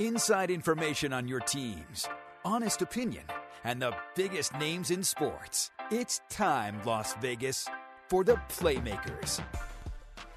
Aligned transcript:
Inside 0.00 0.50
information 0.50 1.12
on 1.12 1.28
your 1.28 1.40
teams, 1.40 2.08
honest 2.42 2.80
opinion, 2.80 3.24
and 3.64 3.82
the 3.82 3.94
biggest 4.16 4.54
names 4.54 4.90
in 4.90 5.02
sports. 5.02 5.72
It's 5.90 6.22
time, 6.30 6.80
Las 6.86 7.14
Vegas, 7.20 7.68
for 8.08 8.24
the 8.24 8.36
Playmakers. 8.48 9.42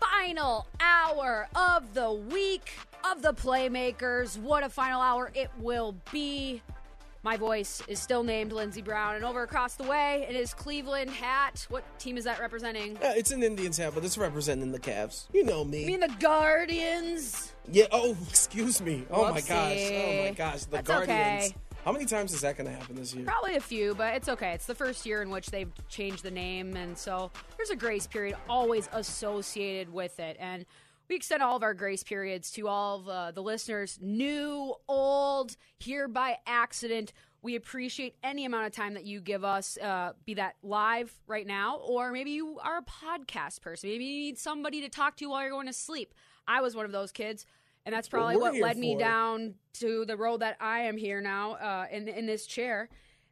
Final 0.01 0.67
hour 0.81 1.47
of 1.55 1.93
the 1.93 2.11
week 2.11 2.73
of 3.09 3.21
the 3.21 3.33
Playmakers. 3.33 4.37
What 4.37 4.65
a 4.65 4.69
final 4.69 4.99
hour 4.99 5.31
it 5.33 5.49
will 5.57 5.95
be. 6.11 6.61
My 7.23 7.37
voice 7.37 7.81
is 7.87 7.99
still 7.99 8.25
named 8.25 8.51
Lindsey 8.51 8.81
Brown, 8.81 9.15
and 9.15 9.23
over 9.23 9.43
across 9.43 9.75
the 9.75 9.85
way, 9.85 10.25
it 10.27 10.35
is 10.35 10.53
Cleveland 10.53 11.09
hat. 11.09 11.65
What 11.69 11.85
team 11.99 12.17
is 12.17 12.25
that 12.25 12.41
representing? 12.41 12.97
Yeah, 13.01 13.13
it's 13.15 13.31
an 13.31 13.41
Indians 13.41 13.77
hat, 13.77 13.93
but 13.95 14.03
it's 14.03 14.17
representing 14.17 14.73
the 14.73 14.79
Cavs. 14.79 15.27
You 15.31 15.45
know 15.45 15.63
me. 15.63 15.83
You 15.83 15.87
mean 15.87 16.01
the 16.01 16.13
Guardians? 16.19 17.52
Yeah. 17.71 17.85
Oh, 17.91 18.15
excuse 18.29 18.81
me. 18.81 19.05
Oh 19.09 19.31
my 19.31 19.41
gosh. 19.41 19.89
Oh 19.91 20.23
my 20.23 20.33
gosh. 20.35 20.63
The 20.65 20.71
That's 20.71 20.87
Guardians. 20.87 21.45
okay. 21.45 21.55
How 21.85 21.91
many 21.91 22.05
times 22.05 22.33
is 22.33 22.41
that 22.41 22.57
going 22.57 22.69
to 22.69 22.75
happen 22.75 22.95
this 22.95 23.13
year? 23.13 23.25
Probably 23.25 23.57
a 23.57 23.61
few, 23.61 23.93
but 23.93 24.15
it's 24.15 24.29
okay. 24.29 24.51
It's 24.53 24.65
the 24.65 24.75
first 24.75 25.05
year 25.05 25.21
in 25.21 25.29
which 25.29 25.47
they've 25.47 25.71
changed 25.89 26.23
the 26.23 26.31
name, 26.31 26.77
and 26.77 26.97
so 26.97 27.29
there's 27.57 27.71
a 27.71 27.75
grace 27.75 28.07
period 28.07 28.37
always 28.47 28.87
associated 28.93 29.91
with 29.91 30.17
it. 30.17 30.37
And 30.39 30.65
we 31.09 31.17
extend 31.17 31.43
all 31.43 31.57
of 31.57 31.63
our 31.63 31.73
grace 31.73 32.01
periods 32.01 32.51
to 32.51 32.69
all 32.69 33.01
of 33.01 33.09
uh, 33.09 33.31
the 33.31 33.43
listeners, 33.43 33.99
new, 34.01 34.73
old, 34.87 35.57
here 35.77 36.07
by 36.07 36.37
accident. 36.47 37.11
We 37.41 37.55
appreciate 37.55 38.15
any 38.23 38.45
amount 38.45 38.67
of 38.67 38.71
time 38.71 38.93
that 38.93 39.03
you 39.03 39.19
give 39.19 39.43
us, 39.43 39.77
uh, 39.77 40.13
be 40.25 40.35
that 40.35 40.55
live 40.63 41.13
right 41.27 41.45
now, 41.45 41.79
or 41.79 42.13
maybe 42.13 42.31
you 42.31 42.59
are 42.63 42.77
a 42.77 42.83
podcast 42.83 43.59
person. 43.59 43.89
Maybe 43.89 44.05
you 44.05 44.19
need 44.21 44.37
somebody 44.37 44.79
to 44.79 44.87
talk 44.87 45.17
to 45.17 45.25
while 45.29 45.41
you're 45.41 45.51
going 45.51 45.67
to 45.67 45.73
sleep. 45.73 46.13
I 46.47 46.61
was 46.61 46.75
one 46.75 46.85
of 46.85 46.91
those 46.91 47.11
kids. 47.11 47.45
And 47.85 47.93
that's 47.93 48.07
probably 48.07 48.37
we're 48.37 48.51
what 48.51 48.55
led 48.61 48.77
me 48.77 48.93
it. 48.93 48.99
down 48.99 49.55
to 49.73 50.05
the 50.05 50.15
road 50.15 50.39
that 50.39 50.55
I 50.61 50.81
am 50.83 50.95
here 50.95 51.19
now 51.19 51.53
uh, 51.55 51.85
in 51.91 52.07
in 52.07 52.25
this 52.25 52.45
chair. 52.45 52.87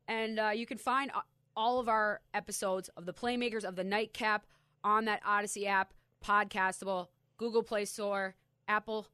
And 0.10 0.38
uh, 0.40 0.50
you 0.50 0.66
can 0.66 0.78
find 0.78 1.10
all 1.56 1.80
of 1.80 1.88
our 1.88 2.20
episodes 2.34 2.90
of 2.98 3.06
the 3.06 3.14
Playmakers 3.14 3.64
of 3.64 3.78
the 3.78 3.84
Nightcap 3.86 4.46
on 4.84 5.06
that 5.06 5.24
Audacy 5.24 5.68
app, 5.68 5.94
podcastable, 6.26 7.08
Google 7.38 7.64
Play 7.64 7.86
Store, 7.86 8.36
Apple 8.68 9.08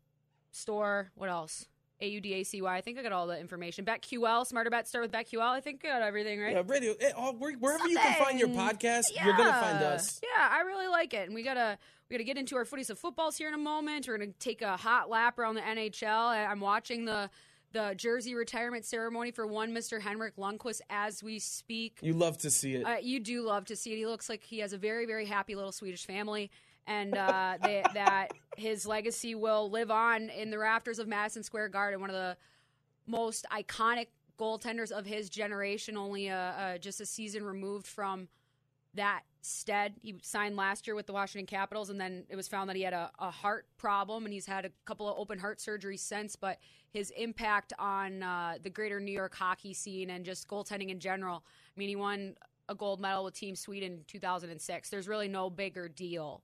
Store. 0.51 1.11
What 1.15 1.29
else? 1.29 1.67
A 1.99 2.07
U 2.07 2.21
D 2.21 2.33
A 2.35 2.43
C 2.43 2.61
Y. 2.61 2.75
I 2.77 2.81
think 2.81 2.97
I 2.99 3.03
got 3.03 3.11
all 3.11 3.25
the 3.27 3.39
information. 3.39 3.83
BetQL, 3.85 4.45
Smarter 4.45 4.69
Bet, 4.69 4.87
start 4.87 5.03
with 5.03 5.11
BetQL. 5.11 5.41
I 5.41 5.59
think 5.61 5.83
I 5.83 5.87
got 5.89 6.01
everything 6.03 6.39
right. 6.39 6.53
Yeah, 6.53 6.61
radio. 6.65 6.93
oh, 7.17 7.33
where- 7.33 7.53
wherever 7.53 7.87
you 7.87 7.97
can 7.97 8.23
find 8.23 8.39
your 8.39 8.53
Something. 8.53 8.77
podcast, 8.77 9.03
you're 9.23 9.35
going 9.35 9.49
to 9.49 9.59
find 9.59 9.83
us. 9.83 10.19
Yeah, 10.23 10.47
I 10.51 10.61
really 10.61 10.87
like 10.87 11.13
it, 11.15 11.25
and 11.27 11.33
we 11.33 11.41
gotta 11.43 11.77
we 12.09 12.13
gotta 12.15 12.23
get 12.23 12.37
into 12.37 12.55
our 12.55 12.65
footies 12.65 12.89
of 12.89 12.97
footballs 12.97 13.37
here 13.37 13.47
in 13.47 13.53
a 13.53 13.59
moment. 13.59 14.07
We're 14.07 14.17
gonna 14.17 14.31
take 14.39 14.61
a 14.61 14.77
hot 14.77 15.09
lap 15.09 15.37
around 15.39 15.55
the 15.55 15.61
NHL. 15.61 16.49
I'm 16.49 16.59
watching 16.59 17.05
the 17.05 17.29
the 17.73 17.93
jersey 17.97 18.33
retirement 18.33 18.85
ceremony 18.85 19.29
for 19.31 19.45
one 19.45 19.73
Mr. 19.73 19.99
Henrik 19.99 20.37
Lundqvist 20.37 20.79
as 20.89 21.21
we 21.21 21.37
speak. 21.37 21.99
You 22.01 22.13
love 22.13 22.37
to 22.39 22.49
see 22.49 22.75
it. 22.75 22.83
Uh, 22.83 22.95
you 23.01 23.19
do 23.19 23.41
love 23.41 23.65
to 23.65 23.75
see 23.75 23.91
it. 23.91 23.97
He 23.97 24.05
looks 24.05 24.29
like 24.29 24.41
he 24.41 24.59
has 24.59 24.71
a 24.71 24.77
very, 24.77 25.05
very 25.05 25.25
happy 25.25 25.53
little 25.53 25.73
Swedish 25.73 26.05
family, 26.05 26.49
and 26.87 27.17
uh, 27.17 27.57
they, 27.63 27.83
that 27.93 28.29
his 28.55 28.87
legacy 28.87 29.35
will 29.35 29.69
live 29.69 29.91
on 29.91 30.29
in 30.29 30.49
the 30.49 30.57
rafters 30.57 30.97
of 30.97 31.09
Madison 31.09 31.43
Square 31.43 31.69
Garden. 31.69 31.99
One 31.99 32.09
of 32.09 32.15
the 32.15 32.37
most 33.05 33.45
iconic 33.51 34.07
goaltenders 34.39 34.91
of 34.91 35.05
his 35.05 35.29
generation. 35.29 35.97
Only 35.97 36.29
uh, 36.29 36.35
uh, 36.37 36.77
just 36.77 37.01
a 37.01 37.05
season 37.05 37.43
removed 37.43 37.87
from 37.87 38.29
that 38.93 39.23
stead. 39.47 39.93
He 40.01 40.15
signed 40.21 40.55
last 40.55 40.87
year 40.87 40.95
with 40.95 41.07
the 41.07 41.13
Washington 41.13 41.45
Capitals, 41.45 41.89
and 41.89 41.99
then 41.99 42.25
it 42.29 42.35
was 42.35 42.47
found 42.47 42.69
that 42.69 42.75
he 42.75 42.83
had 42.83 42.93
a, 42.93 43.11
a 43.19 43.31
heart 43.31 43.65
problem, 43.77 44.25
and 44.25 44.33
he's 44.33 44.45
had 44.45 44.65
a 44.65 44.71
couple 44.85 45.09
of 45.09 45.17
open 45.17 45.39
heart 45.39 45.59
surgeries 45.59 45.99
since. 45.99 46.35
But 46.35 46.59
his 46.91 47.11
impact 47.11 47.73
on 47.79 48.23
uh, 48.23 48.57
the 48.61 48.69
greater 48.69 48.99
New 48.99 49.11
York 49.11 49.35
hockey 49.35 49.73
scene 49.73 50.09
and 50.09 50.25
just 50.25 50.47
goaltending 50.47 50.89
in 50.89 50.99
general. 50.99 51.43
I 51.45 51.79
mean, 51.79 51.89
he 51.89 51.95
won 51.95 52.35
a 52.69 52.75
gold 52.75 52.99
medal 52.99 53.23
with 53.23 53.33
Team 53.33 53.55
Sweden 53.55 53.93
in 53.93 54.03
2006. 54.07 54.89
There's 54.89 55.07
really 55.07 55.27
no 55.27 55.49
bigger 55.49 55.87
deal 55.87 56.43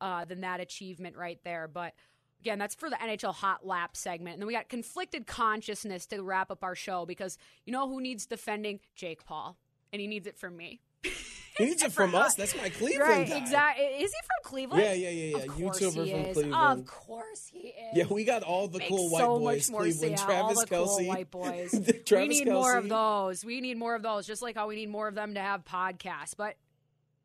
uh, 0.00 0.24
than 0.24 0.40
that 0.42 0.60
achievement 0.60 1.16
right 1.16 1.38
there. 1.44 1.68
But 1.68 1.94
again, 2.40 2.58
that's 2.58 2.74
for 2.74 2.90
the 2.90 2.96
NHL 2.96 3.34
Hot 3.34 3.66
Lap 3.66 3.96
segment. 3.96 4.34
And 4.34 4.42
then 4.42 4.46
we 4.46 4.52
got 4.52 4.68
conflicted 4.68 5.26
consciousness 5.26 6.06
to 6.06 6.22
wrap 6.22 6.50
up 6.50 6.64
our 6.64 6.74
show 6.74 7.06
because 7.06 7.38
you 7.64 7.72
know 7.72 7.88
who 7.88 8.00
needs 8.00 8.26
defending? 8.26 8.80
Jake 8.94 9.24
Paul. 9.24 9.56
And 9.92 10.00
he 10.00 10.06
needs 10.06 10.26
it 10.26 10.36
from 10.38 10.56
me. 10.56 10.80
he 11.58 11.64
needs 11.64 11.82
it 11.82 11.92
from 11.92 12.14
us. 12.14 12.34
That's 12.34 12.56
my 12.56 12.68
Cleveland 12.68 13.00
right, 13.10 13.28
guy. 13.28 13.36
exactly. 13.36 13.84
Is 13.84 14.10
he 14.10 14.18
from 14.26 14.50
Cleveland? 14.50 14.82
Yeah, 14.82 14.92
yeah, 14.94 15.08
yeah, 15.10 15.36
yeah. 15.36 15.42
Of 15.44 15.48
course 15.48 15.80
YouTuber 15.80 16.04
he 16.04 16.10
from 16.12 16.20
is. 16.20 16.34
Cleveland. 16.34 16.80
Of 16.80 16.86
course 16.86 17.46
he 17.52 17.58
is. 17.58 17.74
Yeah, 17.94 18.04
we 18.10 18.24
got 18.24 18.42
all 18.42 18.68
the 18.68 18.78
Makes 18.78 18.88
cool 18.90 19.10
white 19.10 19.20
so 19.20 19.38
boys. 19.38 19.68
much 19.68 19.72
more 19.72 19.80
Cleveland, 19.82 20.18
sense. 20.18 20.22
Travis 20.24 20.58
all 20.58 20.64
the 20.64 20.66
Kelce, 20.74 20.96
cool 20.98 21.06
white 21.08 21.30
boys. 21.30 21.70
Travis 22.06 22.10
we 22.10 22.44
need 22.44 22.48
more 22.52 22.76
of 22.76 22.88
those. 22.88 23.44
We 23.44 23.60
need 23.60 23.76
more 23.78 23.94
of 23.94 24.02
those, 24.02 24.26
just 24.26 24.42
like 24.42 24.56
how 24.56 24.68
we 24.68 24.76
need 24.76 24.88
more 24.90 25.08
of 25.08 25.14
them 25.14 25.34
to 25.34 25.40
have 25.40 25.64
podcasts. 25.64 26.34
But 26.36 26.56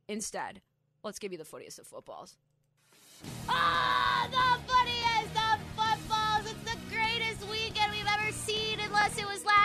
instead, 0.08 0.62
let's 1.04 1.20
give 1.20 1.32
you 1.32 1.38
the 1.38 1.44
footiest 1.46 1.80
of 1.80 1.88
footballs. 1.88 2.36
Ah, 3.50 4.28
the 4.30 4.72
funniest 4.72 5.36
of 5.36 5.60
footballs. 5.76 6.52
It's 6.52 6.72
the 6.72 6.78
greatest 6.94 7.50
weekend 7.50 7.92
we've 7.92 8.06
ever 8.08 8.32
seen, 8.32 8.80
unless 8.80 9.18
it 9.18 9.26
was 9.26 9.44
last 9.46 9.57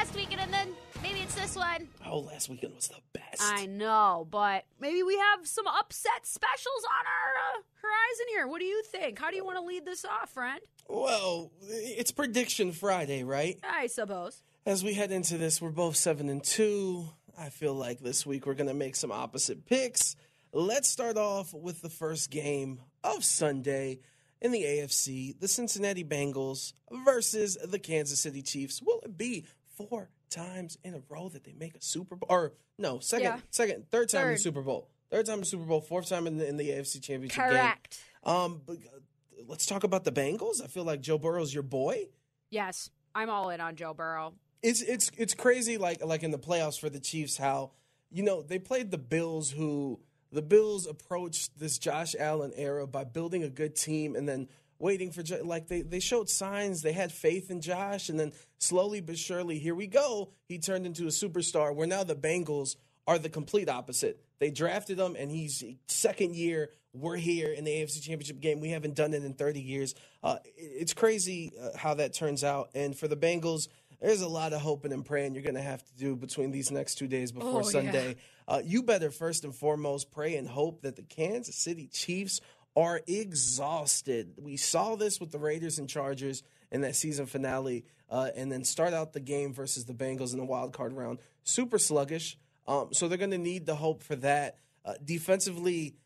this 1.43 1.57
one. 1.57 1.89
Oh, 2.07 2.21
last 2.21 2.49
weekend 2.49 2.75
was 2.75 2.89
the 2.89 3.01
best. 3.13 3.43
I 3.43 3.67
know, 3.67 4.27
but 4.31 4.65
maybe 4.81 5.03
we 5.03 5.17
have 5.19 5.47
some 5.47 5.67
upset 5.67 6.25
specials 6.25 6.85
on 6.85 7.07
our 7.07 7.59
uh, 7.59 7.63
horizon 7.83 8.27
here. 8.29 8.47
What 8.47 8.61
do 8.61 8.65
you 8.65 8.83
think? 8.85 9.19
How 9.19 9.31
do 9.31 9.37
you 9.37 9.45
want 9.45 9.59
to 9.59 9.65
lead 9.65 9.85
this 9.85 10.05
off, 10.05 10.31
friend? 10.31 10.61
Well, 10.89 11.51
it's 11.63 12.13
prediction 12.13 12.71
Friday, 12.71 13.25
right? 13.25 13.59
I 13.69 13.89
suppose. 13.89 14.45
As 14.65 14.85
we 14.85 14.95
head 14.95 15.11
into 15.11 15.37
this, 15.37 15.61
we're 15.61 15.71
both 15.71 15.97
seven 15.97 16.29
and 16.29 16.45
two. 16.45 17.09
I 17.37 17.49
feel 17.49 17.75
like 17.75 17.99
this 17.99 18.25
week 18.25 18.47
we're 18.47 18.55
gonna 18.55 18.75
make 18.75 18.95
some 18.95 19.11
opposite 19.11 19.67
picks. 19.67 20.15
Let's 20.53 20.89
start 20.89 21.17
off 21.17 21.53
with 21.53 21.83
the 21.83 21.91
first 21.91 22.31
game 22.31 22.81
of 23.03 23.25
Sunday 23.25 23.99
in 24.41 24.53
the 24.53 24.63
AFC: 24.63 25.41
the 25.41 25.49
Cincinnati 25.49 26.05
Bengals 26.05 26.73
versus 27.05 27.59
the 27.65 27.81
Kansas 27.81 28.21
City 28.21 28.43
Chiefs. 28.43 28.81
Will 28.81 29.01
it 29.03 29.19
be 29.19 29.45
four 29.77 30.11
times 30.31 30.79
in 30.85 30.95
a 30.95 31.03
row 31.09 31.29
that 31.29 31.45
they 31.45 31.53
make 31.53 31.75
a 31.75 31.81
Super 31.83 32.17
Bowl? 32.17 32.27
Or 32.31 32.53
no, 32.79 32.99
second, 33.01 33.25
Yeah. 33.25 33.39
second, 33.51 33.91
third 33.91 34.09
time 34.09 34.29
in 34.29 34.33
the 34.35 34.39
Super 34.39 34.63
Bowl. 34.63 34.89
Third 35.11 35.27
time 35.27 35.35
in 35.35 35.41
the 35.41 35.47
Super 35.47 35.65
Bowl. 35.65 35.81
Fourth 35.81 36.09
time 36.09 36.27
in 36.27 36.39
the, 36.39 36.49
in 36.49 36.57
the 36.57 36.71
AFC 36.71 37.03
Championship 37.03 37.37
game. 37.37 37.51
Correct. 37.51 38.01
Um, 38.25 38.63
but 38.65 38.77
uh, 38.77 38.99
let's 39.47 39.67
talk 39.67 39.85
about 39.85 40.05
the 40.05 40.13
Bengals. 40.13 40.63
I 40.63 40.69
feel 40.69 40.85
like 40.85 41.01
Joe 41.01 41.19
Burrow's 41.19 41.53
your 41.53 41.63
boy. 41.63 42.07
Yes, 42.51 42.91
I'm 43.15 43.29
all 43.29 43.51
in 43.51 43.61
on 43.61 43.77
Joe 43.77 43.93
Burrow. 43.95 44.35
It's 44.63 44.81
it's 44.81 45.11
it's 45.19 45.35
crazy 45.35 45.77
like 45.77 46.05
like 46.05 46.23
in 46.23 46.31
the 46.31 46.39
playoffs 46.39 46.79
for 46.79 46.89
the 46.89 47.01
Chiefs 47.01 47.37
how 47.37 47.73
you 48.11 48.23
know 48.23 48.43
they 48.43 48.59
played 48.59 48.91
the 48.91 48.99
Bills 48.99 49.51
who 49.51 49.99
the 50.31 50.41
Bills 50.43 50.87
approached 50.87 51.59
this 51.59 51.79
Josh 51.79 52.15
Allen 52.19 52.53
era 52.55 52.87
by 52.87 53.05
building 53.05 53.43
a 53.43 53.49
good 53.49 53.75
team 53.75 54.15
and 54.15 54.29
then 54.29 54.49
waiting 54.83 55.11
for 55.13 55.23
Jo- 55.23 55.41
like 55.45 55.69
they 55.69 55.81
they 55.83 56.01
showed 56.01 56.29
signs 56.29 56.83
they 56.83 56.93
had 56.93 57.13
faith 57.13 57.51
in 57.51 57.61
Josh 57.61 58.09
and 58.09 58.19
then 58.21 58.33
slowly 58.59 59.01
but 59.01 59.17
surely 59.17 59.59
here 59.59 59.75
we 59.75 59.87
go 59.87 60.31
he 60.49 60.59
turned 60.59 60.85
into 60.85 61.05
a 61.05 61.11
superstar 61.11 61.75
where 61.75 61.87
now 61.87 62.03
the 62.05 62.17
Bengals 62.17 62.75
are 63.07 63.19
the 63.19 63.29
complete 63.31 63.69
opposite. 63.69 64.21
They 64.41 64.51
drafted 64.51 64.99
him 64.99 65.17
and 65.19 65.31
he's 65.31 65.63
second 65.87 66.35
year 66.37 66.71
we're 66.95 67.17
here 67.17 67.51
in 67.53 67.65
the 67.65 67.71
AFC 67.71 68.03
Championship 68.03 68.39
game. 68.41 68.61
We 68.61 68.69
haven't 68.69 68.95
done 68.97 69.15
it 69.15 69.25
in 69.25 69.33
30 69.33 69.61
years. 69.63 69.95
Uh, 70.23 70.37
it's 70.57 70.93
crazy 70.93 71.53
uh, 71.59 71.71
how 71.77 71.95
that 71.95 72.13
turns 72.13 72.45
out. 72.45 72.69
And 72.75 72.95
for 72.95 73.09
the 73.09 73.17
Bengals, 73.17 73.69
there's 74.01 74.21
a 74.21 74.29
lot 74.29 74.53
of 74.53 74.61
hoping 74.61 74.93
and 74.93 75.03
praying 75.03 75.33
you're 75.35 75.43
going 75.43 75.55
to 75.55 75.63
have 75.63 75.83
to 75.83 75.95
do 75.97 76.15
between 76.17 76.51
these 76.51 76.71
next 76.71 76.97
two 76.97 77.07
days 77.09 77.33
before 77.33 77.51
Oh, 77.63 77.65
yeah. 77.65 77.71
Sunday. 77.71 78.17
Uh, 78.47 78.61
you 78.63 78.83
better 78.83 79.11
first 79.11 79.45
and 79.45 79.55
foremost 79.55 80.11
pray 80.11 80.37
and 80.37 80.47
hope 80.47 80.83
that 80.83 80.97
the 80.97 81.03
Kansas 81.03 81.57
City 81.57 81.87
Chiefs 81.91 82.41
are 82.75 83.01
exhausted. 83.07 84.35
We 84.39 84.57
saw 84.57 84.97
this 84.97 85.21
with 85.21 85.31
the 85.31 85.39
Raiders 85.39 85.79
and 85.79 85.89
Chargers 85.89 86.43
in 86.71 86.81
that 86.83 86.97
season 86.97 87.27
finale, 87.27 87.85
uh, 88.09 88.31
and 88.35 88.51
then 88.51 88.65
start 88.65 88.95
out 88.95 89.13
the 89.13 89.21
game 89.21 89.53
versus 89.53 89.85
the 89.85 89.93
Bengals 89.93 90.33
in 90.33 90.39
the 90.39 90.45
wild 90.45 90.73
card 90.73 90.93
round. 90.93 91.19
Super 91.45 91.79
sluggish. 91.79 92.39
Um, 92.67 92.89
so 92.93 93.09
they're 93.09 93.19
going 93.19 93.31
to 93.33 93.39
need 93.39 93.67
the 93.67 93.75
hope 93.75 94.03
for 94.03 94.17
that. 94.17 94.59
Uh, 94.85 94.95
defensively, 95.05 95.97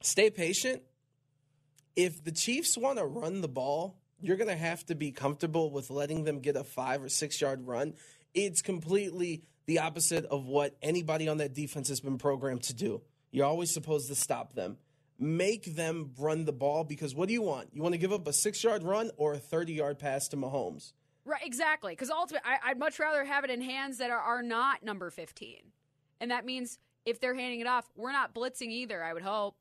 stay 0.00 0.30
patient. 0.30 0.82
If 1.94 2.22
the 2.24 2.32
Chiefs 2.32 2.76
want 2.76 2.98
to 2.98 3.04
run 3.04 3.40
the 3.40 3.48
ball, 3.48 3.96
you're 4.20 4.36
going 4.36 4.48
to 4.48 4.56
have 4.56 4.84
to 4.86 4.94
be 4.94 5.12
comfortable 5.12 5.70
with 5.70 5.90
letting 5.90 6.24
them 6.24 6.40
get 6.40 6.56
a 6.56 6.64
five 6.64 7.02
or 7.02 7.08
six 7.08 7.40
yard 7.40 7.66
run. 7.66 7.94
It's 8.34 8.62
completely 8.62 9.42
the 9.66 9.80
opposite 9.80 10.24
of 10.26 10.46
what 10.46 10.76
anybody 10.82 11.28
on 11.28 11.38
that 11.38 11.54
defense 11.54 11.88
has 11.88 12.00
been 12.00 12.18
programmed 12.18 12.62
to 12.64 12.74
do. 12.74 13.02
You're 13.30 13.46
always 13.46 13.72
supposed 13.72 14.08
to 14.08 14.14
stop 14.14 14.54
them. 14.54 14.78
Make 15.18 15.74
them 15.74 16.12
run 16.18 16.44
the 16.44 16.52
ball 16.52 16.84
because 16.84 17.14
what 17.14 17.26
do 17.26 17.34
you 17.34 17.42
want? 17.42 17.70
You 17.72 17.82
want 17.82 17.94
to 17.94 17.98
give 17.98 18.12
up 18.12 18.26
a 18.28 18.32
six 18.32 18.62
yard 18.62 18.82
run 18.84 19.10
or 19.16 19.34
a 19.34 19.38
30 19.38 19.72
yard 19.72 19.98
pass 19.98 20.28
to 20.28 20.36
Mahomes? 20.36 20.92
Right, 21.24 21.44
exactly. 21.44 21.92
Because 21.92 22.10
ultimately, 22.10 22.48
I, 22.48 22.70
I'd 22.70 22.78
much 22.78 22.98
rather 22.98 23.24
have 23.24 23.44
it 23.44 23.50
in 23.50 23.60
hands 23.60 23.98
that 23.98 24.10
are, 24.10 24.18
are 24.18 24.42
not 24.42 24.82
number 24.84 25.10
15. 25.10 25.56
And 26.20 26.30
that 26.30 26.46
means 26.46 26.78
if 27.04 27.20
they're 27.20 27.34
handing 27.34 27.60
it 27.60 27.66
off, 27.66 27.86
we're 27.96 28.12
not 28.12 28.34
blitzing 28.34 28.70
either, 28.70 29.02
I 29.02 29.12
would 29.12 29.22
hope. 29.22 29.56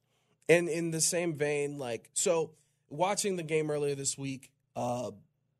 And 0.47 0.69
in 0.69 0.91
the 0.91 1.01
same 1.01 1.33
vein, 1.33 1.77
like 1.77 2.09
so, 2.13 2.51
watching 2.89 3.35
the 3.35 3.43
game 3.43 3.69
earlier 3.69 3.95
this 3.95 4.17
week 4.17 4.51
uh, 4.75 5.11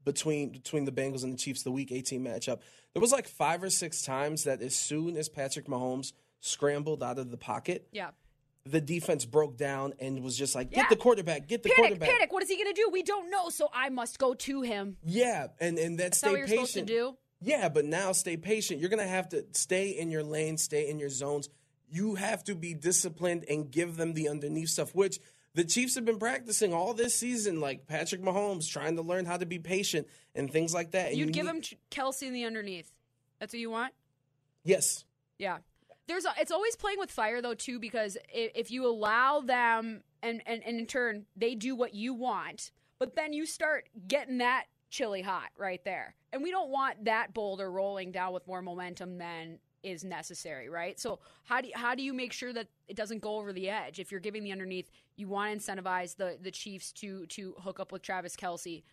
between 0.05 0.51
between 0.51 0.85
the 0.85 0.91
Bengals 0.91 1.23
and 1.23 1.33
the 1.33 1.37
Chiefs, 1.37 1.63
the 1.63 1.71
Week 1.71 1.91
18 1.91 2.23
matchup, 2.23 2.59
there 2.93 3.01
was 3.01 3.11
like 3.11 3.27
five 3.27 3.63
or 3.63 3.69
six 3.69 4.03
times 4.03 4.45
that 4.45 4.61
as 4.61 4.75
soon 4.75 5.17
as 5.17 5.27
Patrick 5.27 5.65
Mahomes 5.67 6.13
scrambled 6.39 7.03
out 7.03 7.17
of 7.19 7.31
the 7.31 7.37
pocket, 7.37 7.87
Yeah. 7.91 8.11
The 8.71 8.81
defense 8.81 9.25
broke 9.25 9.57
down 9.57 9.93
and 9.99 10.23
was 10.23 10.37
just 10.37 10.55
like, 10.55 10.69
"Get 10.71 10.77
Yeah. 10.77 10.89
the 10.89 10.95
quarterback, 10.95 11.47
get 11.47 11.63
the 11.63 11.69
Panic, 11.69 11.91
quarterback." 11.91 12.09
panic. 12.09 12.31
What 12.33 12.43
is 12.43 12.49
he 12.49 12.55
going 12.55 12.73
to 12.73 12.81
do? 12.81 12.89
We 12.91 13.03
don't 13.03 13.29
know, 13.29 13.49
so 13.49 13.69
I 13.73 13.89
must 13.89 14.19
go 14.19 14.33
to 14.33 14.61
him. 14.61 14.97
Yeah, 15.05 15.47
and 15.59 15.77
and 15.79 15.97
that 15.99 16.03
That's 16.03 16.17
stay 16.19 16.27
not 16.27 16.31
what 16.33 16.37
you're 16.39 16.47
patient. 16.47 16.67
supposed 16.69 16.87
to 16.87 16.93
do. 16.93 17.17
Yeah, 17.41 17.69
but 17.69 17.85
now 17.85 18.11
stay 18.13 18.35
patient. 18.37 18.79
You're 18.79 18.89
going 18.89 19.03
to 19.03 19.07
have 19.07 19.29
to 19.29 19.45
stay 19.53 19.89
in 19.89 20.09
your 20.09 20.23
lane, 20.23 20.57
stay 20.57 20.89
in 20.89 20.97
your 20.99 21.09
zones. 21.09 21.49
You 21.89 22.15
have 22.15 22.43
to 22.45 22.55
be 22.55 22.73
disciplined 22.73 23.45
and 23.49 23.69
give 23.71 23.95
them 23.95 24.13
the 24.13 24.27
underneath 24.27 24.69
stuff, 24.69 24.95
which 24.95 25.19
the 25.53 25.63
Chiefs 25.63 25.95
have 25.95 26.03
been 26.05 26.17
practicing 26.19 26.73
all 26.73 26.93
this 26.93 27.13
season, 27.13 27.59
like 27.61 27.87
Patrick 27.87 28.21
Mahomes 28.21 28.67
trying 28.69 28.95
to 28.95 29.01
learn 29.03 29.25
how 29.25 29.37
to 29.37 29.45
be 29.45 29.59
patient 29.59 30.07
and 30.35 30.51
things 30.51 30.73
like 30.73 30.91
that. 30.91 31.09
And 31.09 31.17
You'd 31.17 31.27
you 31.27 31.31
give 31.33 31.45
need- 31.45 31.65
him 31.67 31.77
Kelce 31.91 32.23
in 32.23 32.33
the 32.33 32.43
underneath. 32.43 32.91
That's 33.39 33.53
what 33.53 33.59
you 33.59 33.69
want? 33.69 33.93
Yes. 34.63 35.05
Yeah. 35.37 35.59
There's 36.07 36.25
a, 36.25 36.33
it's 36.39 36.51
always 36.51 36.75
playing 36.75 36.99
with 36.99 37.11
fire 37.11 37.41
though 37.41 37.53
too 37.53 37.79
because 37.79 38.17
if, 38.33 38.51
if 38.55 38.71
you 38.71 38.85
allow 38.85 39.41
them 39.41 40.01
and, 40.23 40.41
and 40.45 40.63
and 40.65 40.79
in 40.79 40.85
turn 40.85 41.25
they 41.35 41.55
do 41.55 41.75
what 41.75 41.93
you 41.93 42.13
want, 42.13 42.71
but 42.99 43.15
then 43.15 43.33
you 43.33 43.45
start 43.45 43.89
getting 44.07 44.37
that 44.39 44.65
chili 44.89 45.21
hot 45.21 45.49
right 45.57 45.83
there. 45.83 46.15
And 46.33 46.41
we 46.41 46.51
don't 46.51 46.69
want 46.69 47.05
that 47.05 47.33
boulder 47.33 47.71
rolling 47.71 48.11
down 48.11 48.33
with 48.33 48.47
more 48.47 48.61
momentum 48.61 49.17
than 49.17 49.59
is 49.83 50.03
necessary, 50.03 50.69
right? 50.69 50.99
So 50.99 51.19
how 51.43 51.61
do 51.61 51.67
you, 51.67 51.73
how 51.75 51.95
do 51.95 52.03
you 52.03 52.13
make 52.13 52.33
sure 52.33 52.51
that 52.53 52.67
it 52.87 52.95
doesn't 52.95 53.21
go 53.21 53.37
over 53.37 53.53
the 53.53 53.69
edge? 53.69 53.99
If 53.99 54.11
you're 54.11 54.19
giving 54.19 54.43
the 54.43 54.51
underneath, 54.51 54.89
you 55.15 55.27
want 55.27 55.59
to 55.59 55.71
incentivize 55.71 56.15
the 56.15 56.37
the 56.41 56.51
Chiefs 56.51 56.91
to 56.93 57.25
to 57.27 57.53
hook 57.59 57.79
up 57.79 57.91
with 57.91 58.01
Travis 58.01 58.35
Kelce. 58.35 58.83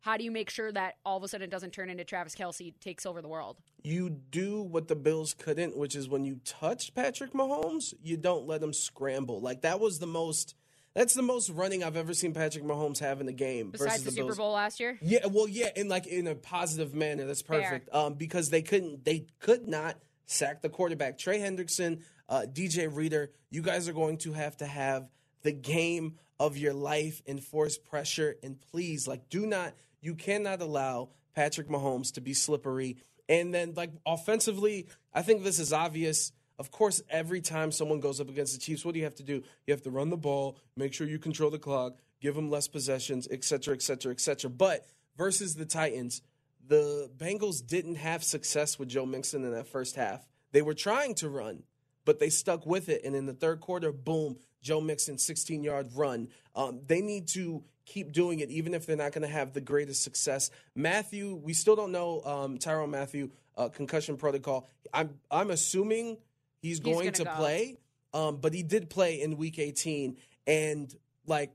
How 0.00 0.16
do 0.16 0.24
you 0.24 0.30
make 0.30 0.48
sure 0.48 0.72
that 0.72 0.94
all 1.04 1.18
of 1.18 1.22
a 1.22 1.28
sudden 1.28 1.44
it 1.44 1.50
doesn't 1.50 1.72
turn 1.72 1.90
into 1.90 2.04
Travis 2.04 2.34
Kelce 2.34 2.72
takes 2.80 3.04
over 3.04 3.20
the 3.20 3.28
world? 3.28 3.58
You 3.82 4.08
do 4.08 4.62
what 4.62 4.88
the 4.88 4.96
Bills 4.96 5.34
couldn't, 5.34 5.76
which 5.76 5.94
is 5.94 6.08
when 6.08 6.24
you 6.24 6.40
touch 6.44 6.94
Patrick 6.94 7.32
Mahomes, 7.32 7.92
you 8.02 8.16
don't 8.16 8.46
let 8.46 8.62
him 8.62 8.72
scramble. 8.72 9.40
Like 9.40 9.62
that 9.62 9.78
was 9.78 9.98
the 9.98 10.06
most. 10.06 10.54
That's 10.94 11.14
the 11.14 11.22
most 11.22 11.50
running 11.50 11.84
I've 11.84 11.96
ever 11.96 12.12
seen 12.14 12.32
Patrick 12.32 12.64
Mahomes 12.64 12.98
have 12.98 13.20
in 13.20 13.28
a 13.28 13.32
game 13.32 13.70
Besides 13.70 13.90
versus 13.90 14.04
the, 14.04 14.10
the 14.10 14.16
Super 14.16 14.26
Bills. 14.26 14.38
Bowl 14.38 14.52
last 14.52 14.80
year? 14.80 14.98
Yeah, 15.00 15.26
well, 15.26 15.46
yeah, 15.46 15.68
in 15.76 15.88
like 15.88 16.06
in 16.08 16.26
a 16.26 16.34
positive 16.34 16.94
manner. 16.94 17.26
That's 17.26 17.42
perfect. 17.42 17.94
Um, 17.94 18.14
because 18.14 18.50
they 18.50 18.62
couldn't, 18.62 19.04
they 19.04 19.26
could 19.38 19.68
not 19.68 19.98
sack 20.26 20.62
the 20.62 20.68
quarterback. 20.68 21.16
Trey 21.16 21.38
Hendrickson, 21.38 22.00
uh, 22.28 22.42
DJ 22.52 22.92
Reader, 22.92 23.30
you 23.50 23.62
guys 23.62 23.88
are 23.88 23.92
going 23.92 24.16
to 24.18 24.32
have 24.32 24.56
to 24.56 24.66
have 24.66 25.08
the 25.42 25.52
game 25.52 26.16
of 26.38 26.56
your 26.56 26.72
life, 26.72 27.22
enforce 27.26 27.78
pressure, 27.78 28.36
and 28.42 28.60
please, 28.70 29.06
like, 29.06 29.28
do 29.28 29.46
not, 29.46 29.74
you 30.00 30.14
cannot 30.14 30.60
allow 30.62 31.10
Patrick 31.34 31.68
Mahomes 31.68 32.12
to 32.14 32.20
be 32.20 32.34
slippery. 32.34 32.96
And 33.28 33.54
then, 33.54 33.74
like, 33.76 33.90
offensively, 34.06 34.86
I 35.12 35.22
think 35.22 35.44
this 35.44 35.58
is 35.58 35.72
obvious. 35.72 36.32
Of 36.58 36.70
course, 36.70 37.02
every 37.08 37.40
time 37.40 37.72
someone 37.72 38.00
goes 38.00 38.20
up 38.20 38.28
against 38.28 38.54
the 38.54 38.60
Chiefs, 38.60 38.84
what 38.84 38.92
do 38.92 38.98
you 38.98 39.04
have 39.04 39.14
to 39.16 39.22
do? 39.22 39.42
You 39.66 39.72
have 39.72 39.82
to 39.82 39.90
run 39.90 40.10
the 40.10 40.16
ball, 40.16 40.58
make 40.76 40.92
sure 40.92 41.06
you 41.06 41.18
control 41.18 41.50
the 41.50 41.58
clock, 41.58 41.98
give 42.20 42.34
them 42.34 42.50
less 42.50 42.68
possessions, 42.68 43.28
et 43.30 43.44
cetera, 43.44 43.74
et 43.74 43.82
cetera, 43.82 44.12
et 44.12 44.20
cetera. 44.20 44.50
But 44.50 44.86
versus 45.16 45.54
the 45.54 45.64
Titans, 45.64 46.22
the 46.66 47.10
Bengals 47.16 47.66
didn't 47.66 47.96
have 47.96 48.22
success 48.22 48.78
with 48.78 48.88
Joe 48.88 49.06
Mixon 49.06 49.44
in 49.44 49.52
that 49.52 49.68
first 49.68 49.96
half. 49.96 50.26
They 50.52 50.62
were 50.62 50.74
trying 50.74 51.14
to 51.16 51.28
run, 51.28 51.62
but 52.04 52.18
they 52.18 52.30
stuck 52.30 52.66
with 52.66 52.88
it. 52.88 53.04
And 53.04 53.14
in 53.14 53.26
the 53.26 53.32
third 53.34 53.60
quarter, 53.60 53.92
boom, 53.92 54.36
Joe 54.62 54.80
Mixon, 54.80 55.18
16 55.18 55.62
yard 55.62 55.88
run. 55.94 56.28
Um, 56.54 56.80
they 56.86 57.00
need 57.00 57.28
to 57.28 57.62
keep 57.86 58.12
doing 58.12 58.40
it, 58.40 58.50
even 58.50 58.74
if 58.74 58.86
they're 58.86 58.96
not 58.96 59.12
going 59.12 59.22
to 59.22 59.32
have 59.32 59.52
the 59.52 59.60
greatest 59.60 60.02
success. 60.02 60.50
Mathieu, 60.74 61.34
we 61.34 61.52
still 61.52 61.76
don't 61.76 61.92
know 61.92 62.22
um, 62.24 62.58
Tyrann 62.58 62.90
Mathieu 62.90 63.30
uh, 63.56 63.68
concussion 63.68 64.16
protocol. 64.16 64.68
I'm 64.92 65.18
I'm 65.30 65.50
assuming 65.50 66.18
he's 66.62 66.80
going 66.80 66.98
gonna 66.98 67.10
to 67.12 67.24
go. 67.24 67.34
play, 67.34 67.78
um, 68.14 68.36
but 68.36 68.54
he 68.54 68.62
did 68.62 68.90
play 68.90 69.20
in 69.20 69.36
Week 69.36 69.58
18, 69.58 70.16
and 70.46 70.94
like 71.26 71.52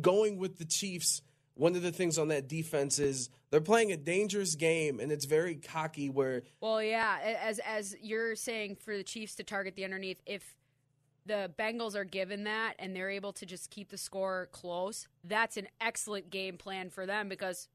going 0.00 0.38
with 0.38 0.58
the 0.58 0.64
Chiefs. 0.64 1.22
One 1.58 1.74
of 1.74 1.82
the 1.82 1.90
things 1.90 2.18
on 2.18 2.28
that 2.28 2.48
defense 2.48 3.00
is 3.00 3.30
they're 3.50 3.60
playing 3.60 3.90
a 3.90 3.96
dangerous 3.96 4.54
game, 4.54 5.00
and 5.00 5.10
it's 5.10 5.24
very 5.24 5.56
cocky. 5.56 6.08
Where 6.08 6.42
Well, 6.60 6.80
yeah, 6.80 7.18
as 7.42 7.58
as 7.58 7.96
you're 8.00 8.36
saying 8.36 8.76
for 8.76 8.96
the 8.96 9.02
Chiefs 9.02 9.34
to 9.34 9.42
target 9.42 9.74
the 9.74 9.84
underneath, 9.84 10.22
if 10.24 10.54
the 11.26 11.50
Bengals 11.58 11.96
are 11.96 12.04
given 12.04 12.44
that 12.44 12.74
and 12.78 12.94
they're 12.94 13.10
able 13.10 13.32
to 13.32 13.44
just 13.44 13.70
keep 13.70 13.90
the 13.90 13.98
score 13.98 14.48
close, 14.52 15.08
that's 15.24 15.56
an 15.56 15.66
excellent 15.80 16.30
game 16.30 16.56
plan 16.56 16.90
for 16.90 17.06
them 17.06 17.28
because 17.28 17.66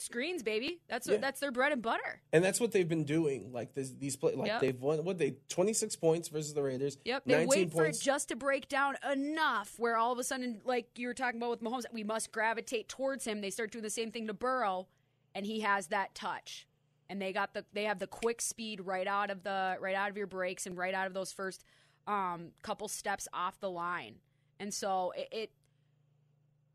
screens, 0.00 0.42
baby, 0.42 0.80
that's 0.88 1.06
Yeah. 1.06 1.18
that's 1.18 1.40
their 1.40 1.50
bread 1.52 1.72
and 1.72 1.82
butter. 1.82 2.20
And 2.32 2.42
that's 2.42 2.58
what 2.58 2.72
they've 2.72 2.88
been 2.88 3.04
doing. 3.04 3.52
Like 3.52 3.74
this, 3.74 3.90
these 3.92 4.16
play, 4.16 4.34
like 4.34 4.48
Yep. 4.48 4.60
they've 4.60 4.80
won. 4.80 5.04
What 5.04 5.18
they 5.18 5.36
twenty 5.48 5.72
six 5.74 5.94
points 5.96 6.28
versus 6.28 6.54
the 6.54 6.62
Raiders. 6.62 6.98
Yep, 7.04 7.24
they 7.26 7.32
19 7.44 7.48
wait 7.48 7.70
for 7.72 7.82
it 7.82 7.84
points. 7.86 7.98
just 8.00 8.28
to 8.30 8.36
break 8.36 8.68
down 8.68 8.96
enough 9.12 9.78
where 9.78 9.96
all 9.96 10.12
of 10.12 10.18
a 10.18 10.24
sudden, 10.24 10.60
like 10.64 10.98
you 10.98 11.06
were 11.06 11.14
talking 11.14 11.38
about 11.40 11.50
with 11.50 11.62
Mahomes, 11.62 11.84
we 11.92 12.02
must 12.04 12.32
gravitate 12.32 12.88
towards 12.88 13.26
him. 13.26 13.40
They 13.40 13.50
start 13.50 13.70
doing 13.72 13.82
the 13.84 13.90
same 13.90 14.10
thing 14.10 14.26
to 14.28 14.34
Burrow, 14.34 14.88
and 15.34 15.44
he 15.46 15.60
has 15.60 15.88
that 15.88 16.14
touch. 16.14 16.66
And 17.08 17.20
they 17.20 17.32
got 17.32 17.54
the 17.54 17.64
they 17.72 17.84
have 17.84 17.98
the 17.98 18.06
quick 18.06 18.40
speed 18.40 18.80
right 18.80 19.06
out 19.06 19.30
of 19.30 19.42
the 19.42 19.76
right 19.80 19.94
out 19.96 20.10
of 20.10 20.16
your 20.16 20.26
breaks 20.28 20.66
and 20.66 20.76
right 20.76 20.94
out 20.94 21.06
of 21.06 21.14
those 21.14 21.32
first 21.32 21.64
um, 22.06 22.52
couple 22.62 22.88
steps 22.88 23.28
off 23.32 23.60
the 23.60 23.70
line. 23.70 24.16
And 24.58 24.72
so 24.72 25.12
it, 25.16 25.28
it 25.32 25.50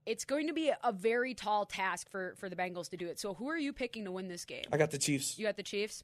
it's 0.06 0.26
going 0.26 0.48
to 0.48 0.54
be 0.54 0.72
a 0.84 0.92
very 0.92 1.34
tall 1.34 1.66
task 1.66 2.10
for 2.10 2.36
for 2.38 2.50
the 2.50 2.56
Bengals 2.56 2.90
to 2.90 2.98
do 2.98 3.08
it. 3.08 3.20
So 3.20 3.34
who 3.34 3.50
are 3.50 3.58
you 3.58 3.74
picking 3.74 4.06
to 4.06 4.12
win 4.12 4.28
this 4.28 4.46
game? 4.46 4.66
I 4.72 4.78
got 4.78 4.92
the 4.92 4.98
Chiefs. 4.98 5.38
You 5.38 5.46
got 5.46 5.58
the 5.58 5.64
Chiefs. 5.64 6.04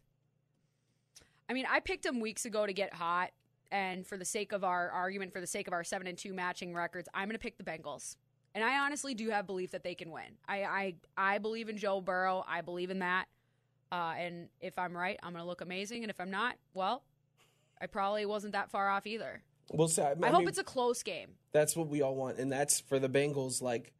I 1.49 1.53
mean, 1.53 1.65
I 1.69 1.79
picked 1.79 2.03
them 2.03 2.19
weeks 2.19 2.45
ago 2.45 2.65
to 2.65 2.73
get 2.73 2.93
hot, 2.93 3.31
and 3.71 4.07
for 4.07 4.17
the 4.17 4.25
sake 4.25 4.51
of 4.53 4.63
our 4.63 4.89
argument, 4.89 5.33
for 5.33 5.41
the 5.41 5.47
sake 5.47 5.67
of 5.67 5.73
our 5.73 5.83
seven 5.83 6.07
and 6.07 6.17
two 6.17 6.33
matching 6.33 6.73
records, 6.73 7.09
I'm 7.13 7.27
going 7.27 7.37
to 7.37 7.39
pick 7.39 7.57
the 7.57 7.63
Bengals. 7.63 8.15
And 8.53 8.63
I 8.63 8.79
honestly 8.79 9.13
do 9.13 9.29
have 9.29 9.47
belief 9.47 9.71
that 9.71 9.83
they 9.83 9.95
can 9.95 10.11
win. 10.11 10.37
I 10.47 10.63
I, 10.63 10.95
I 11.17 11.37
believe 11.37 11.69
in 11.69 11.77
Joe 11.77 12.01
Burrow. 12.01 12.43
I 12.47 12.61
believe 12.61 12.89
in 12.89 12.99
that. 12.99 13.25
Uh, 13.91 14.13
and 14.17 14.47
if 14.61 14.79
I'm 14.79 14.95
right, 14.95 15.19
I'm 15.21 15.33
going 15.33 15.43
to 15.43 15.47
look 15.47 15.61
amazing. 15.61 16.03
And 16.03 16.09
if 16.09 16.19
I'm 16.21 16.31
not, 16.31 16.55
well, 16.73 17.03
I 17.81 17.87
probably 17.87 18.25
wasn't 18.25 18.53
that 18.53 18.71
far 18.71 18.89
off 18.89 19.05
either. 19.05 19.41
We'll 19.71 19.87
see. 19.87 20.01
I, 20.01 20.11
I, 20.11 20.15
I 20.23 20.29
hope 20.29 20.39
mean, 20.39 20.47
it's 20.49 20.57
a 20.59 20.63
close 20.63 21.01
game. 21.03 21.29
that's 21.51 21.75
what 21.75 21.87
we 21.87 22.01
all 22.01 22.15
want, 22.15 22.37
and 22.37 22.51
that's 22.51 22.79
for 22.81 22.99
the 22.99 23.09
Bengals. 23.09 23.61
Like 23.61 23.93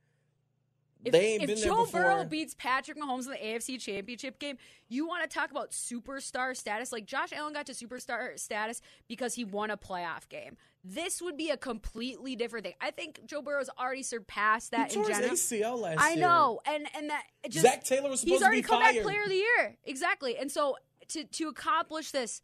If, 1.06 1.14
they 1.14 1.34
ain't 1.34 1.44
if 1.44 1.48
been 1.48 1.58
Joe 1.58 1.76
there 1.78 1.86
before. 1.86 2.02
Burrow 2.02 2.24
beats 2.26 2.54
Patrick 2.58 2.98
Mahomes 2.98 3.26
in 3.26 3.32
the 3.32 3.38
AFC 3.38 3.80
Championship 3.80 4.38
game, 4.40 4.58
you 4.90 5.08
want 5.08 5.24
to 5.30 5.34
talk 5.34 5.50
about 5.50 5.72
superstar 5.72 6.56
status? 6.56 6.92
Like 6.92 7.06
Josh 7.06 7.32
Allen 7.34 7.54
got 7.54 7.66
to 7.68 7.74
superstar 7.74 8.38
status 8.38 8.82
because 9.08 9.34
he 9.36 9.44
won 9.46 9.72
a 9.72 9.78
playoff 9.78 10.28
game. 10.30 10.58
This 10.84 11.22
would 11.22 11.38
be 11.38 11.50
a 11.52 11.58
completely 11.58 12.36
different 12.36 12.66
thing. 12.66 12.74
I 12.82 12.90
think 12.92 13.22
Joe 13.26 13.42
Burrow's 13.42 13.70
already 13.80 14.04
surpassed 14.04 14.72
that 14.72 14.92
he 14.92 14.98
in 14.98 15.04
tore 15.04 15.12
general. 15.12 15.30
his 15.30 15.40
ACL 15.42 15.80
last 15.80 16.00
I 16.02 16.12
year. 16.14 16.22
know, 16.22 16.60
and 16.66 16.88
and 16.98 17.10
that 17.12 17.24
just 17.50 17.66
Zac 17.66 17.84
Taylor 17.84 18.10
was 18.10 18.22
supposed 18.22 18.32
he's 18.34 18.40
to 18.40 18.46
already 18.46 18.62
be 18.62 18.68
comeback 18.68 18.94
fired. 18.94 19.04
player 19.04 19.24
of 19.24 19.30
the 19.30 19.36
year, 19.36 19.78
exactly. 19.86 20.38
And 20.38 20.52
so 20.52 20.78
to 21.10 21.24
to 21.24 21.48
accomplish 21.50 22.12
this, 22.12 22.42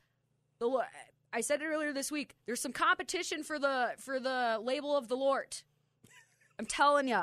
the 0.60 0.68
I 1.34 1.42
said 1.42 1.62
it 1.62 1.66
earlier 1.66 1.94
this 1.94 2.12
week. 2.12 2.36
There's 2.46 2.62
some 2.62 2.74
competition 2.74 3.44
for 3.44 3.60
the 3.60 3.92
for 3.98 4.20
the 4.20 4.60
label 4.62 4.96
of 4.96 5.08
the 5.08 5.16
Lord. 5.16 5.58
I'm 6.60 6.66
telling 6.66 7.08
you. 7.08 7.22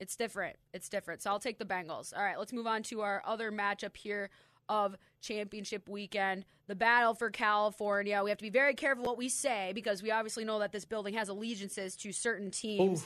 It's 0.00 0.16
different. 0.16 0.56
It's 0.74 0.88
different. 0.88 1.22
So 1.22 1.30
I'll 1.30 1.38
take 1.38 1.58
the 1.58 1.64
Bengals. 1.64 2.12
All 2.16 2.24
right, 2.24 2.36
let's 2.36 2.52
move 2.52 2.66
on 2.66 2.82
to 2.84 3.02
our 3.02 3.22
other 3.24 3.52
matchup 3.52 3.96
here 3.96 4.30
of 4.68 4.96
championship 5.20 5.88
weekend, 5.88 6.44
the 6.66 6.74
battle 6.74 7.14
for 7.14 7.30
California. 7.30 8.20
We 8.24 8.30
have 8.30 8.38
to 8.38 8.42
be 8.42 8.50
very 8.50 8.74
careful 8.74 9.04
what 9.04 9.16
we 9.16 9.28
say 9.28 9.70
because 9.74 10.02
we 10.02 10.10
obviously 10.10 10.44
know 10.44 10.58
that 10.58 10.72
this 10.72 10.84
building 10.84 11.14
has 11.14 11.28
allegiances 11.28 11.94
to 11.96 12.10
certain 12.10 12.50
teams. 12.50 13.04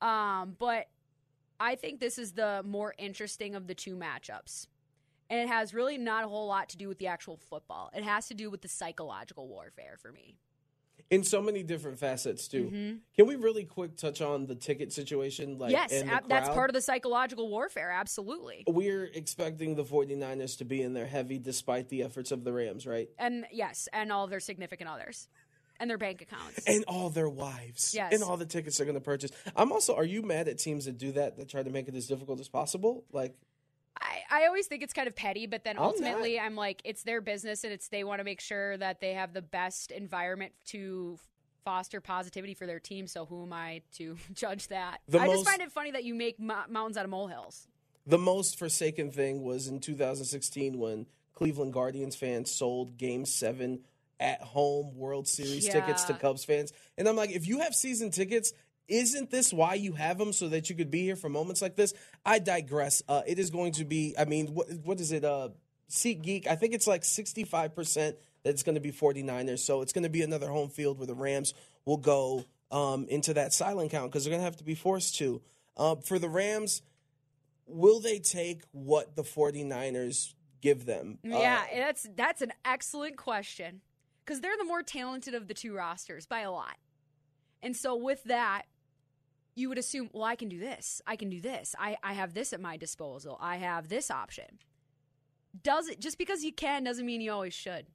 Um, 0.00 0.56
but 0.58 0.88
I 1.60 1.76
think 1.76 2.00
this 2.00 2.18
is 2.18 2.32
the 2.32 2.62
more 2.66 2.94
interesting 2.98 3.54
of 3.54 3.68
the 3.68 3.74
two 3.74 3.94
matchups. 3.94 4.66
And 5.30 5.40
it 5.40 5.48
has 5.48 5.72
really 5.72 5.98
not 5.98 6.24
a 6.24 6.28
whole 6.28 6.46
lot 6.46 6.68
to 6.70 6.76
do 6.76 6.88
with 6.88 6.98
the 6.98 7.06
actual 7.06 7.36
football. 7.36 7.90
It 7.94 8.04
has 8.04 8.28
to 8.28 8.34
do 8.34 8.50
with 8.50 8.62
the 8.62 8.68
psychological 8.68 9.48
warfare 9.48 9.96
for 10.00 10.12
me. 10.12 10.36
in 11.10 11.22
so 11.22 11.40
many 11.40 11.62
different 11.62 11.98
facets 11.98 12.48
too. 12.48 12.64
Mm-hmm. 12.64 12.96
Can 13.16 13.26
we 13.26 13.36
really 13.36 13.64
quick 13.64 13.96
touch 13.96 14.20
on 14.20 14.46
the 14.46 14.54
ticket 14.54 14.92
situation? 14.92 15.58
Like, 15.58 15.70
yes, 15.72 15.92
ab- 15.92 16.28
that's 16.28 16.48
part 16.48 16.70
of 16.70 16.74
the 16.74 16.80
psychological 16.80 17.48
warfare. 17.48 17.90
Absolutely. 17.90 18.64
We're 18.66 19.04
expecting 19.04 19.74
the 19.76 19.84
49ers 19.84 20.58
to 20.58 20.64
be 20.64 20.82
in 20.82 20.94
there 20.94 21.06
heavy 21.06 21.38
despite 21.38 21.88
the 21.88 22.02
efforts 22.02 22.32
of 22.32 22.44
the 22.44 22.52
Rams, 22.52 22.86
right? 22.86 23.08
And 23.18 23.46
yes, 23.52 23.88
and 23.92 24.10
all 24.12 24.26
their 24.26 24.40
significant 24.40 24.88
others 24.88 25.28
and 25.80 25.90
their 25.90 25.98
bank 25.98 26.22
accounts. 26.22 26.64
And 26.66 26.84
all 26.86 27.10
their 27.10 27.28
wives. 27.28 27.94
Yes. 27.94 28.12
And 28.12 28.22
all 28.22 28.36
the 28.36 28.46
tickets 28.46 28.78
they're 28.78 28.86
going 28.86 28.94
to 28.94 29.00
purchase. 29.00 29.30
I'm 29.56 29.72
also, 29.72 29.94
are 29.96 30.04
you 30.04 30.22
mad 30.22 30.48
at 30.48 30.58
teams 30.58 30.84
that 30.86 30.96
do 30.98 31.12
that, 31.12 31.36
that 31.36 31.48
try 31.48 31.62
to 31.62 31.70
make 31.70 31.88
it 31.88 31.94
as 31.96 32.06
difficult 32.06 32.40
as 32.40 32.48
possible? 32.48 33.04
Like, 33.12 33.34
I, 34.00 34.42
I 34.42 34.46
always 34.46 34.66
think 34.66 34.82
it's 34.82 34.92
kind 34.92 35.06
of 35.08 35.14
petty, 35.14 35.46
but 35.46 35.64
then 35.64 35.76
oh, 35.78 35.82
I'm 35.82 35.86
ultimately 35.88 36.38
I'm 36.38 36.56
like, 36.56 36.80
it's 36.84 37.02
their 37.04 37.20
business 37.20 37.64
and 37.64 37.72
it's 37.72 37.88
they 37.88 38.04
want 38.04 38.20
to 38.20 38.24
make 38.24 38.40
sure 38.40 38.76
that 38.76 39.00
they 39.00 39.12
have 39.14 39.32
the 39.32 39.42
best 39.42 39.90
environment 39.92 40.52
to 40.66 41.18
foster 41.64 42.00
positivity 42.00 42.54
for 42.54 42.66
their 42.66 42.80
team. 42.80 43.06
So 43.06 43.24
who 43.24 43.44
am 43.44 43.52
I 43.52 43.82
to 43.96 44.16
judge 44.34 44.68
that? 44.68 44.98
The 45.08 45.20
I 45.20 45.26
most- 45.26 45.36
just 45.38 45.48
find 45.48 45.62
it 45.62 45.72
funny 45.72 45.92
that 45.92 46.04
you 46.04 46.14
make 46.14 46.38
mo- 46.40 46.64
mountains 46.68 46.96
out 46.96 47.04
of 47.04 47.10
molehills. 47.10 47.68
the 48.06 48.18
most 48.18 48.58
forsaken 48.58 49.10
thing 49.12 49.42
was 49.42 49.68
in 49.68 49.80
2016 49.80 50.78
when 50.78 51.06
Cleveland 51.34 51.72
Guardians 51.72 52.16
fans 52.16 52.50
sold 52.50 52.96
Game 52.98 53.24
Seven 53.24 53.80
at 54.20 54.40
home 54.40 54.96
World 54.96 55.26
Series 55.26 55.68
tickets 55.68 56.04
to 56.04 56.14
Cubs 56.14 56.44
fans, 56.44 56.72
and 56.96 57.08
I'm 57.08 57.16
like, 57.16 57.30
if 57.30 57.46
you 57.48 57.60
have 57.60 57.74
season 57.74 58.10
tickets. 58.10 58.52
Isn't 58.88 59.30
this 59.30 59.52
why 59.52 59.74
you 59.74 59.92
have 59.92 60.18
them 60.18 60.32
so 60.32 60.48
that 60.48 60.68
you 60.68 60.76
could 60.76 60.90
be 60.90 61.02
here 61.02 61.16
for 61.16 61.28
moments 61.28 61.62
like 61.62 61.76
this? 61.76 61.94
I 62.24 62.38
digress. 62.38 63.02
Uh, 63.08 63.22
it 63.26 63.38
is 63.38 63.50
going 63.50 63.72
to 63.72 63.84
be. 63.84 64.14
I 64.18 64.24
mean, 64.24 64.48
what 64.48 64.68
what 64.82 65.00
is 65.00 65.12
it? 65.12 65.24
Uh, 65.24 65.50
SeatGeek. 65.90 66.46
I 66.46 66.56
think 66.56 66.74
it's 66.74 66.86
like 66.86 67.04
65 67.04 67.74
percent 67.74 68.16
that 68.42 68.50
it's 68.50 68.62
going 68.62 68.74
to 68.74 68.80
be 68.80 68.92
49ers. 68.92 69.60
So 69.60 69.80
it's 69.80 69.92
going 69.92 70.04
to 70.04 70.10
be 70.10 70.22
another 70.22 70.48
home 70.48 70.68
field 70.68 70.98
where 70.98 71.06
the 71.06 71.14
Rams 71.14 71.54
will 71.84 71.96
go 71.96 72.44
um, 72.70 73.06
into 73.08 73.34
that 73.34 73.52
silent 73.52 73.90
count 73.90 74.10
because 74.10 74.24
they're 74.24 74.30
going 74.32 74.40
to 74.40 74.44
have 74.44 74.56
to 74.56 74.64
be 74.64 74.74
forced 74.74 75.16
to. 75.16 75.40
Uh, 75.76 75.96
for 75.96 76.18
the 76.18 76.28
Rams, 76.28 76.82
will 77.66 78.00
they 78.00 78.18
take 78.18 78.62
what 78.72 79.16
the 79.16 79.22
49ers 79.22 80.34
give 80.60 80.84
them? 80.84 81.18
Uh, 81.24 81.38
Yeah, 81.38 81.62
that's 81.74 82.06
that's 82.14 82.42
an 82.42 82.52
excellent 82.64 83.16
question 83.16 83.80
because 84.24 84.40
they're 84.40 84.56
the 84.58 84.64
more 84.64 84.82
talented 84.82 85.34
of 85.34 85.48
the 85.48 85.54
two 85.54 85.74
rosters 85.74 86.26
by 86.26 86.40
a 86.40 86.50
lot. 86.50 86.76
And 87.62 87.74
so 87.74 87.96
with 87.96 88.22
that, 88.24 88.66
you 89.54 89.68
would 89.68 89.78
assume, 89.78 90.10
well, 90.12 90.24
I 90.24 90.36
can 90.36 90.48
do 90.48 90.58
this. 90.58 91.00
I 91.06 91.16
can 91.16 91.30
do 91.30 91.40
this. 91.40 91.74
I, 91.78 91.96
I 92.02 92.12
have 92.14 92.34
this 92.34 92.52
at 92.52 92.60
my 92.60 92.76
disposal. 92.76 93.38
I 93.40 93.56
have 93.56 93.88
this 93.88 94.10
option. 94.10 94.58
Does 95.62 95.88
it 95.88 96.00
just 96.00 96.18
because 96.18 96.42
you 96.42 96.52
can 96.52 96.82
doesn't 96.84 97.06
mean 97.06 97.20
you 97.20 97.32
always 97.32 97.54
should, 97.54 97.86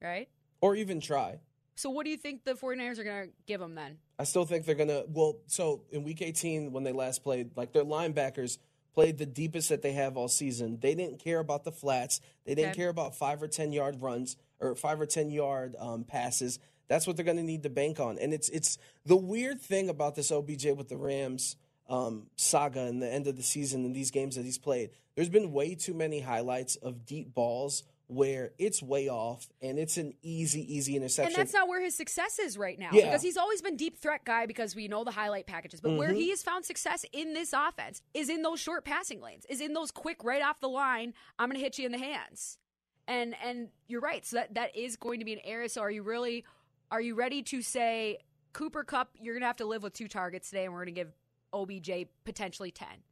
right? 0.00 0.28
or 0.62 0.76
even 0.76 1.00
try. 1.00 1.38
So 1.74 1.88
what 1.88 2.04
do 2.04 2.10
you 2.10 2.18
think 2.18 2.44
the 2.44 2.52
49ers 2.52 2.98
are 2.98 3.04
going 3.04 3.28
to 3.28 3.32
give 3.46 3.60
them 3.60 3.74
then? 3.74 3.96
I 4.18 4.24
still 4.24 4.44
think 4.44 4.66
they're 4.66 4.74
gonna. 4.74 5.04
Well, 5.08 5.38
so 5.46 5.84
in 5.90 6.04
Week 6.04 6.20
18 6.20 6.72
when 6.72 6.84
they 6.84 6.92
last 6.92 7.22
played, 7.24 7.56
like 7.56 7.72
their 7.72 7.84
linebackers 7.84 8.58
played 8.92 9.16
the 9.16 9.24
deepest 9.24 9.70
that 9.70 9.80
they 9.80 9.92
have 9.92 10.18
all 10.18 10.28
season. 10.28 10.78
They 10.80 10.94
didn't 10.94 11.18
care 11.24 11.38
about 11.38 11.64
the 11.64 11.72
flats. 11.72 12.20
They 12.44 12.54
didn't 12.54 12.72
Okay. 12.72 12.82
care 12.82 12.90
about 12.90 13.16
five 13.16 13.42
or 13.42 13.48
ten 13.48 13.72
yard 13.72 14.02
runs 14.02 14.36
or 14.60 14.74
five 14.76 15.00
or 15.00 15.06
ten 15.06 15.30
yard 15.30 15.74
um, 15.78 16.04
passes. 16.04 16.58
That's 16.90 17.06
what 17.06 17.16
they're 17.16 17.24
gonna 17.24 17.44
need 17.44 17.62
to 17.62 17.70
bank 17.70 18.00
on. 18.00 18.18
And 18.18 18.34
it's 18.34 18.48
it's 18.50 18.76
the 19.06 19.16
weird 19.16 19.62
thing 19.62 19.88
about 19.88 20.16
this 20.16 20.30
OBJ 20.30 20.66
with 20.76 20.88
the 20.90 20.96
Rams 20.98 21.56
um, 21.88 22.26
saga 22.36 22.80
and 22.80 23.00
the 23.00 23.10
end 23.10 23.26
of 23.28 23.36
the 23.36 23.42
season 23.42 23.84
and 23.84 23.94
these 23.94 24.10
games 24.10 24.36
that 24.36 24.44
he's 24.44 24.58
played. 24.58 24.90
There's 25.14 25.28
been 25.28 25.52
way 25.52 25.74
too 25.76 25.94
many 25.94 26.20
highlights 26.20 26.76
of 26.76 27.06
deep 27.06 27.32
balls 27.32 27.84
where 28.08 28.50
it's 28.58 28.82
way 28.82 29.08
off 29.08 29.48
and 29.62 29.78
it's 29.78 29.96
an 29.96 30.14
easy, 30.20 30.62
easy 30.74 30.96
interception. 30.96 31.32
And 31.32 31.36
that's 31.36 31.52
not 31.52 31.68
where 31.68 31.80
his 31.80 31.94
success 31.94 32.40
is 32.40 32.58
right 32.58 32.76
now. 32.76 32.90
Yeah. 32.92 33.04
Because 33.06 33.22
he's 33.22 33.36
always 33.36 33.62
been 33.62 33.76
deep 33.76 33.98
threat 33.98 34.24
guy 34.24 34.46
because 34.46 34.74
we 34.74 34.88
know 34.88 35.04
the 35.04 35.12
highlight 35.12 35.46
packages. 35.46 35.80
But 35.80 35.90
Mm-hmm. 35.90 35.98
where 35.98 36.12
he 36.12 36.30
has 36.30 36.42
found 36.42 36.64
success 36.64 37.04
in 37.12 37.34
this 37.34 37.52
offense 37.52 38.02
is 38.14 38.28
in 38.28 38.42
those 38.42 38.58
short 38.58 38.84
passing 38.84 39.20
lanes, 39.20 39.46
is 39.48 39.60
in 39.60 39.74
those 39.74 39.92
quick 39.92 40.24
right 40.24 40.42
off 40.42 40.58
the 40.58 40.68
line, 40.68 41.14
I'm 41.38 41.48
gonna 41.48 41.60
hit 41.60 41.78
you 41.78 41.86
in 41.86 41.92
the 41.92 41.98
hands. 41.98 42.58
And 43.06 43.34
and 43.44 43.68
you're 43.86 44.00
right. 44.00 44.26
So 44.26 44.36
that, 44.36 44.54
that 44.54 44.76
is 44.76 44.96
going 44.96 45.20
to 45.20 45.24
be 45.24 45.32
an 45.32 45.40
area. 45.44 45.68
So 45.68 45.80
are 45.80 45.90
you 45.90 46.02
really 46.02 46.44
are 46.90 47.00
you 47.00 47.14
ready 47.14 47.42
to 47.44 47.62
say 47.62 48.18
Cooper 48.52 48.84
Kupp, 48.84 49.10
you're 49.20 49.34
gonna 49.34 49.46
have 49.46 49.56
to 49.56 49.66
live 49.66 49.82
with 49.82 49.92
two 49.92 50.08
targets 50.08 50.50
today 50.50 50.64
and 50.64 50.72
we're 50.74 50.80
gonna 50.80 50.90
give 50.92 51.12
OBJ 51.52 52.06
potentially 52.24 52.70
ten? 52.70 53.04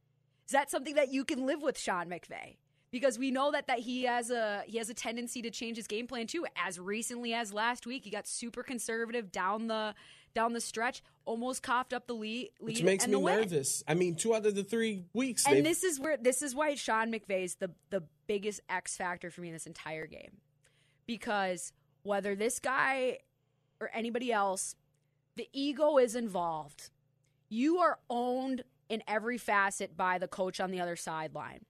Is 0.45 0.51
that 0.51 0.69
something 0.71 0.95
that 0.95 1.11
you 1.11 1.23
can 1.25 1.45
live 1.45 1.61
with, 1.61 1.77
Sean 1.77 2.07
McVay? 2.07 2.57
Because 2.91 3.19
we 3.19 3.29
know 3.29 3.51
that 3.51 3.67
that 3.67 3.79
he 3.79 4.03
has 4.03 4.31
a 4.31 4.63
he 4.65 4.79
has 4.79 4.89
a 4.89 4.93
tendency 4.95 5.41
to 5.43 5.51
change 5.51 5.77
his 5.77 5.85
game 5.85 6.07
plan 6.07 6.25
too. 6.27 6.45
As 6.55 6.79
recently 6.79 7.33
as 7.33 7.53
last 7.53 7.85
week, 7.85 8.03
he 8.03 8.09
got 8.09 8.27
super 8.27 8.63
conservative 8.63 9.31
down 9.31 9.67
the 9.67 9.93
down 10.33 10.53
the 10.53 10.61
stretch, 10.61 11.03
almost 11.25 11.61
coughed 11.63 11.93
up 11.93 12.07
the 12.07 12.13
lead, 12.13 12.49
lead 12.59 12.75
which 12.75 12.83
makes 12.83 13.03
and 13.03 13.13
me 13.13 13.21
nervous. 13.21 13.83
I 13.87 13.93
mean, 13.93 14.15
two 14.15 14.33
out 14.35 14.45
of 14.45 14.55
the 14.55 14.63
three 14.63 15.05
weeks. 15.13 15.45
And 15.45 15.57
they've- 15.57 15.63
this 15.63 15.83
is 15.83 15.99
where 15.99 16.17
this 16.17 16.41
is 16.41 16.55
why 16.55 16.73
Sean 16.75 17.11
McVay 17.11 17.43
is 17.43 17.55
the 17.55 17.71
the 17.91 18.03
biggest 18.27 18.61
X 18.69 18.97
factor 18.97 19.29
for 19.29 19.41
me 19.41 19.49
in 19.49 19.53
this 19.53 19.67
entire 19.67 20.07
game, 20.07 20.37
because 21.05 21.73
whether 22.03 22.35
this 22.35 22.59
guy 22.59 23.19
or 23.79 23.89
anybody 23.93 24.31
else, 24.31 24.75
the 25.35 25.47
ego 25.53 25.97
is 25.97 26.15
involved. 26.15 26.89
You 27.49 27.77
are 27.77 27.99
owned 28.09 28.63
in 28.89 29.03
every 29.07 29.37
facet 29.37 29.95
by 29.95 30.17
the 30.17 30.27
coach 30.27 30.59
on 30.59 30.71
the 30.71 30.81
other 30.81 30.95
sideline, 30.95 31.65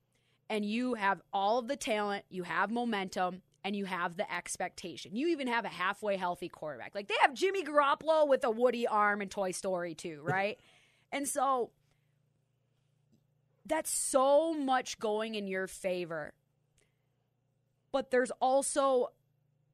and 0.49 0.65
you 0.65 0.95
have 0.95 1.21
all 1.33 1.59
of 1.59 1.67
the 1.67 1.75
talent, 1.75 2.25
you 2.29 2.43
have 2.43 2.71
momentum. 2.71 3.41
And 3.61 3.75
you 3.75 3.83
have 3.83 4.15
the 4.15 4.33
expectation. 4.33 5.17
You 5.17 5.27
even 5.27 5.47
have 5.47 5.65
a 5.65 5.69
halfway 5.69 6.15
healthy 6.15 6.47
quarterback. 6.47 6.95
Like 6.95 7.09
they 7.09 7.17
have 7.21 7.33
Jimmy 7.33 7.61
Garoppolo 7.61 8.25
with 8.25 8.45
a 8.45 8.49
Woody 8.49 8.87
arm 8.87 9.21
in 9.21 9.27
Toy 9.27 9.51
Story 9.51 9.93
2, 9.93 10.21
right? 10.23 10.57
and 11.11 11.27
so 11.27 11.71
that's 13.65 13.91
so 13.91 14.53
much 14.53 14.99
going 14.99 15.35
in 15.35 15.47
your 15.47 15.67
favor. 15.67 16.33
But 17.91 18.11
there's 18.11 18.31
also 18.41 19.09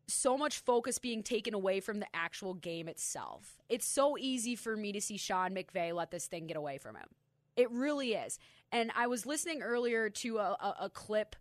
so 0.08 0.38
much 0.38 0.60
focus 0.60 1.00
being 1.00 1.24
taken 1.24 1.54
away 1.54 1.80
from 1.80 2.00
the 2.00 2.08
actual 2.14 2.54
game 2.54 2.88
itself. 2.88 3.58
It's 3.70 3.86
so 3.88 4.18
easy 4.18 4.56
for 4.56 4.78
me 4.78 4.92
to 4.92 5.02
see 5.02 5.18
Sean 5.18 5.52
McVay 5.56 5.94
let 5.94 6.12
this 6.12 6.28
thing 6.28 6.48
get 6.48 6.58
away 6.58 6.78
from 6.78 6.96
him. 6.96 7.08
It 7.56 7.72
really 7.72 8.14
is. 8.14 8.38
And 8.72 8.92
I 8.96 9.08
was 9.08 9.26
listening 9.26 9.62
earlier 9.62 10.10
to 10.10 10.38
a, 10.38 10.42
a, 10.60 10.76
a 10.82 10.90
clip 10.90 11.36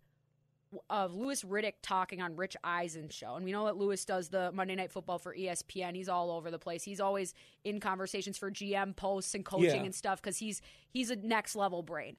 of 0.90 1.14
Louis 1.14 1.42
Riddick 1.44 1.74
talking 1.82 2.20
on 2.22 2.36
Rich 2.36 2.56
Eisen's 2.64 3.14
show. 3.14 3.34
And 3.36 3.44
we 3.44 3.52
know 3.52 3.66
that 3.66 3.76
Louis 3.76 4.02
does 4.04 4.28
the 4.28 4.50
Monday 4.52 4.74
Night 4.74 4.90
Football 4.90 5.18
for 5.18 5.34
ESPN. 5.34 5.94
He's 5.94 6.08
all 6.08 6.30
over 6.30 6.50
the 6.50 6.58
place. 6.58 6.82
He's 6.82 7.00
always 7.00 7.34
in 7.64 7.80
conversations 7.80 8.38
for 8.38 8.50
GM 8.50 8.96
posts 8.96 9.34
and 9.34 9.44
coaching 9.44 9.70
Yeah. 9.70 9.84
and 9.84 9.94
stuff 9.94 10.20
because 10.22 10.38
he's 10.38 10.60
he's 10.90 11.10
a 11.10 11.16
next 11.16 11.54
level 11.54 11.82
brain. 11.82 12.16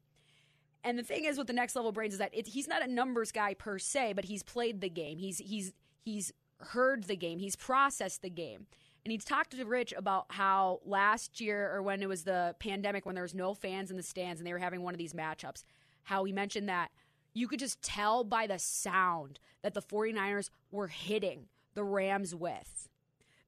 And 0.83 0.99
the 0.99 1.03
thing 1.03 1.25
is 1.25 1.37
with 1.37 1.47
the 1.47 1.53
next 1.53 1.75
level 1.75 1.91
brains 1.91 2.13
is 2.13 2.19
that 2.19 2.29
it, 2.33 2.47
he's 2.47 2.67
not 2.67 2.83
a 2.83 2.87
numbers 2.87 3.31
guy 3.31 3.55
per 3.55 3.79
se, 3.79 4.13
but 4.13 4.25
he's 4.25 4.43
played 4.43 4.81
the 4.81 4.89
game. 4.89 5.17
He's 5.17 5.39
he's 5.39 5.73
he's 6.05 6.31
heard 6.59 7.03
the 7.03 7.15
game. 7.15 7.39
He's 7.39 7.55
processed 7.55 8.21
the 8.21 8.29
game. 8.29 8.67
And 9.03 9.11
he's 9.11 9.25
talked 9.25 9.51
to 9.51 9.65
Rich 9.65 9.93
about 9.95 10.25
how 10.29 10.79
last 10.85 11.39
year 11.41 11.71
or 11.71 11.83
when 11.83 12.01
it 12.01 12.09
was 12.09 12.23
the 12.23 12.55
pandemic 12.59 13.05
when 13.05 13.13
there 13.13 13.23
was 13.23 13.35
no 13.35 13.53
fans 13.53 13.91
in 13.91 13.97
the 13.97 14.03
stands 14.03 14.39
and 14.39 14.47
they 14.47 14.53
were 14.53 14.59
having 14.59 14.81
one 14.81 14.93
of 14.93 14.97
these 14.97 15.13
matchups, 15.13 15.63
how 16.03 16.23
he 16.23 16.31
mentioned 16.31 16.69
that 16.69 16.89
you 17.33 17.47
could 17.47 17.59
just 17.59 17.81
tell 17.81 18.23
by 18.23 18.47
the 18.47 18.57
sound 18.57 19.39
that 19.61 19.73
the 19.73 19.81
49ers 19.81 20.49
were 20.71 20.87
hitting 20.87 21.47
the 21.75 21.83
Rams 21.83 22.33
with 22.33 22.89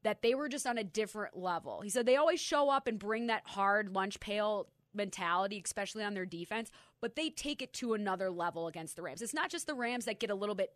that 0.04 0.22
they 0.22 0.36
were 0.36 0.50
just 0.50 0.68
on 0.68 0.78
a 0.78 0.84
different 0.84 1.38
level. 1.38 1.82
He 1.82 1.90
said 1.90 2.06
they 2.06 2.18
always 2.18 2.40
show 2.40 2.70
up 2.70 2.88
and 2.88 3.00
bring 3.00 3.28
that 3.28 3.42
hard 3.46 3.90
lunch 3.90 4.20
pail 4.20 4.68
mentality, 4.94 5.62
especially 5.64 6.04
on 6.04 6.14
their 6.14 6.26
defense, 6.26 6.72
but 7.02 7.16
they 7.16 7.30
take 7.30 7.62
it 7.62 7.74
to 7.74 7.94
another 7.94 8.30
level 8.30 8.68
against 8.68 8.96
the 8.96 9.02
Rams. 9.02 9.22
It's 9.22 9.34
not 9.34 9.50
just 9.50 9.68
the 9.68 9.74
Rams 9.74 10.06
that 10.06 10.20
get 10.20 10.30
a 10.30 10.36
little 10.36 10.56
bit 10.56 10.74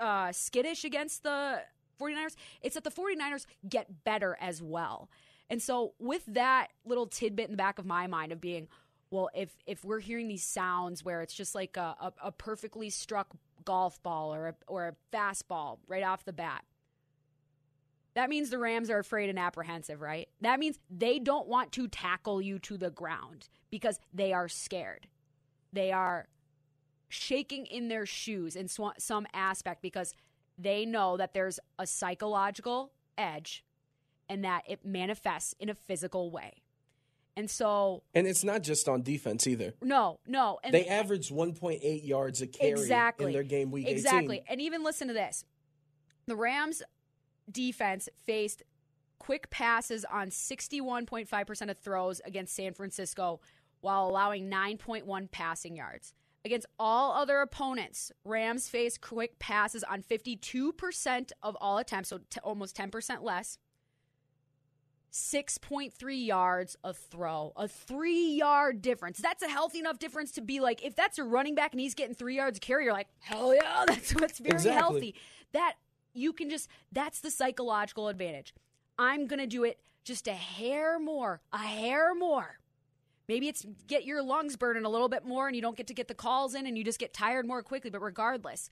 uh, 0.00 0.32
skittish 0.32 0.84
against 0.84 1.22
the 1.22 1.60
49ers, 2.00 2.34
it's 2.62 2.74
that 2.74 2.84
the 2.84 2.90
49ers 2.90 3.46
get 3.68 4.04
better 4.04 4.36
as 4.40 4.62
well. 4.62 5.10
And 5.48 5.60
so, 5.60 5.94
with 5.98 6.24
that 6.26 6.68
little 6.84 7.06
tidbit 7.06 7.46
in 7.46 7.50
the 7.52 7.56
back 7.56 7.78
of 7.78 7.86
my 7.86 8.06
mind 8.06 8.32
of 8.32 8.40
being, 8.40 8.68
well, 9.10 9.28
if 9.34 9.50
if 9.66 9.84
we're 9.84 9.98
hearing 9.98 10.28
these 10.28 10.44
sounds 10.44 11.04
where 11.04 11.22
it's 11.22 11.34
just 11.34 11.54
like 11.54 11.76
a, 11.76 11.96
a, 12.00 12.12
a 12.24 12.32
perfectly 12.32 12.88
struck 12.90 13.28
golf 13.64 14.02
ball 14.02 14.32
or 14.32 14.48
a, 14.48 14.54
or 14.68 14.88
a 14.88 15.16
fastball 15.16 15.78
right 15.88 16.04
off 16.04 16.24
the 16.24 16.32
bat, 16.32 16.64
that 18.14 18.28
means 18.28 18.50
the 18.50 18.58
Rams 18.58 18.90
are 18.90 18.98
afraid 18.98 19.28
and 19.28 19.38
apprehensive, 19.38 20.00
right? 20.00 20.28
That 20.40 20.60
means 20.60 20.78
they 20.88 21.18
don't 21.18 21.48
want 21.48 21.72
to 21.72 21.88
tackle 21.88 22.40
you 22.40 22.58
to 22.60 22.76
the 22.76 22.90
ground 22.90 23.48
because 23.70 23.98
they 24.14 24.32
are 24.32 24.48
scared. 24.48 25.08
They 25.72 25.90
are 25.90 26.28
shaking 27.10 27.66
in 27.66 27.88
their 27.88 28.06
shoes 28.06 28.56
in 28.56 28.68
sw- 28.68 28.96
some 28.98 29.26
aspect 29.34 29.82
because 29.82 30.14
they 30.56 30.86
know 30.86 31.16
that 31.18 31.34
there's 31.34 31.58
a 31.78 31.86
psychological 31.86 32.92
edge 33.18 33.64
and 34.28 34.44
that 34.44 34.62
it 34.66 34.84
manifests 34.86 35.54
in 35.58 35.68
a 35.68 35.74
physical 35.74 36.30
way. 36.30 36.62
And 37.36 37.50
so, 37.50 38.02
And 38.14 38.26
it's 38.26 38.44
not 38.44 38.62
just 38.62 38.88
on 38.88 39.02
defense 39.02 39.46
either. 39.46 39.74
no, 39.82 40.20
no. 40.26 40.58
And 40.62 40.72
They 40.72 40.86
averaged 40.86 41.32
1.8 41.32 42.06
yards 42.06 42.40
a 42.42 42.46
carry 42.46 42.70
exactly 42.72 43.26
in 43.26 43.32
their 43.32 43.42
game 43.42 43.70
week 43.70 43.86
18. 43.86 43.96
Exactly. 43.96 44.44
And 44.48 44.60
even 44.60 44.82
listen 44.84 45.08
to 45.08 45.14
this. 45.14 45.44
The 46.26 46.36
Rams 46.36 46.82
defense 47.50 48.08
faced 48.24 48.62
quick 49.18 49.50
passes 49.50 50.04
on 50.04 50.28
61.5% 50.30 51.70
of 51.70 51.78
throws 51.78 52.20
against 52.24 52.54
San 52.54 52.72
Francisco 52.72 53.40
while 53.80 54.06
allowing 54.08 54.50
9.1 54.50 55.30
passing 55.30 55.76
yards. 55.76 56.14
Against 56.44 56.66
all 56.78 57.12
other 57.12 57.40
opponents, 57.40 58.10
Rams 58.24 58.68
face 58.68 58.96
quick 58.96 59.38
passes 59.38 59.84
on 59.84 60.02
52% 60.02 61.32
of 61.42 61.56
all 61.60 61.76
attempts, 61.78 62.08
so 62.08 62.18
t- 62.30 62.40
almost 62.42 62.74
10% 62.76 63.22
less. 63.22 63.58
6.3 65.12 66.24
yards 66.26 66.76
a 66.84 66.94
throw, 66.94 67.52
a 67.56 67.66
three 67.66 68.34
yard 68.34 68.80
difference. 68.80 69.18
That's 69.18 69.42
a 69.42 69.48
healthy 69.48 69.80
enough 69.80 69.98
difference 69.98 70.30
to 70.32 70.40
be 70.40 70.60
like, 70.60 70.84
if 70.84 70.94
that's 70.94 71.18
a 71.18 71.24
running 71.24 71.54
back 71.56 71.72
and 71.72 71.80
he's 71.80 71.94
getting 71.94 72.14
three 72.14 72.36
yards 72.36 72.58
a 72.58 72.60
carry, 72.60 72.84
you're 72.84 72.92
like, 72.92 73.08
hell 73.18 73.54
yeah, 73.54 73.84
that's 73.88 74.14
what's 74.14 74.38
very 74.38 74.54
Exactly. 74.54 74.78
healthy. 74.80 75.14
That 75.52 75.74
you 76.14 76.32
can 76.32 76.48
just, 76.48 76.68
that's 76.92 77.20
the 77.20 77.30
psychological 77.30 78.08
advantage. 78.08 78.54
I'm 78.98 79.26
going 79.26 79.40
to 79.40 79.46
do 79.48 79.64
it 79.64 79.80
just 80.04 80.28
a 80.28 80.32
hair 80.32 80.98
more, 81.00 81.40
a 81.52 81.58
hair 81.58 82.14
more. 82.14 82.59
Maybe 83.30 83.46
it's 83.46 83.64
get 83.86 84.04
your 84.04 84.24
lungs 84.24 84.56
burning 84.56 84.84
a 84.84 84.88
little 84.88 85.08
bit 85.08 85.24
more 85.24 85.46
and 85.46 85.54
you 85.54 85.62
don't 85.62 85.76
get 85.76 85.86
to 85.86 85.94
get 85.94 86.08
the 86.08 86.14
calls 86.14 86.52
in 86.56 86.66
and 86.66 86.76
you 86.76 86.82
just 86.82 86.98
get 86.98 87.14
tired 87.14 87.46
more 87.46 87.62
quickly. 87.62 87.88
But 87.88 88.02
regardless, 88.02 88.70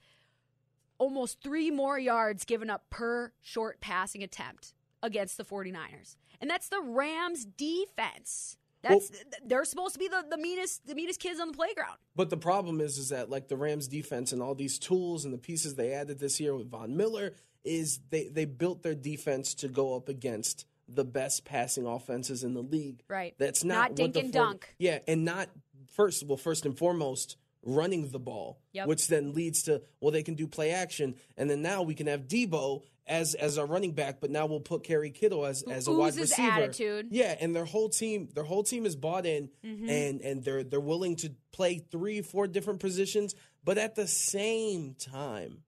almost 0.97 1.41
three 1.41 1.71
more 1.71 1.97
yards 1.97 2.43
given 2.43 2.69
up 2.69 2.83
per 2.89 3.31
short 3.41 3.79
passing 3.79 4.21
attempt 4.21 4.73
against 5.01 5.37
the 5.37 5.45
49ers. 5.45 6.17
And 6.41 6.49
that's 6.49 6.67
the 6.67 6.81
Rams 6.81 7.45
defense. 7.45 8.57
That's 8.81 9.09
they're 9.45 9.63
supposed 9.63 9.93
to 9.93 9.99
be 9.99 10.09
the, 10.09 10.25
the 10.29 10.37
meanest 10.37 10.85
the 10.85 10.93
meanest 10.93 11.21
kids 11.21 11.39
on 11.39 11.47
the 11.47 11.53
playground. 11.53 11.95
But 12.13 12.29
the 12.29 12.35
problem 12.35 12.81
is, 12.81 12.97
is 12.97 13.09
that 13.09 13.29
like 13.29 13.47
the 13.47 13.55
Rams 13.55 13.87
defense 13.87 14.33
and 14.33 14.41
all 14.41 14.55
these 14.55 14.77
tools 14.77 15.23
and 15.23 15.33
the 15.33 15.37
pieces 15.37 15.75
they 15.75 15.93
added 15.93 16.19
this 16.19 16.37
year 16.41 16.53
with 16.53 16.69
Von 16.69 16.97
Miller 16.97 17.31
is 17.63 18.01
they 18.09 18.27
they 18.27 18.43
built 18.43 18.83
their 18.83 18.95
defense 18.95 19.53
to 19.55 19.69
go 19.69 19.95
up 19.95 20.09
against 20.09 20.65
the 20.91 21.05
best 21.05 21.45
passing 21.45 21.85
offenses 21.85 22.43
in 22.43 22.53
the 22.53 22.63
league. 22.63 23.03
Right. 23.07 23.35
That's 23.37 23.63
not, 23.63 23.91
Not 23.91 23.95
dink 23.95 24.15
and 24.17 24.33
four- 24.33 24.43
dunk. 24.43 24.73
Yeah, 24.79 24.99
and 25.07 25.23
not 25.25 25.49
first. 25.95 26.25
Well, 26.25 26.37
first 26.37 26.65
and 26.65 26.77
foremost, 26.77 27.37
running 27.63 28.09
the 28.09 28.19
ball, 28.19 28.59
Yep. 28.73 28.87
which 28.87 29.07
then 29.07 29.33
leads 29.33 29.63
to 29.63 29.81
well, 30.01 30.11
they 30.11 30.23
can 30.23 30.35
do 30.35 30.47
play 30.47 30.71
action, 30.71 31.15
and 31.37 31.49
then 31.49 31.61
now 31.61 31.83
we 31.83 31.93
can 31.95 32.07
have 32.07 32.27
Deebo 32.27 32.83
as 33.05 33.33
as 33.35 33.57
our 33.57 33.65
running 33.65 33.91
back, 33.93 34.19
but 34.21 34.29
now 34.29 34.45
we'll 34.45 34.59
put 34.59 34.83
Kerry 34.83 35.09
Kittle 35.11 35.45
as 35.45 35.63
as 35.63 35.87
a 35.87 35.91
wide 35.91 36.15
receiver. 36.15 36.49
attitude. 36.51 37.07
Yeah, 37.11 37.35
and 37.39 37.55
their 37.55 37.65
whole 37.65 37.89
team, 37.89 38.29
their 38.33 38.43
whole 38.43 38.63
team 38.63 38.85
is 38.85 38.95
bought 38.95 39.25
in, 39.25 39.49
Mm-hmm. 39.65 39.89
and 39.89 40.21
and 40.21 40.43
they're 40.43 40.63
they're 40.63 40.79
willing 40.79 41.15
to 41.17 41.33
play 41.51 41.79
three, 41.79 42.21
four 42.21 42.47
different 42.47 42.79
positions, 42.79 43.35
but 43.63 43.77
at 43.77 43.95
the 43.95 44.07
same 44.07 44.93
time, 44.95 45.63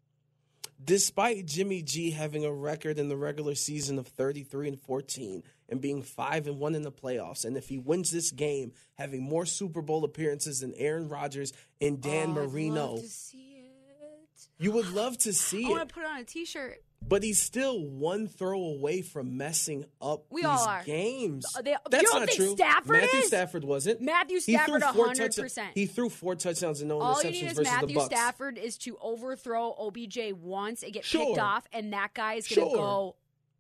despite 0.84 1.46
Jimmy 1.46 1.82
G 1.82 2.12
having 2.12 2.46
a 2.46 2.52
record 2.52 2.98
in 3.00 3.10
the 3.10 3.18
regular 3.18 3.56
season 3.56 3.98
of 4.00 4.08
thirty 4.08 4.44
three 4.44 4.68
and 4.68 4.80
fourteen 4.80 5.44
and 5.70 5.80
being 5.82 6.02
five 6.02 6.48
and 6.48 6.60
one 6.60 6.76
in 6.76 6.82
the 6.82 6.92
playoffs, 6.92 7.46
and 7.46 7.56
if 7.58 7.70
he 7.70 7.78
wins 7.78 8.12
this 8.12 8.32
game, 8.32 8.74
having 8.96 9.22
more 9.24 9.46
Super 9.46 9.82
Bowl 9.82 10.04
appearances 10.04 10.60
than 10.62 10.74
Aaron 10.76 11.08
Rodgers 11.10 11.54
and 11.80 12.02
Dan 12.02 12.30
Oh, 12.30 12.46
Marino, 12.48 12.92
love 12.94 13.02
to 13.02 13.08
see 13.10 13.38
it. 13.58 14.48
you 14.60 14.72
would 14.72 14.90
love 14.92 15.18
to 15.20 15.34
see 15.34 15.66
I 15.66 15.68
it. 15.68 15.72
want 15.72 15.90
to 15.90 15.96
put 15.96 16.06
on 16.06 16.20
a 16.20 16.24
t-shirt. 16.24 16.84
But 17.08 17.24
he's 17.24 17.42
still 17.42 17.84
one 17.84 18.28
throw 18.28 18.62
away 18.62 19.02
from 19.02 19.36
messing 19.36 19.86
up 20.02 20.26
We 20.30 20.42
these 20.42 20.46
all 20.50 20.66
are. 20.68 20.84
games. 20.84 21.46
They- 21.62 21.76
That's 21.90 22.14
not 22.14 22.28
think 22.28 22.38
true. 22.38 22.56
Stafford 22.56 22.92
Matthew 23.02 23.20
is? 23.20 23.28
Stafford 23.28 23.64
wasn't. 23.66 24.02
Matthew 24.02 24.40
He 24.40 24.56
threw 24.58 24.80
Stafford, 24.80 24.82
100%. 25.18 25.72
He 25.76 25.86
threw 25.88 26.10
four 26.10 26.36
touchdowns 26.36 26.80
and 26.80 26.88
no 26.90 27.02
All 27.02 27.16
interceptions 27.16 27.24
you 27.26 27.32
need 27.32 27.38
is 27.48 27.54
versus 27.58 27.58
the 27.58 27.64
Matthew 27.82 27.96
Bucks. 27.96 28.06
Stafford 28.16 28.58
is 28.58 28.78
to 28.80 28.98
overthrow 29.02 29.76
OBJ 29.78 30.32
once 30.34 30.84
and 30.84 30.94
get 30.94 31.04
Sure. 31.04 31.26
picked 31.28 31.40
off, 31.40 31.68
and 31.74 31.92
that 31.92 32.14
guy 32.14 32.36
is 32.36 32.48
going 32.48 32.70
to 32.70 32.76
Sure. 32.76 32.78
go 32.78 33.16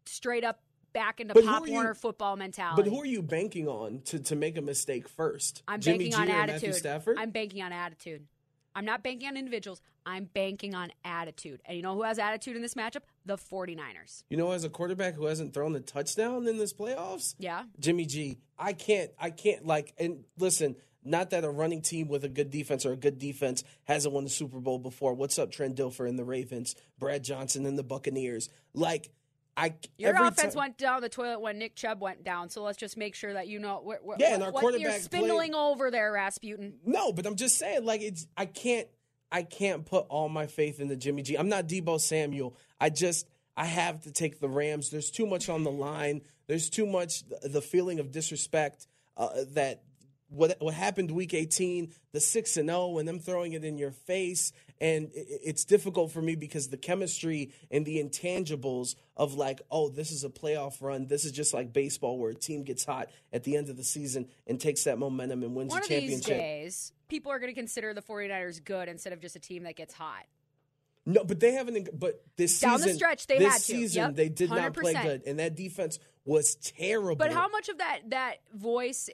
straight 0.05 0.43
up 0.45 0.61
back 0.93 1.19
into 1.19 1.33
But 1.33 1.43
Pop 1.45 1.63
are 1.63 1.67
you- 1.67 1.93
football 1.93 2.35
mentality. 2.37 2.83
But 2.83 2.89
who 2.89 3.01
are 3.01 3.05
you 3.05 3.21
banking 3.21 3.67
on 3.67 4.01
to, 4.05 4.19
to 4.19 4.35
make 4.35 4.57
a 4.57 4.61
mistake 4.61 5.07
first? 5.09 5.63
I'm 5.67 5.81
Jimmy 5.81 6.09
banking 6.09 6.11
G 6.11 6.17
on 6.17 6.29
attitude. 6.29 6.53
Matthew 6.69 6.73
Stafford? 6.73 7.17
I'm 7.17 7.31
banking 7.31 7.61
on 7.63 7.71
attitude. 7.73 8.27
I'm 8.75 8.85
not 8.85 9.03
banking 9.03 9.27
on 9.27 9.37
individuals. 9.37 9.81
I'm 10.05 10.25
banking 10.25 10.73
on 10.75 10.91
attitude. 11.03 11.61
And 11.65 11.75
you 11.77 11.83
know 11.83 11.93
who 11.95 12.03
has 12.03 12.17
attitude 12.19 12.55
in 12.55 12.61
this 12.61 12.73
matchup? 12.73 13.01
The 13.25 13.37
49ers. 13.37 14.23
you 14.29 14.37
know, 14.37 14.51
as 14.51 14.63
a 14.63 14.69
quarterback 14.69 15.15
who 15.15 15.25
hasn't 15.25 15.53
thrown 15.53 15.75
a 15.75 15.79
touchdown 15.79 16.47
in 16.47 16.57
this 16.57 16.73
playoffs, 16.73 17.35
Yeah. 17.37 17.63
Jimmy 17.79 18.05
G. 18.05 18.39
I 18.57 18.73
can't. 18.73 19.11
I 19.19 19.29
can't 19.29 19.65
like. 19.65 19.93
And 19.97 20.23
listen, 20.37 20.75
not 21.03 21.31
that 21.31 21.43
a 21.43 21.49
running 21.49 21.81
team 21.81 22.07
with 22.07 22.23
a 22.23 22.29
good 22.29 22.49
defense 22.51 22.85
or 22.85 22.93
a 22.93 22.97
good 22.97 23.17
defense 23.19 23.63
hasn't 23.85 24.13
won 24.13 24.23
the 24.23 24.29
Super 24.29 24.59
Bowl 24.59 24.79
before. 24.79 25.13
What's 25.13 25.37
up, 25.39 25.51
Trent 25.51 25.75
Dilfer 25.75 26.07
and 26.07 26.17
the 26.17 26.23
Ravens, 26.23 26.75
Brad 26.99 27.23
Johnson 27.23 27.65
and 27.65 27.77
the 27.77 27.83
Buccaneers? 27.83 28.49
Like, 28.73 29.11
I 29.57 29.73
Your 29.97 30.15
offense 30.15 30.53
ti- 30.53 30.57
went 30.59 30.77
down 30.77 31.01
the 31.01 31.09
toilet 31.09 31.39
when 31.41 31.57
Nick 31.59 31.75
Chubb 31.75 32.01
went 32.01 32.23
down. 32.23 32.49
So 32.49 32.63
let's 32.63 32.77
just 32.77 32.95
make 32.97 33.15
sure 33.15 33.33
that 33.33 33.47
you 33.47 33.59
know 33.59 33.83
wh- 33.85 34.05
wh- 34.15 34.19
Yeah, 34.19 34.33
and 34.35 34.41
what, 34.43 34.55
our 34.55 34.61
what 34.63 34.79
you're 34.79 34.91
spindling 34.99 35.51
played- 35.51 35.59
over 35.59 35.91
there, 35.91 36.11
Rasputin. 36.13 36.75
No, 36.85 37.11
but 37.11 37.25
I'm 37.25 37.35
just 37.35 37.57
saying, 37.57 37.83
like 37.85 38.01
it's 38.01 38.27
I 38.37 38.45
can't 38.45 38.87
I 39.31 39.43
can't 39.43 39.85
put 39.85 40.05
all 40.09 40.29
my 40.29 40.47
faith 40.47 40.79
in 40.79 40.87
the 40.87 40.95
Jimmy 40.95 41.21
G. 41.21 41.35
I'm 41.37 41.49
not 41.49 41.67
Deebo 41.67 41.99
Samuel. 41.99 42.55
I 42.79 42.89
just 42.89 43.27
I 43.57 43.65
have 43.65 44.03
to 44.03 44.11
take 44.11 44.39
the 44.39 44.47
Rams. 44.49 44.89
There's 44.89 45.11
too 45.11 45.25
much 45.27 45.49
on 45.49 45.63
the 45.63 45.71
line. 45.71 46.21
There's 46.47 46.69
too 46.69 46.85
much 46.85 47.23
the 47.43 47.61
feeling 47.61 47.99
of 47.99 48.11
disrespect 48.11 48.87
uh, 49.17 49.29
that 49.53 49.83
what 50.29 50.55
what 50.61 50.73
happened 50.73 51.11
week 51.11 51.33
18, 51.33 51.93
the 52.13 52.21
6 52.21 52.57
and 52.57 52.69
0 52.69 52.97
and 52.99 53.07
them 53.07 53.19
throwing 53.19 53.51
it 53.53 53.65
in 53.65 53.77
your 53.77 53.91
face 53.91 54.53
and 54.81 55.11
it's 55.13 55.63
difficult 55.63 56.11
for 56.11 56.23
me 56.23 56.35
because 56.35 56.69
the 56.69 56.77
chemistry 56.77 57.53
and 57.69 57.85
the 57.85 58.03
intangibles 58.03 58.95
of 59.15 59.35
like, 59.35 59.61
oh, 59.69 59.89
this 59.89 60.11
is 60.11 60.23
a 60.23 60.29
playoff 60.29 60.81
run. 60.81 61.05
This 61.05 61.23
is 61.23 61.31
just 61.31 61.53
like 61.53 61.71
baseball 61.71 62.17
where 62.17 62.31
a 62.31 62.35
team 62.35 62.63
gets 62.63 62.83
hot 62.83 63.09
at 63.31 63.43
the 63.43 63.55
end 63.55 63.69
of 63.69 63.77
the 63.77 63.83
season 63.83 64.27
and 64.47 64.59
takes 64.59 64.83
that 64.85 64.97
momentum 64.97 65.43
and 65.43 65.55
wins 65.55 65.69
One 65.69 65.81
the 65.81 65.83
of 65.83 65.89
these 65.89 65.99
championship. 65.99 66.37
days, 66.37 66.93
people 67.07 67.31
are 67.31 67.37
going 67.37 67.53
to 67.53 67.59
consider 67.59 67.93
the 67.93 68.01
49ers 68.01 68.63
good 68.63 68.89
instead 68.89 69.13
of 69.13 69.21
just 69.21 69.35
a 69.35 69.39
team 69.39 69.63
that 69.63 69.75
gets 69.75 69.93
hot. 69.93 70.25
No, 71.05 71.23
but 71.23 71.39
they 71.39 71.51
haven't. 71.51 71.99
But 71.99 72.23
this 72.35 72.59
Down 72.59 72.73
the 72.73 72.79
season, 72.79 72.95
stretch, 72.97 73.27
they 73.27 73.37
this 73.37 73.53
had 73.53 73.57
to. 73.57 73.61
season 73.61 74.01
Yep, 74.01 74.15
they 74.15 74.29
did 74.29 74.49
not 74.49 74.73
play 74.73 74.93
good, 74.93 75.23
and 75.25 75.39
that 75.39 75.55
defense 75.55 75.99
was 76.25 76.55
terrible. 76.55 77.15
But 77.15 77.33
how 77.33 77.49
much 77.49 77.69
of 77.69 77.79
that 77.79 78.01
that 78.09 78.37
voice 78.53 79.09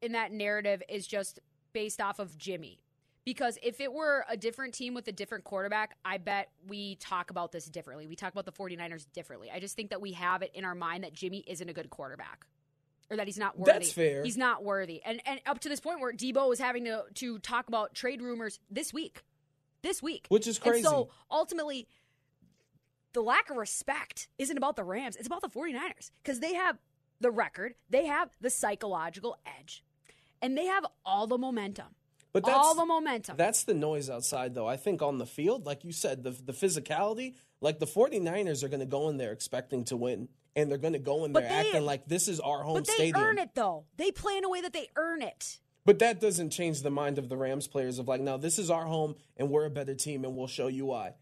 in 0.00 0.12
that 0.12 0.32
narrative 0.32 0.82
is 0.88 1.06
just 1.06 1.40
based 1.72 2.00
off 2.00 2.18
of 2.18 2.36
Jimmy? 2.36 2.81
Because 3.24 3.56
if 3.62 3.80
it 3.80 3.92
were 3.92 4.24
a 4.28 4.36
different 4.36 4.74
team 4.74 4.94
with 4.94 5.06
a 5.06 5.12
different 5.12 5.44
quarterback, 5.44 5.96
I 6.04 6.18
bet 6.18 6.50
we 6.66 6.96
talk 6.96 7.30
about 7.30 7.52
this 7.52 7.66
differently. 7.66 8.06
We 8.06 8.16
talk 8.16 8.32
about 8.32 8.46
the 8.46 8.52
49ers 8.52 9.06
differently. 9.12 9.50
I 9.50 9.60
just 9.60 9.76
think 9.76 9.90
that 9.90 10.00
we 10.00 10.12
have 10.12 10.42
it 10.42 10.50
in 10.54 10.64
our 10.64 10.74
mind 10.74 11.04
that 11.04 11.12
Jimmy 11.12 11.44
isn't 11.46 11.68
a 11.68 11.72
good 11.72 11.90
quarterback. 11.90 12.46
Or 13.10 13.16
that 13.16 13.26
he's 13.26 13.38
not 13.38 13.58
worthy. 13.58 13.72
That's 13.72 13.92
fair. 13.92 14.24
He's 14.24 14.38
not 14.38 14.64
worthy. 14.64 15.02
And 15.04 15.20
and 15.26 15.38
up 15.44 15.60
to 15.60 15.68
this 15.68 15.80
point 15.80 16.00
where 16.00 16.14
Deebo 16.14 16.48
was 16.48 16.58
having 16.58 16.84
to 16.86 17.04
to 17.14 17.38
talk 17.40 17.68
about 17.68 17.94
trade 17.94 18.22
rumors 18.22 18.58
this 18.70 18.92
week. 18.94 19.22
This 19.82 20.02
week. 20.02 20.26
Which 20.30 20.46
is 20.46 20.58
crazy. 20.58 20.78
And 20.78 20.86
so 20.86 21.10
ultimately 21.30 21.86
the 23.12 23.20
lack 23.20 23.50
of 23.50 23.56
respect 23.56 24.28
isn't 24.38 24.56
about 24.56 24.76
the 24.76 24.84
Rams, 24.84 25.16
it's 25.16 25.26
about 25.26 25.42
the 25.42 25.48
49ers 25.48 26.10
because 26.22 26.40
they 26.40 26.54
have 26.54 26.78
the 27.20 27.30
record, 27.30 27.74
they 27.88 28.06
have 28.06 28.30
the 28.40 28.50
psychological 28.50 29.36
edge, 29.60 29.84
and 30.40 30.56
they 30.56 30.66
have 30.66 30.86
all 31.04 31.26
the 31.26 31.38
momentum. 31.38 31.94
But 32.32 32.44
that's, 32.46 32.56
all 32.56 32.74
the 32.74 32.86
momentum. 32.86 33.36
That's 33.36 33.64
the 33.64 33.74
noise 33.74 34.08
outside, 34.08 34.54
though. 34.54 34.66
I 34.66 34.76
think 34.76 35.02
on 35.02 35.18
the 35.18 35.26
field, 35.26 35.66
like 35.66 35.84
you 35.84 35.92
said, 35.92 36.22
the 36.22 36.30
the 36.30 36.52
physicality, 36.52 37.34
like 37.60 37.78
the 37.78 37.86
49ers 37.86 38.62
are 38.64 38.68
going 38.68 38.80
to 38.80 38.86
go 38.86 39.08
in 39.10 39.18
there 39.18 39.32
expecting 39.32 39.84
to 39.84 39.96
win, 39.96 40.28
and 40.56 40.70
they're 40.70 40.78
going 40.78 40.94
to 40.94 40.98
go 40.98 41.24
in 41.26 41.32
But 41.32 41.42
there 41.42 41.50
they- 41.62 41.68
acting 41.68 41.84
like 41.84 42.06
this 42.06 42.28
is 42.28 42.40
our 42.40 42.62
home 42.62 42.74
but 42.74 42.86
they 42.86 42.92
stadium. 42.94 43.16
earn 43.22 43.38
it 43.38 43.50
though. 43.54 43.84
They 43.98 44.10
play 44.10 44.38
in 44.38 44.44
a 44.44 44.48
way 44.48 44.62
that 44.62 44.72
they 44.72 44.88
earn 44.96 45.20
it. 45.22 45.58
But 45.84 45.98
that 45.98 46.20
doesn't 46.20 46.50
change 46.50 46.82
the 46.82 46.90
mind 46.90 47.18
of 47.18 47.28
the 47.28 47.36
Rams 47.36 47.66
players 47.66 47.98
of 47.98 48.06
like, 48.08 48.20
no, 48.20 48.38
this 48.38 48.58
is 48.58 48.70
our 48.70 48.84
home, 48.86 49.16
and 49.36 49.50
we're 49.50 49.66
a 49.66 49.70
better 49.70 49.94
team, 49.94 50.24
and 50.24 50.36
we'll 50.36 50.46
show 50.46 50.68
you 50.68 50.86
why. 50.86 51.14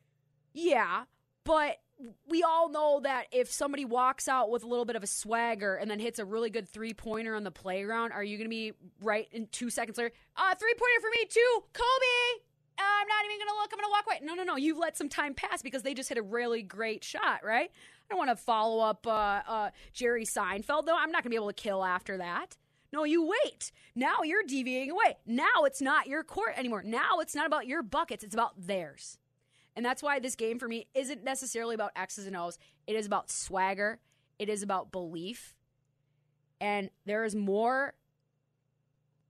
Yeah, 0.53 1.05
but 1.45 1.79
we 2.29 2.43
all 2.43 2.69
know 2.69 3.01
that 3.03 3.27
if 3.33 3.51
somebody 3.51 3.85
walks 3.85 4.29
out 4.29 4.51
with 4.51 4.63
a 4.63 4.67
little 4.67 4.85
bit 4.85 4.97
of 4.97 5.03
a 5.03 5.07
swagger 5.07 5.77
and 5.77 5.91
then 5.91 5.99
hits 5.99 6.19
a 6.19 6.25
really 6.25 6.51
good 6.51 6.69
three 6.69 6.95
pointer 6.95 7.35
on 7.35 7.45
the 7.45 7.51
playground, 7.51 8.13
are 8.13 8.25
you 8.25 8.37
going 8.37 8.47
to 8.47 8.51
be 8.51 8.73
right 9.03 9.29
in 9.33 9.47
two 9.49 9.71
seconds 9.71 9.99
later? 9.99 10.13
Uh, 10.37 10.55
three 10.55 10.75
pointer 10.75 11.01
for 11.01 11.11
me 11.11 11.27
too, 11.27 11.65
Kobe. 11.73 12.43
I'm 12.79 13.09
not 13.09 13.25
even 13.27 13.39
going 13.39 13.49
to 13.49 13.55
look. 13.61 13.71
I'm 13.73 13.79
going 13.79 13.89
to 13.89 13.91
walk 13.91 14.05
away. 14.07 14.21
No, 14.23 14.35
no, 14.35 14.43
no. 14.43 14.57
You've 14.57 14.79
let 14.79 14.97
some 14.97 15.09
time 15.09 15.35
pass 15.35 15.61
because 15.63 15.83
they 15.83 15.93
just 15.93 16.09
hit 16.09 16.17
a 16.17 16.23
really 16.23 16.63
great 16.63 17.05
shot, 17.05 17.45
right? 17.45 17.71
I 17.71 18.09
don't 18.09 18.19
want 18.19 18.31
to 18.31 18.37
follow 18.37 18.83
up 18.83 19.07
uh, 19.07 19.43
uh, 19.47 19.71
Jerry 19.93 20.25
Seinfeld, 20.25 20.87
though. 20.87 20.97
I'm 20.97 21.13
not 21.13 21.23
going 21.23 21.25
to 21.25 21.31
be 21.31 21.37
able 21.37 21.49
to 21.49 21.53
kill 21.53 21.85
after 21.85 22.17
that. 22.17 22.57
No, 22.93 23.05
you 23.05 23.25
wait. 23.45 23.71
Now 23.95 24.23
you're 24.25 24.43
deviating 24.43 24.91
away. 24.91 25.19
Now 25.27 25.65
it's 25.65 25.81
not 25.81 26.09
your 26.09 26.25
court 26.25 26.55
anymore. 26.57 26.83
Now 26.83 27.21
it's 27.21 27.35
not 27.35 27.47
about 27.47 27.67
your 27.67 27.83
buckets, 27.83 28.25
it's 28.25 28.35
about 28.35 28.55
theirs. 28.67 29.19
And 29.77 29.85
that's 29.85 30.03
why 30.03 30.19
this 30.19 30.35
game 30.37 30.59
for 30.59 30.69
me 30.69 30.87
isn't 30.95 31.23
necessarily 31.25 31.75
about 31.75 31.93
X's 31.97 32.27
and 32.27 32.37
O's. 32.37 32.59
It 32.87 32.97
is 32.97 33.07
about 33.07 33.31
swagger, 33.31 34.01
it 34.39 34.49
is 34.49 34.63
about 34.63 34.91
belief. 34.93 35.55
And 36.61 36.91
there 37.07 37.25
is 37.25 37.35
more, 37.35 37.95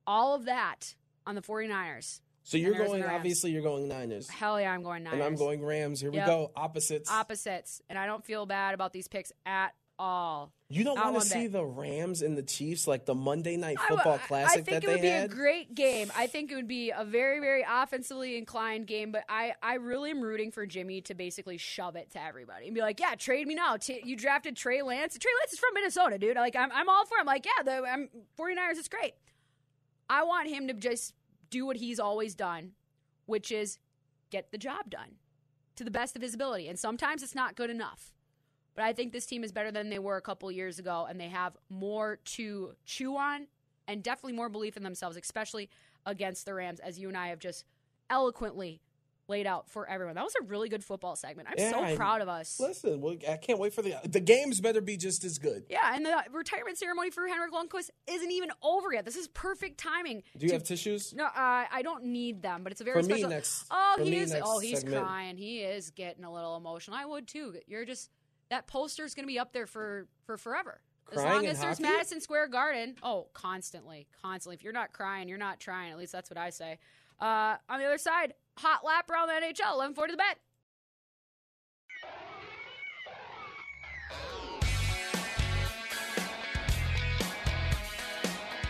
all 0.07 0.35
of 0.35 0.47
that 0.47 0.95
on 1.27 1.35
the 1.37 1.43
49ers. 1.43 2.21
So 2.43 2.57
you're 2.57 2.75
going 2.75 3.05
obviously 3.05 3.53
you're 3.53 3.63
going 3.63 3.87
Niners. 3.87 4.29
Hell 4.29 4.61
yeah, 4.61 4.73
I'm 4.73 4.83
going 4.83 5.05
Niners. 5.05 5.19
And 5.21 5.23
I'm 5.23 5.37
going 5.37 5.63
Rams. 5.65 6.01
Here 6.01 6.11
Yep. 6.13 6.25
we 6.25 6.27
go. 6.27 6.51
Opposites. 6.57 7.09
opposites. 7.11 7.81
And 7.89 7.99
I 7.99 8.07
don't 8.07 8.25
feel 8.25 8.47
bad 8.47 8.75
about 8.75 8.93
these 8.93 9.07
picks 9.07 9.31
at 9.47 9.73
all. 10.01 10.53
you 10.71 10.83
don't 10.83 10.99
want 10.99 11.21
to 11.21 11.29
see 11.29 11.43
bit. 11.43 11.53
the 11.53 11.65
Rams 11.65 12.23
and 12.23 12.37
the 12.37 12.43
Chiefs 12.43 12.87
like 12.87 13.05
the 13.05 13.15
Monday 13.15 13.57
night 13.57 13.79
football 13.79 14.15
I- 14.15 14.27
classic 14.27 14.61
I 14.61 14.63
think 14.63 14.85
it 14.85 14.89
would 14.89 15.03
be 15.03 15.09
had. 15.09 15.31
a 15.31 15.35
great 15.35 15.75
game. 15.75 16.11
I 16.17 16.27
think 16.27 16.51
it 16.51 16.55
would 16.57 16.67
be 16.67 16.91
a 16.91 17.05
very, 17.05 17.39
very 17.39 17.65
offensively 17.69 18.39
inclined 18.39 18.87
game. 18.87 19.13
But 19.13 19.25
I, 19.29 19.53
I 19.63 19.75
really 19.75 20.11
am 20.11 20.21
rooting 20.23 20.51
for 20.51 20.65
Jimmy 20.65 21.03
to 21.03 21.15
basically 21.15 21.59
shove 21.59 21.97
it 21.97 22.11
to 22.13 22.23
everybody 22.23 22.65
and 22.67 22.75
be 22.75 22.81
like, 22.81 22.99
"Yeah, 22.99 23.15
trade 23.15 23.47
me 23.47 23.55
now. 23.55 23.77
T- 23.77 24.01
you 24.05 24.17
drafted 24.17 24.57
Trey 24.57 24.81
Lance. 24.83 25.19
Trey 25.19 25.33
Lance 25.41 25.53
is 25.53 25.59
from 25.59 25.75
Minnesota, 25.75 26.17
dude. 26.19 26.37
Like, 26.37 26.57
I'm, 26.57 26.71
I'm 26.73 26.89
all 26.89 27.05
for 27.05 27.19
him. 27.19 27.27
Like, 27.27 27.45
yeah, 27.45 27.63
the 27.63 27.87
I'm 27.87 28.09
49ers. 28.39 28.79
It's 28.79 28.89
great. 28.89 29.13
I 30.09 30.25
want 30.25 30.49
him 30.49 30.67
to 30.69 30.75
just 30.75 31.15
do 31.51 31.67
what 31.67 31.77
he's 31.77 32.01
always 32.01 32.35
done, 32.35 32.73
which 33.27 33.53
is 33.53 33.79
get 34.31 34.51
the 34.51 34.59
job 34.59 34.89
done 34.89 35.17
to 35.77 35.85
the 35.85 35.91
best 35.91 36.17
of 36.17 36.23
his 36.23 36.35
ability. 36.35 36.69
And 36.69 36.79
sometimes 36.79 37.23
it's 37.23 37.35
not 37.35 37.55
good 37.55 37.71
enough. 37.71 38.13
But 38.75 38.85
I 38.85 38.93
think 38.93 39.13
this 39.13 39.27
team 39.27 39.43
is 39.45 39.53
better 39.53 39.71
than 39.73 39.91
they 39.91 39.99
were 39.99 40.17
a 40.17 40.23
couple 40.23 40.51
years 40.53 40.79
ago, 40.79 41.07
and 41.09 41.21
they 41.21 41.29
have 41.29 41.57
more 41.69 42.19
to 42.37 42.75
chew 42.85 43.17
on 43.17 43.47
and 43.89 44.03
definitely 44.03 44.33
more 44.35 44.49
belief 44.49 44.77
in 44.77 44.83
themselves, 44.83 45.17
especially 45.17 45.69
against 46.07 46.47
the 46.47 46.55
Rams, 46.55 46.81
as 46.81 46.99
you 46.99 47.09
and 47.09 47.17
I 47.17 47.29
have 47.29 47.39
just 47.41 47.65
eloquently 48.09 48.81
laid 49.29 49.47
out 49.47 49.69
for 49.71 49.89
everyone. 49.89 50.17
That 50.17 50.25
was 50.25 50.35
a 50.41 50.45
really 50.45 50.69
good 50.69 50.83
football 50.83 51.15
segment. 51.15 51.49
I'm 51.49 51.55
Yeah, 51.57 51.71
so 51.71 51.81
I- 51.85 51.95
proud 51.95 52.21
of 52.21 52.29
us. 52.29 52.59
Listen, 52.59 53.01
well, 53.01 53.15
I 53.29 53.37
can't 53.37 53.61
wait 53.61 53.73
for 53.73 53.81
the 53.81 53.95
the 54.05 54.19
games. 54.19 54.61
Better 54.61 54.81
be 54.81 54.97
just 54.97 55.23
as 55.23 55.39
good. 55.39 55.67
Yeah, 55.71 55.95
and 55.95 56.05
the 56.05 56.17
retirement 56.33 56.79
ceremony 56.79 57.11
for 57.11 57.29
Henrik 57.29 57.53
Lundqvist 57.53 57.91
isn't 58.09 58.31
even 58.31 58.51
over 58.61 58.93
yet. 58.93 59.05
This 59.05 59.15
is 59.15 59.29
perfect 59.29 59.79
timing. 59.79 60.25
Do 60.37 60.47
you 60.47 60.49
to- 60.49 60.55
have 60.57 60.65
tissues? 60.65 61.15
No, 61.15 61.27
uh, 61.27 61.31
I 61.71 61.81
don't 61.83 62.07
need 62.07 62.43
them, 62.43 62.65
but 62.65 62.73
it's 62.73 62.81
a 62.81 62.85
very 62.85 63.01
For 63.01 63.07
me 63.07 63.15
special. 63.15 63.31
next- 63.31 63.67
oh, 63.71 64.01
he 64.03 64.11
me 64.11 64.17
is. 64.19 64.33
next 64.33 64.49
Oh, 64.49 64.59
he's 64.59 64.81
segment. 64.81 65.05
crying. 65.05 65.37
He 65.37 65.61
is 65.61 65.91
getting 65.91 66.25
a 66.25 66.33
little 66.33 66.57
emotional. 66.57 66.97
I 66.97 67.05
would 67.05 67.29
too. 67.29 67.55
You're 67.69 67.85
just 67.85 68.11
that 68.51 68.67
poster 68.67 69.05
is 69.05 69.15
going 69.15 69.25
to 69.25 69.33
be 69.33 69.39
up 69.39 69.53
there 69.53 69.67
for 69.67 70.07
for 70.27 70.37
forever. 70.37 70.81
As 71.13 71.19
Crying 71.19 71.33
long 71.33 71.47
as 71.47 71.61
there's 71.61 71.79
hockey? 71.79 71.93
Madison 71.93 72.21
Square 72.21 72.49
Garden. 72.49 72.95
Oh, 73.03 73.27
constantly, 73.33 74.07
constantly. 74.23 74.55
If 74.55 74.63
you're 74.63 74.73
not 74.73 74.93
crying, 74.93 75.29
you're 75.29 75.39
not 75.39 75.59
trying. 75.59 75.91
At 75.91 75.99
least 75.99 76.13
that's 76.13 76.31
what 76.31 76.39
I 76.39 76.51
say. 76.51 76.79
Uh, 77.19 77.57
on 77.69 77.81
the 77.81 77.87
other 77.87 77.99
side, 77.99 78.35
hot 78.59 78.85
lap 78.85 79.11
around 79.11 79.29
the 79.29 79.35
NHL. 79.35 79.75
11:40 79.77 79.95
to 80.07 80.13
the 80.13 80.17
bet. 80.17 80.39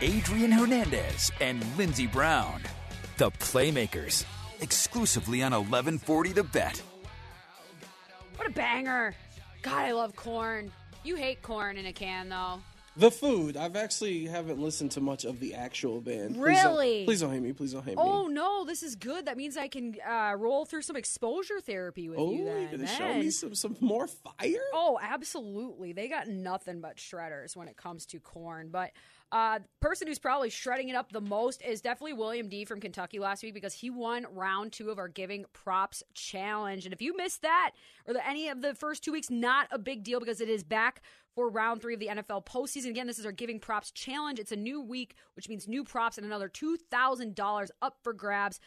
Adrian 0.02 0.50
Hernandez 0.50 1.30
and 1.40 1.62
Lindsey 1.76 2.06
Brown. 2.06 2.62
The 3.18 3.30
Playmakers. 3.32 4.24
Exclusively 4.60 5.42
on 5.42 5.52
1140 5.52 6.32
The 6.32 6.42
Bet. 6.42 6.82
What 8.36 8.48
a 8.48 8.50
banger! 8.50 9.14
God, 9.62 9.78
I 9.84 9.92
love 9.92 10.16
Korn. 10.16 10.72
You 11.04 11.16
hate 11.16 11.42
corn 11.42 11.76
in 11.76 11.86
a 11.86 11.92
can, 11.92 12.28
though. 12.28 12.60
The 12.96 13.10
food. 13.10 13.56
I've 13.56 13.76
actually 13.76 14.26
haven't 14.26 14.58
listened 14.60 14.90
to 14.92 15.00
much 15.00 15.24
of 15.24 15.38
the 15.40 15.54
actual 15.54 16.00
band. 16.00 16.34
Please 16.34 16.60
don't- 16.62 16.74
Really? 16.74 17.04
Please 17.04 17.20
don't 17.20 17.32
hate 17.32 17.40
me. 17.40 17.52
Please 17.52 17.72
don't 17.72 17.84
hate 17.84 17.94
Oh 17.96 18.04
me. 18.04 18.10
Oh 18.12 18.26
no, 18.26 18.64
this 18.64 18.82
is 18.82 18.96
good. 18.96 19.26
That 19.26 19.36
means 19.36 19.56
I 19.56 19.68
can 19.68 19.94
uh, 20.06 20.34
roll 20.36 20.66
through 20.66 20.82
some 20.82 20.96
exposure 20.96 21.60
therapy 21.60 22.08
with 22.08 22.18
Oh, 22.18 22.32
you. 22.32 22.38
you're 22.44 22.54
Then. 22.66 22.70
gonna 22.72 22.86
show 22.88 23.14
me 23.14 23.30
some 23.30 23.54
some 23.54 23.76
more 23.80 24.08
fire? 24.08 24.58
Oh, 24.74 24.98
absolutely. 25.00 25.92
They 25.92 26.08
got 26.08 26.26
nothing 26.28 26.80
but 26.80 26.96
shredders 26.96 27.56
when 27.56 27.68
it 27.68 27.76
comes 27.76 28.06
to 28.06 28.18
Korn. 28.18 28.68
But 28.70 28.90
uh, 29.32 29.58
the 29.58 29.64
person 29.80 30.08
who's 30.08 30.18
probably 30.18 30.50
shredding 30.50 30.88
it 30.88 30.96
up 30.96 31.12
the 31.12 31.20
most 31.20 31.62
is 31.62 31.80
definitely 31.80 32.14
William 32.14 32.48
D 32.48 32.64
from 32.64 32.80
Kentucky 32.80 33.18
last 33.18 33.42
week 33.42 33.54
because 33.54 33.74
he 33.74 33.88
won 33.88 34.26
round 34.32 34.72
two 34.72 34.90
of 34.90 34.98
our 34.98 35.08
Giving 35.08 35.44
Props 35.52 36.02
Challenge. 36.14 36.84
And 36.84 36.92
if 36.92 37.00
you 37.00 37.16
missed 37.16 37.42
that 37.42 37.72
or 38.06 38.14
the, 38.14 38.26
any 38.26 38.48
of 38.48 38.60
the 38.60 38.74
first 38.74 39.04
two 39.04 39.12
weeks, 39.12 39.30
not 39.30 39.68
a 39.70 39.78
big 39.78 40.02
deal 40.02 40.18
because 40.18 40.40
it 40.40 40.48
is 40.48 40.64
back 40.64 41.02
for 41.34 41.48
round 41.48 41.80
three 41.80 41.94
of 41.94 42.00
the 42.00 42.08
NFL 42.08 42.44
postseason. 42.44 42.90
Again, 42.90 43.06
this 43.06 43.20
is 43.20 43.26
our 43.26 43.32
Giving 43.32 43.60
Props 43.60 43.92
Challenge. 43.92 44.40
It's 44.40 44.52
a 44.52 44.56
new 44.56 44.80
week, 44.80 45.14
which 45.36 45.48
means 45.48 45.68
new 45.68 45.84
props 45.84 46.18
and 46.18 46.26
another 46.26 46.48
$2,000 46.48 47.70
up 47.82 47.98
for 48.02 48.12
grabs. 48.12 48.58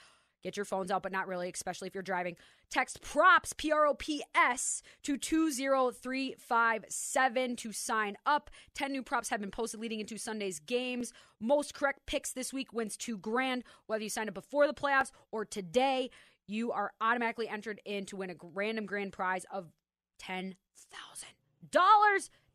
Get 0.44 0.58
your 0.58 0.66
phones 0.66 0.92
out, 0.92 1.02
but 1.04 1.14
not 1.14 1.28
really, 1.28 1.50
especially 1.50 1.88
if 1.88 1.94
you're 1.94 2.02
driving. 2.04 2.36
Text 2.70 3.02
PROPS, 3.02 3.54
P 3.54 3.72
R 3.72 3.88
O 3.88 3.94
P 3.94 4.22
S, 4.36 4.82
to 5.04 5.18
20357 5.18 7.56
to 7.56 7.72
sign 7.72 8.18
up. 8.26 8.50
10 8.76 8.92
new 8.92 9.02
props 9.02 9.30
have 9.30 9.40
been 9.40 9.52
posted 9.52 9.80
leading 9.80 10.02
into 10.02 10.18
Sunday's 10.18 10.60
games. 10.60 11.14
Most 11.40 11.74
correct 11.74 12.06
picks 12.06 12.34
this 12.34 12.52
week 12.52 12.74
wins 12.74 12.98
two 12.98 13.18
grand. 13.18 13.64
Whether 13.88 14.04
you 14.04 14.10
sign 14.10 14.28
up 14.28 14.34
before 14.34 14.68
the 14.68 14.74
playoffs 14.74 15.12
or 15.32 15.46
today, 15.46 16.10
you 16.46 16.74
are 16.74 16.92
automatically 17.00 17.48
entered 17.48 17.80
in 17.86 18.06
to 18.08 18.18
win 18.18 18.30
a 18.30 18.36
random 18.42 18.86
grand 18.86 19.14
prize 19.14 19.46
of 19.52 19.72
$10,000. 20.22 20.56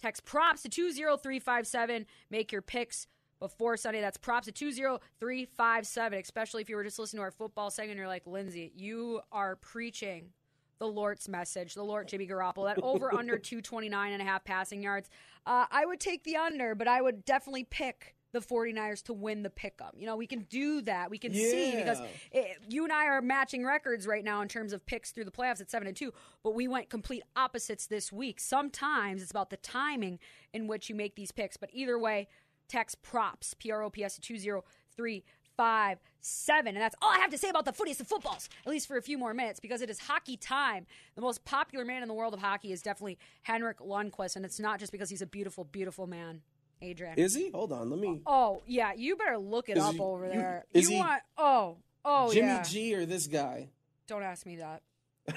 Text 0.00 0.24
props 0.24 0.62
to 0.62 0.68
20357. 0.68 2.06
Make 2.30 2.52
your 2.52 2.62
picks 2.62 3.08
before 3.40 3.76
Sunday. 3.76 4.00
That's 4.00 4.16
props 4.16 4.46
to 4.46 4.52
20357, 4.52 6.18
especially 6.18 6.62
if 6.62 6.68
you 6.68 6.76
were 6.76 6.84
just 6.84 6.98
listening 6.98 7.18
to 7.18 7.24
our 7.24 7.30
football 7.30 7.70
segment 7.70 7.92
and 7.92 7.98
you're 7.98 8.08
like, 8.08 8.26
Lindsay, 8.26 8.72
you 8.74 9.20
are 9.32 9.56
preaching 9.56 10.30
the 10.78 10.86
Lord's 10.86 11.28
message, 11.28 11.74
the 11.74 11.82
Lord 11.82 12.08
Jimmy 12.08 12.26
Garoppolo, 12.26 12.74
that 12.74 12.82
over 12.82 13.12
under 13.18 13.36
229 13.38 14.12
and 14.12 14.22
a 14.22 14.24
half 14.24 14.44
passing 14.44 14.82
yards. 14.82 15.08
Uh, 15.46 15.66
I 15.70 15.84
would 15.86 16.00
take 16.00 16.24
the 16.24 16.36
under, 16.36 16.74
but 16.74 16.88
I 16.88 17.00
would 17.00 17.24
definitely 17.24 17.64
pick 17.64 18.14
the 18.32 18.40
49ers 18.40 19.02
to 19.04 19.14
win 19.14 19.42
the 19.42 19.50
pickup. 19.50 19.94
You 19.96 20.06
know, 20.06 20.16
we 20.16 20.26
can 20.26 20.40
do 20.50 20.82
that. 20.82 21.10
We 21.10 21.18
can 21.18 21.32
see 21.32 21.74
because 21.76 22.00
it, 22.30 22.58
you 22.68 22.84
and 22.84 22.92
I 22.92 23.06
are 23.06 23.22
matching 23.22 23.64
records 23.64 24.06
right 24.06 24.22
now 24.22 24.42
in 24.42 24.48
terms 24.48 24.74
of 24.74 24.84
picks 24.84 25.12
through 25.12 25.24
the 25.24 25.30
playoffs 25.30 25.62
at 25.62 25.70
7 25.70 25.88
and 25.88 25.96
2, 25.96 26.12
but 26.42 26.54
we 26.54 26.68
went 26.68 26.90
complete 26.90 27.22
opposites 27.36 27.86
this 27.86 28.12
week. 28.12 28.38
Sometimes 28.38 29.22
it's 29.22 29.30
about 29.30 29.48
the 29.48 29.56
timing 29.56 30.18
in 30.52 30.66
which 30.66 30.90
you 30.90 30.94
make 30.94 31.14
these 31.14 31.32
picks, 31.32 31.56
but 31.56 31.70
either 31.72 31.98
way, 31.98 32.28
text 32.68 33.02
props, 33.02 33.54
P 33.54 33.70
R 33.70 33.82
O 33.82 33.90
P 33.90 34.04
S 34.04 34.14
to 34.16 34.20
20357. 34.20 36.68
And 36.68 36.76
that's 36.82 36.94
all 37.02 37.10
I 37.10 37.18
have 37.18 37.30
to 37.30 37.38
say 37.38 37.48
about 37.48 37.64
the 37.64 37.72
footiest 37.72 38.00
of 38.00 38.06
footballs, 38.08 38.48
at 38.64 38.70
least 38.70 38.86
for 38.86 38.96
a 38.96 39.02
few 39.02 39.18
more 39.18 39.34
minutes, 39.34 39.60
because 39.60 39.82
it 39.82 39.90
is 39.90 39.98
hockey 39.98 40.36
time. 40.36 40.86
The 41.14 41.22
most 41.22 41.44
popular 41.44 41.84
man 41.84 42.02
in 42.02 42.08
the 42.08 42.14
world 42.14 42.34
of 42.34 42.40
hockey 42.40 42.72
is 42.72 42.82
definitely 42.82 43.18
Henrik 43.42 43.78
Lundqvist, 43.78 44.36
and 44.36 44.44
it's 44.44 44.60
not 44.60 44.78
just 44.78 44.92
because 44.92 45.10
he's 45.10 45.22
a 45.22 45.26
beautiful, 45.26 45.64
beautiful 45.64 46.06
man, 46.06 46.42
Adrian. 46.82 47.18
Is 47.18 47.34
he? 47.34 47.50
Hold 47.50 47.72
on. 47.72 47.90
Let 47.90 47.98
me. 47.98 48.20
oh, 48.26 48.62
yeah, 48.66 48.92
you 48.96 49.16
better 49.16 49.38
look 49.38 49.68
it 49.68 49.78
up 49.78 49.94
he- 49.94 50.00
over 50.00 50.26
you- 50.26 50.32
there. 50.32 50.64
is 50.72 50.88
you 50.88 50.96
he- 50.96 51.00
want, 51.00 51.22
oh, 51.36 51.76
oh, 52.04 52.32
Jimmy 52.32 52.48
yeah. 52.48 52.62
G 52.62 52.94
or 52.94 53.06
this 53.06 53.26
guy? 53.26 53.68
Don't 54.06 54.22
ask 54.22 54.46
me 54.46 54.56
that. 54.56 54.82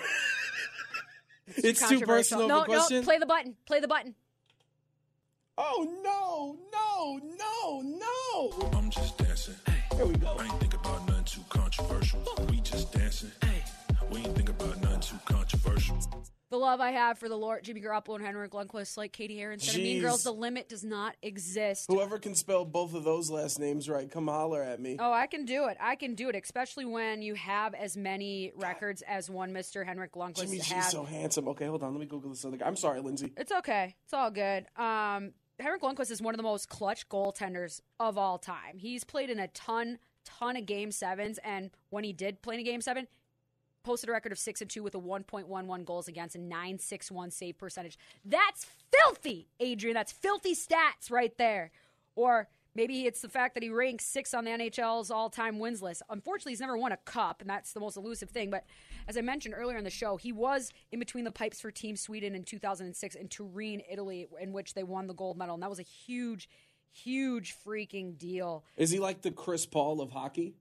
It's 1.54 1.82
too 1.82 1.86
Controversial. 2.00 2.48
personal 2.48 2.50
No, 2.66 2.66
no, 2.90 3.02
play 3.02 3.18
the 3.18 3.26
button. 3.26 3.58
Play 3.66 3.82
the 3.82 3.88
button. 3.88 4.16
Oh 5.58 5.88
no, 6.04 6.58
no, 6.72 7.20
no, 7.38 7.82
no! 7.82 8.70
I'm 8.78 8.90
just 8.90 9.18
dancing. 9.18 9.56
Hey. 9.66 9.96
Here 9.96 10.06
we 10.06 10.16
go. 10.16 10.36
I 10.40 10.46
ain't 10.46 10.60
think 10.60 10.74
about 10.74 11.08
nothing 11.08 11.24
too 11.26 11.42
controversial. 11.50 12.22
We 12.50 12.62
just 12.62 12.92
dancing. 12.94 13.32
We 14.10 14.20
ain't 14.20 14.36
think 14.36 14.50
about 14.50 14.82
nothing 14.82 15.00
too 15.00 15.20
controversial. 15.26 16.00
The 16.50 16.58
love 16.58 16.82
I 16.82 16.92
have 16.92 17.18
for 17.18 17.30
the 17.30 17.38
Lord, 17.38 17.64
Jimmy 17.64 17.80
Garoppolo 17.80 18.16
and 18.16 18.26
Henrik 18.26 18.52
Lundqvist, 18.52 18.98
like 18.98 19.14
Cady 19.14 19.38
Heron 19.38 19.60
said, 19.60 19.76
in 19.76 19.84
Mean 19.84 20.02
Girls, 20.02 20.24
the 20.24 20.34
limit 20.34 20.68
does 20.68 20.84
not 20.84 21.16
exist. 21.22 21.86
Whoever 21.88 22.20
can 22.20 22.36
spell 22.36 22.66
both 22.66 22.94
of 22.94 23.06
those 23.06 23.30
last 23.30 23.58
names 23.58 23.88
right, 23.88 24.12
come 24.12 24.28
holler 24.28 24.62
at 24.62 24.82
me. 24.82 24.98
Oh, 25.00 25.14
I 25.14 25.28
can 25.28 25.46
do 25.46 25.68
it. 25.68 25.78
I 25.80 25.96
can 25.96 26.14
do 26.14 26.28
it, 26.28 26.36
especially 26.36 26.84
when 26.84 27.22
you 27.22 27.36
have 27.36 27.74
as 27.74 27.96
many 27.96 28.52
records 28.58 29.02
as 29.08 29.30
one 29.30 29.54
Mr. 29.54 29.86
Henrik 29.86 30.12
Lundqvist 30.12 30.42
Jimmy 30.42 30.58
G's 30.58 30.72
has. 30.74 30.92
so 30.92 31.06
handsome. 31.06 31.48
Okay, 31.48 31.68
hold 31.68 31.84
on. 31.84 31.94
Let 31.94 32.02
me 32.02 32.06
Google 32.06 32.32
this 32.32 32.44
other 32.44 32.58
guy. 32.58 32.68
I'm 32.68 32.76
sorry, 32.76 33.00
Lindsay. 33.00 33.32
It's 33.38 33.54
okay. 33.54 33.96
It's 34.04 34.14
all 34.14 34.30
good. 34.30 34.66
Um, 34.76 35.32
Henrik 35.62 35.82
Lundqvist 35.82 36.12
is 36.12 36.22
one 36.22 36.34
of 36.34 36.38
the 36.38 36.44
most 36.44 36.70
clutch 36.70 37.08
goaltenders 37.10 37.82
of 38.00 38.18
all 38.18 38.38
time. 38.38 38.78
He's 38.78 39.04
played 39.04 39.30
in 39.30 39.40
a 39.40 39.48
ton, 39.50 40.00
ton 40.26 40.58
of 40.58 40.66
game 40.66 40.92
sevens, 40.92 41.40
and 41.44 41.72
when 41.90 42.04
he 42.04 42.14
did 42.14 42.42
play 42.42 42.56
in 42.56 42.62
a 42.62 42.64
game 42.64 42.82
seven, 42.82 43.08
posted 43.84 44.10
a 44.10 44.12
record 44.14 44.32
of 44.32 44.40
six 44.40 44.62
and 44.62 44.70
two 44.70 44.84
with 44.84 44.96
a 44.96 45.00
1.11 45.00 45.86
goals 45.86 46.08
against 46.08 46.36
and 46.36 46.50
961 46.50 47.32
save 47.32 47.58
percentage. 47.58 47.98
That's 48.24 48.66
filthy, 48.92 49.48
Adrian. 49.60 49.96
That's 49.96 50.12
filthy 50.12 50.56
stats 50.56 51.10
right 51.10 51.36
there. 51.38 51.72
Or 52.16 52.48
Maybe 52.74 53.06
it's 53.06 53.22
the 53.22 53.30
fact 53.30 53.54
that 53.56 53.64
he 53.64 53.70
ranks 53.70 54.06
sixth 54.06 54.34
on 54.34 54.46
the 54.46 54.52
NHL's 54.52 55.12
all 55.12 55.30
time 55.30 55.60
wins 55.60 55.82
list. 55.82 56.02
Unfortunately, 56.10 56.54
he's 56.54 56.62
never 56.62 56.78
won 56.78 56.92
a 56.92 56.98
cup, 56.98 57.42
and 57.42 57.50
that's 57.50 57.74
the 57.74 57.80
most 57.80 57.98
elusive 57.98 58.30
thing. 58.30 58.50
But 58.50 58.64
as 59.08 59.18
I 59.18 59.22
mentioned 59.22 59.56
earlier 59.58 59.78
in 59.78 59.84
the 59.84 59.90
show, 59.90 60.16
he 60.16 60.32
was 60.32 60.72
in 60.92 61.00
between 61.00 61.26
the 61.26 61.32
pipes 61.32 61.60
for 61.60 61.70
Team 61.70 61.96
Sweden 61.98 62.34
in 62.34 62.44
2006 62.44 63.16
and 63.16 63.30
Turin, 63.30 63.82
Italy, 63.92 64.28
in 64.40 64.54
which 64.54 64.74
they 64.74 64.84
won 64.84 65.08
the 65.08 65.14
gold 65.14 65.38
medal. 65.38 65.56
And 65.56 65.64
that 65.64 65.70
was 65.70 65.80
a 65.80 65.84
huge, 65.84 66.48
huge 66.94 67.56
freaking 67.66 68.18
deal. 68.18 68.64
Is 68.78 68.90
he 68.90 69.00
like 69.00 69.22
the 69.22 69.32
Chris 69.32 69.66
Paul 69.66 70.00
of 70.02 70.12
hockey? 70.12 70.56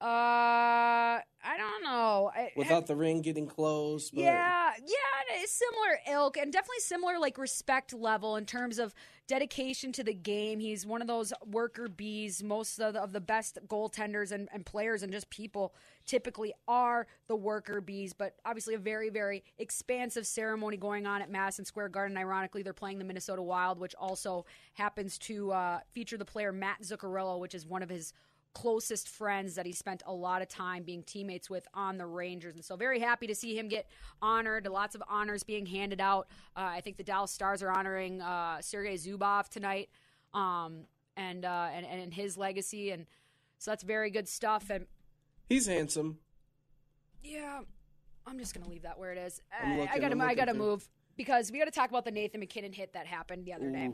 Uh, 0.00 1.20
I 1.42 1.56
don't 1.58 1.82
know. 1.84 2.30
I- 2.34 2.52
Without 2.56 2.86
the 2.86 2.96
ring 2.96 3.20
getting 3.22 3.46
closed? 3.46 4.14
But 4.14 4.22
Yeah, 4.22 4.72
yeah, 4.78 5.44
similar 5.46 5.98
ilk 6.08 6.36
and 6.36 6.52
definitely 6.52 6.80
similar 6.80 7.18
like 7.18 7.36
respect 7.38 7.92
level 7.92 8.36
in 8.36 8.46
terms 8.46 8.78
of 8.78 8.94
dedication 9.26 9.92
to 9.92 10.04
the 10.04 10.14
game. 10.14 10.58
He's 10.60 10.86
one 10.86 11.00
of 11.02 11.08
those 11.08 11.32
worker 11.46 11.88
bees. 11.88 12.42
Most 12.42 12.78
of 12.78 12.94
the, 12.94 13.02
of 13.02 13.12
the 13.12 13.20
best 13.20 13.58
goaltenders 13.66 14.32
and, 14.32 14.48
and 14.52 14.64
players 14.64 15.02
and 15.02 15.12
just 15.12 15.28
people 15.30 15.74
typically 16.06 16.52
are 16.66 17.06
the 17.28 17.36
worker 17.36 17.80
bees, 17.80 18.12
but 18.12 18.34
obviously 18.44 18.74
a 18.74 18.78
very, 18.78 19.10
very 19.10 19.44
expansive 19.58 20.26
ceremony 20.26 20.76
going 20.76 21.06
on 21.06 21.22
at 21.22 21.30
Madison 21.30 21.64
Square 21.64 21.90
Garden. 21.90 22.16
Ironically, 22.16 22.62
they're 22.62 22.72
playing 22.72 22.98
the 22.98 23.04
Minnesota 23.04 23.42
Wild, 23.42 23.78
which 23.78 23.94
also 23.96 24.46
happens 24.74 25.18
to 25.18 25.52
uh, 25.52 25.80
feature 25.92 26.16
the 26.16 26.24
player 26.24 26.52
Matt 26.52 26.82
Zuccarello, 26.82 27.38
which 27.38 27.54
is 27.54 27.66
one 27.66 27.82
of 27.82 27.88
his 27.88 28.12
closest 28.54 29.08
friends 29.08 29.54
that 29.54 29.66
he 29.66 29.72
spent 29.72 30.02
a 30.06 30.12
lot 30.12 30.42
of 30.42 30.48
time 30.48 30.82
being 30.82 31.02
teammates 31.02 31.48
with 31.48 31.66
on 31.74 31.98
the 31.98 32.06
Rangers. 32.06 32.54
And 32.54 32.64
so, 32.64 32.76
very 32.76 32.98
happy 32.98 33.26
to 33.26 33.34
see 33.34 33.56
him 33.56 33.68
get 33.68 33.86
honored. 34.20 34.66
Lots 34.66 34.94
of 34.94 35.02
honors 35.08 35.42
being 35.42 35.66
handed 35.66 36.00
out. 36.00 36.28
Uh, 36.56 36.60
I 36.62 36.80
think 36.80 36.96
the 36.96 37.04
Dallas 37.04 37.30
Stars 37.30 37.62
are 37.62 37.70
honoring 37.70 38.20
uh, 38.20 38.60
Sergei 38.60 38.94
Zubov 38.94 39.48
tonight 39.48 39.88
um, 40.34 40.84
and, 41.16 41.44
uh, 41.44 41.68
and, 41.72 41.86
and 41.86 42.12
his 42.12 42.36
legacy. 42.36 42.90
And 42.90 43.06
so, 43.58 43.70
that's 43.70 43.84
very 43.84 44.10
good 44.10 44.28
stuff. 44.28 44.70
And 44.70 44.86
He's 45.48 45.66
handsome. 45.66 46.18
yeah, 47.22 47.60
I'm 48.26 48.38
just 48.38 48.54
going 48.54 48.64
to 48.64 48.70
leave 48.70 48.82
that 48.82 48.98
where 48.98 49.12
it 49.12 49.18
is. 49.18 49.40
I- 49.52 49.88
I 49.92 49.98
got 49.98 50.08
to 50.08 50.16
I'm 50.16 50.34
got 50.36 50.44
to 50.46 50.54
move 50.54 50.88
because 51.16 51.50
we 51.52 51.58
got 51.58 51.64
to 51.66 51.70
talk 51.70 51.90
about 51.90 52.04
the 52.04 52.10
Nathan 52.10 52.40
MacKinnon 52.40 52.72
hit 52.72 52.92
that 52.94 53.06
happened 53.06 53.44
the 53.44 53.52
other 53.52 53.70
day. 53.70 53.90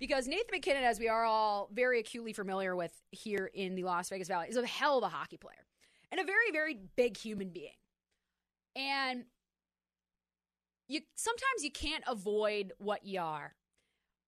Because 0.00 0.26
Nathan 0.26 0.46
MacKinnon, 0.50 0.82
as 0.82 0.98
we 0.98 1.08
are 1.08 1.24
all 1.24 1.68
very 1.72 2.00
acutely 2.00 2.32
familiar 2.32 2.74
with 2.74 2.92
here 3.10 3.50
in 3.52 3.74
the 3.74 3.84
Las 3.84 4.08
Vegas 4.08 4.28
Valley, 4.28 4.48
is 4.48 4.56
a 4.56 4.66
hell 4.66 4.96
of 4.96 5.04
a 5.04 5.08
hockey 5.08 5.36
player 5.36 5.66
and 6.10 6.18
a 6.18 6.24
very, 6.24 6.50
very 6.52 6.78
big 6.96 7.18
human 7.18 7.50
being. 7.50 7.74
And 8.74 9.24
you 10.88 11.02
sometimes 11.14 11.62
you 11.62 11.70
can't 11.70 12.02
avoid 12.08 12.72
what 12.78 13.04
you 13.04 13.20
are. 13.20 13.54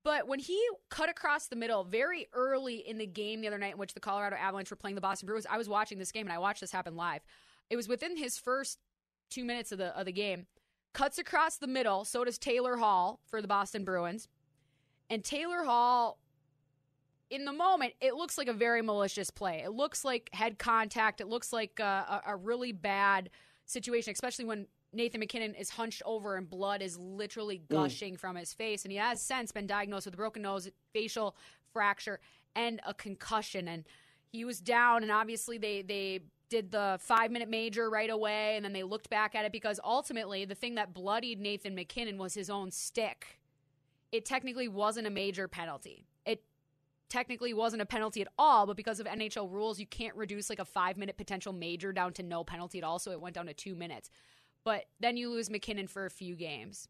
But 0.05 0.29
when 0.29 0.41
he 0.41 0.61
cut 0.91 1.09
across 1.09 1.47
the 1.47 1.57
middle 1.57 1.85
very 1.85 2.29
early 2.35 2.77
in 2.77 2.99
the 2.99 3.07
game 3.07 3.41
the 3.41 3.47
other 3.47 3.59
night 3.59 3.73
in 3.73 3.79
which 3.79 3.95
the 3.95 4.01
Colorado 4.01 4.37
Avalanche 4.37 4.71
were 4.71 4.77
playing 4.77 4.97
the 4.97 5.01
Boston 5.01 5.27
Bruins, 5.27 5.47
I 5.49 5.57
was 5.57 5.69
watching 5.69 5.99
this 5.99 6.13
game 6.13 6.27
and 6.27 6.33
I 6.33 6.39
watched 6.39 6.61
this 6.61 6.73
happen 6.73 6.97
live. 6.97 7.23
It 7.71 7.77
was 7.77 7.89
within 7.89 8.17
his 8.17 8.37
first 8.37 8.79
two 9.31 9.45
minutes 9.45 9.73
of 9.73 9.79
the 9.79 9.99
of 9.99 10.05
the 10.05 10.13
game. 10.13 10.47
Cuts 10.93 11.17
across 11.17 11.57
the 11.57 11.67
middle, 11.67 12.05
so 12.05 12.25
does 12.25 12.37
Taylor 12.37 12.77
Hall 12.77 13.21
for 13.25 13.41
the 13.41 13.49
Boston 13.49 13.85
Bruins. 13.85 14.29
And 15.13 15.23
Taylor 15.23 15.63
Hall, 15.63 16.19
in 17.29 17.45
the 17.45 17.53
moment, 17.53 17.93
it 18.01 18.15
looks 18.15 18.39
like 18.39 18.49
a 18.49 18.55
very 18.55 18.81
malicious 18.81 19.29
play. 19.29 19.61
It 19.63 19.73
looks 19.73 20.07
like 20.07 20.31
head 20.33 20.59
contact. 20.59 21.21
It 21.21 21.29
looks 21.29 21.53
like 21.53 21.79
a, 21.81 22.23
a, 22.25 22.31
a 22.33 22.37
really 22.37 22.73
bad 22.73 23.29
situation, 23.67 24.15
especially 24.15 24.47
when 24.47 24.69
Nathan 24.91 25.21
MacKinnon 25.21 25.55
is 25.55 25.69
hunched 25.69 26.01
over 26.07 26.37
and 26.37 26.49
blood 26.49 26.81
is 26.81 26.97
literally 26.97 27.59
mm. 27.59 27.69
gushing 27.69 28.17
from 28.17 28.37
his 28.37 28.55
face. 28.55 28.87
And 28.87 28.93
he 28.93 28.97
has 28.97 29.21
since 29.21 29.53
been 29.53 29.67
diagnosed 29.67 30.07
with 30.07 30.15
a 30.15 30.17
broken 30.17 30.41
nose, 30.41 30.71
facial 30.95 31.37
fracture, 31.75 32.19
and 32.57 32.81
a 32.87 32.95
concussion. 32.95 33.69
And 33.69 33.85
he 34.31 34.47
was 34.47 34.63
down, 34.63 35.03
and 35.03 35.13
obviously 35.13 35.59
they 35.59 35.83
they 35.83 36.21
did 36.49 36.71
the 36.71 36.97
five 37.03 37.31
minute 37.31 37.51
major 37.51 37.91
right 37.91 38.09
away, 38.09 38.57
and 38.57 38.65
then 38.65 38.73
they 38.73 38.83
looked 38.83 39.11
back 39.11 39.35
at 39.35 39.45
it 39.45 39.53
because 39.53 39.79
ultimately 39.85 40.47
the 40.47 40.55
thing 40.55 40.77
that 40.77 40.95
bloodied 40.95 41.39
Nathan 41.39 41.75
MacKinnon 41.75 42.17
was 42.17 42.33
his 42.33 42.49
own 42.49 42.71
stick. 42.71 43.42
It 44.13 44.25
technically 44.25 44.69
wasn't 44.69 45.07
a 45.07 45.11
major 45.11 45.49
penalty. 45.49 46.07
It 46.25 46.45
technically 47.09 47.55
wasn't 47.55 47.83
a 47.83 47.87
penalty 47.87 48.21
at 48.23 48.29
all, 48.39 48.67
but 48.67 48.77
because 48.77 49.01
of 49.01 49.07
NHL 49.07 49.51
rules, 49.51 49.81
you 49.81 49.87
can't 49.87 50.15
reduce 50.15 50.49
like 50.49 50.59
a 50.59 50.65
five 50.65 50.97
minute 50.97 51.17
potential 51.17 51.53
major 51.53 51.93
down 51.93 52.13
to 52.15 52.23
no 52.23 52.45
penalty 52.45 52.79
at 52.79 52.85
all. 52.85 52.99
So 52.99 53.11
it 53.11 53.21
went 53.21 53.35
down 53.35 53.47
to 53.47 53.55
two 53.55 53.75
minutes. 53.75 54.11
But 54.65 54.85
then 55.01 55.17
you 55.17 55.31
lose 55.31 55.51
MacKinnon 55.51 55.89
for 55.89 56.07
a 56.07 56.11
few 56.11 56.37
games. 56.37 56.89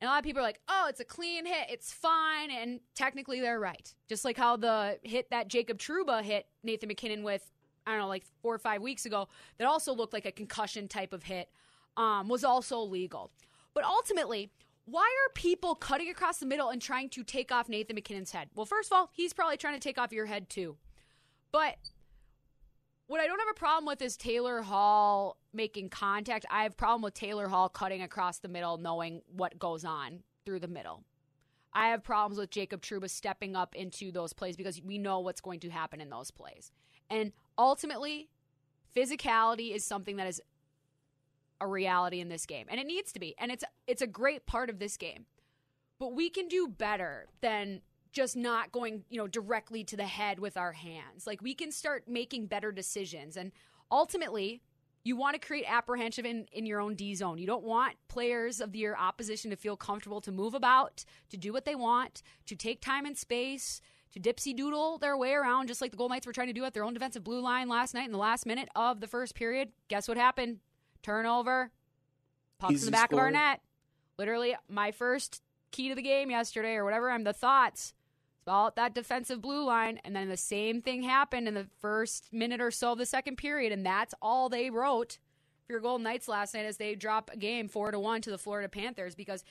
And 0.00 0.08
a 0.08 0.12
lot 0.12 0.18
of 0.18 0.24
people 0.24 0.40
are 0.40 0.44
like, 0.44 0.60
oh, 0.68 0.86
it's 0.88 1.00
a 1.00 1.04
clean 1.04 1.44
hit. 1.44 1.66
It's 1.70 1.92
fine. 1.92 2.50
And 2.50 2.80
technically, 2.94 3.40
they're 3.40 3.58
right. 3.58 3.92
Just 4.08 4.24
like 4.24 4.36
how 4.36 4.56
the 4.56 4.98
hit 5.02 5.30
that 5.30 5.48
Jacob 5.48 5.78
Trouba 5.78 6.22
hit 6.22 6.46
Nathan 6.62 6.86
MacKinnon 6.86 7.24
with, 7.24 7.50
I 7.86 7.92
don't 7.92 8.00
know, 8.00 8.08
like 8.08 8.24
four 8.40 8.54
or 8.54 8.58
five 8.58 8.80
weeks 8.80 9.06
ago, 9.06 9.28
that 9.58 9.66
also 9.66 9.92
looked 9.92 10.12
like 10.12 10.26
a 10.26 10.30
concussion 10.30 10.86
type 10.86 11.12
of 11.12 11.24
hit, 11.24 11.50
um, 11.96 12.28
was 12.28 12.44
also 12.44 12.78
legal. 12.80 13.32
But 13.74 13.82
ultimately, 13.84 14.52
why 14.90 15.02
are 15.02 15.32
people 15.34 15.74
cutting 15.74 16.08
across 16.08 16.38
the 16.38 16.46
middle 16.46 16.70
and 16.70 16.80
trying 16.80 17.10
to 17.10 17.22
take 17.22 17.52
off 17.52 17.68
Nathan 17.68 17.94
MacKinnon's 17.94 18.30
head? 18.30 18.48
Well, 18.54 18.66
first 18.66 18.90
of 18.90 18.96
all, 18.96 19.10
he's 19.12 19.32
probably 19.32 19.56
trying 19.56 19.74
to 19.74 19.80
take 19.80 19.98
off 19.98 20.12
your 20.12 20.26
head 20.26 20.48
too. 20.48 20.76
But 21.52 21.76
what 23.06 23.20
I 23.20 23.26
don't 23.26 23.38
have 23.38 23.48
a 23.50 23.58
problem 23.58 23.86
with 23.86 24.00
is 24.02 24.16
Taylor 24.16 24.62
Hall 24.62 25.38
making 25.52 25.90
contact. 25.90 26.46
I 26.50 26.62
have 26.62 26.72
a 26.72 26.76
problem 26.76 27.02
with 27.02 27.14
Taylor 27.14 27.48
Hall 27.48 27.68
cutting 27.68 28.02
across 28.02 28.38
the 28.38 28.48
middle, 28.48 28.78
knowing 28.78 29.22
what 29.34 29.58
goes 29.58 29.84
on 29.84 30.20
through 30.46 30.60
the 30.60 30.68
middle. 30.68 31.04
I 31.72 31.88
have 31.88 32.02
problems 32.02 32.38
with 32.38 32.50
Jacob 32.50 32.80
Trouba 32.80 33.10
stepping 33.10 33.56
up 33.56 33.74
into 33.74 34.10
those 34.10 34.32
plays 34.32 34.56
because 34.56 34.82
we 34.82 34.98
know 34.98 35.20
what's 35.20 35.40
going 35.40 35.60
to 35.60 35.70
happen 35.70 36.00
in 36.00 36.08
those 36.08 36.30
plays. 36.30 36.72
And 37.10 37.32
ultimately, 37.58 38.30
physicality 38.96 39.74
is 39.74 39.84
something 39.84 40.16
that 40.16 40.26
is 40.26 40.40
a 41.60 41.66
reality 41.66 42.20
in 42.20 42.28
this 42.28 42.46
game, 42.46 42.66
and 42.68 42.80
it 42.80 42.86
needs 42.86 43.12
to 43.12 43.20
be. 43.20 43.34
And 43.38 43.50
it's 43.50 43.64
it's 43.86 44.02
a 44.02 44.06
great 44.06 44.46
part 44.46 44.70
of 44.70 44.78
this 44.78 44.96
game. 44.96 45.26
But 45.98 46.14
we 46.14 46.30
can 46.30 46.46
do 46.46 46.68
better 46.68 47.26
than 47.40 47.80
just 48.12 48.36
not 48.36 48.72
going, 48.72 49.04
you 49.10 49.18
know, 49.18 49.26
directly 49.26 49.84
to 49.84 49.96
the 49.96 50.06
head 50.06 50.38
with 50.38 50.56
our 50.56 50.72
hands. 50.72 51.26
Like 51.26 51.42
we 51.42 51.54
can 51.54 51.72
start 51.72 52.04
making 52.08 52.46
better 52.46 52.72
decisions. 52.72 53.36
And 53.36 53.52
ultimately, 53.90 54.62
you 55.04 55.16
want 55.16 55.40
to 55.40 55.46
create 55.46 55.64
apprehension 55.66 56.26
in, 56.26 56.46
in 56.52 56.66
your 56.66 56.80
own 56.80 56.94
D 56.94 57.14
zone. 57.14 57.38
You 57.38 57.46
don't 57.46 57.64
want 57.64 57.96
players 58.08 58.60
of 58.60 58.76
your 58.76 58.96
opposition 58.96 59.50
to 59.50 59.56
feel 59.56 59.76
comfortable 59.76 60.20
to 60.20 60.32
move 60.32 60.54
about, 60.54 61.04
to 61.30 61.36
do 61.36 61.52
what 61.52 61.64
they 61.64 61.74
want, 61.74 62.22
to 62.46 62.56
take 62.56 62.80
time 62.80 63.06
and 63.06 63.16
space, 63.16 63.80
to 64.12 64.20
dipsy 64.20 64.54
doodle 64.56 64.98
their 64.98 65.16
way 65.16 65.32
around, 65.32 65.68
just 65.68 65.80
like 65.80 65.90
the 65.90 65.96
Gold 65.96 66.10
Knights 66.10 66.26
were 66.26 66.32
trying 66.32 66.48
to 66.48 66.52
do 66.52 66.64
at 66.64 66.74
their 66.74 66.84
own 66.84 66.94
defensive 66.94 67.24
blue 67.24 67.40
line 67.40 67.68
last 67.68 67.94
night 67.94 68.06
in 68.06 68.12
the 68.12 68.18
last 68.18 68.46
minute 68.46 68.68
of 68.74 69.00
the 69.00 69.06
first 69.06 69.34
period. 69.34 69.70
Guess 69.88 70.08
what 70.08 70.16
happened? 70.16 70.58
Turnover, 71.08 71.70
pucks 72.58 72.74
Easy 72.74 72.82
in 72.82 72.86
the 72.86 72.92
back 72.92 73.12
of 73.12 73.18
our 73.18 73.30
net. 73.30 73.62
Literally, 74.18 74.54
my 74.68 74.90
first 74.90 75.40
key 75.70 75.88
to 75.88 75.94
the 75.94 76.02
game 76.02 76.30
yesterday 76.30 76.74
or 76.74 76.84
whatever. 76.84 77.10
I'm 77.10 77.24
the 77.24 77.32
thoughts 77.32 77.94
It's 78.34 78.42
about 78.42 78.76
that 78.76 78.94
defensive 78.94 79.40
blue 79.40 79.64
line, 79.64 80.00
and 80.04 80.14
then 80.14 80.28
the 80.28 80.36
same 80.36 80.82
thing 80.82 81.02
happened 81.04 81.48
in 81.48 81.54
the 81.54 81.66
first 81.80 82.30
minute 82.30 82.60
or 82.60 82.70
so 82.70 82.92
of 82.92 82.98
the 82.98 83.06
second 83.06 83.36
period, 83.36 83.72
and 83.72 83.86
that's 83.86 84.12
all 84.20 84.50
they 84.50 84.68
wrote 84.68 85.16
for 85.66 85.72
your 85.72 85.80
Golden 85.80 86.04
Knights 86.04 86.28
last 86.28 86.52
night 86.52 86.66
as 86.66 86.76
they 86.76 86.94
drop 86.94 87.30
a 87.32 87.38
game 87.38 87.68
four 87.68 87.90
to 87.90 87.98
one 87.98 88.20
to 88.20 88.30
the 88.30 88.36
Florida 88.36 88.68
Panthers. 88.68 89.14
Because 89.14 89.44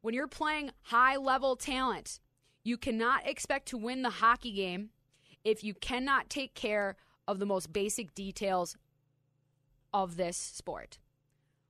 when 0.00 0.14
you're 0.14 0.26
playing 0.26 0.70
high 0.80 1.16
level 1.16 1.56
talent, 1.56 2.20
you 2.64 2.78
cannot 2.78 3.28
expect 3.28 3.68
to 3.68 3.76
win 3.76 4.00
the 4.00 4.08
hockey 4.08 4.52
game 4.52 4.88
if 5.44 5.62
you 5.62 5.74
cannot 5.74 6.30
take 6.30 6.54
care 6.54 6.96
of 7.28 7.38
the 7.38 7.44
most 7.44 7.70
basic 7.70 8.14
details 8.14 8.78
of 9.92 10.16
this 10.16 10.36
sport 10.36 10.98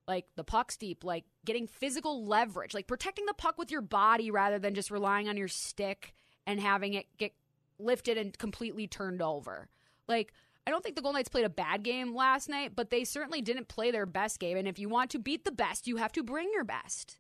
like 0.09 0.27
the 0.37 0.45
puck's 0.45 0.77
deep, 0.77 1.05
like 1.05 1.25
getting 1.45 1.67
physical 1.67 2.25
leverage, 2.25 2.75
like 2.75 2.87
protecting 2.87 3.27
the 3.27 3.35
puck 3.35 3.59
with 3.59 3.71
your 3.71 3.81
body 3.81 4.31
rather 4.31 4.59
than 4.59 4.75
just 4.75 4.91
relying 4.91 5.29
on 5.29 5.37
your 5.37 5.49
stick 5.49 6.15
and 6.47 6.61
having 6.61 6.95
it 6.95 7.07
get 7.19 7.33
lifted 7.79 8.17
and 8.17 8.37
completely 8.39 8.87
turned 8.87 9.21
over. 9.21 9.69
Like, 10.09 10.33
I 10.67 10.71
don't 10.71 10.83
think 10.83 10.97
the 10.97 11.03
Golden 11.03 11.19
Knights 11.19 11.29
played 11.29 11.45
a 11.45 11.51
bad 11.51 11.83
game 11.83 12.15
last 12.15 12.49
night, 12.49 12.73
but 12.75 12.91
they 12.91 13.05
certainly 13.05 13.41
didn't 13.41 13.69
play 13.69 13.91
their 13.91 14.07
best 14.07 14.39
game. 14.39 14.57
And 14.57 14.67
if 14.67 14.79
you 14.79 14.89
want 14.89 15.11
to 15.11 15.19
beat 15.19 15.45
the 15.45 15.53
best, 15.53 15.87
you 15.87 15.97
have 15.97 16.13
to 16.13 16.23
bring 16.23 16.51
your 16.53 16.65
best. 16.65 17.19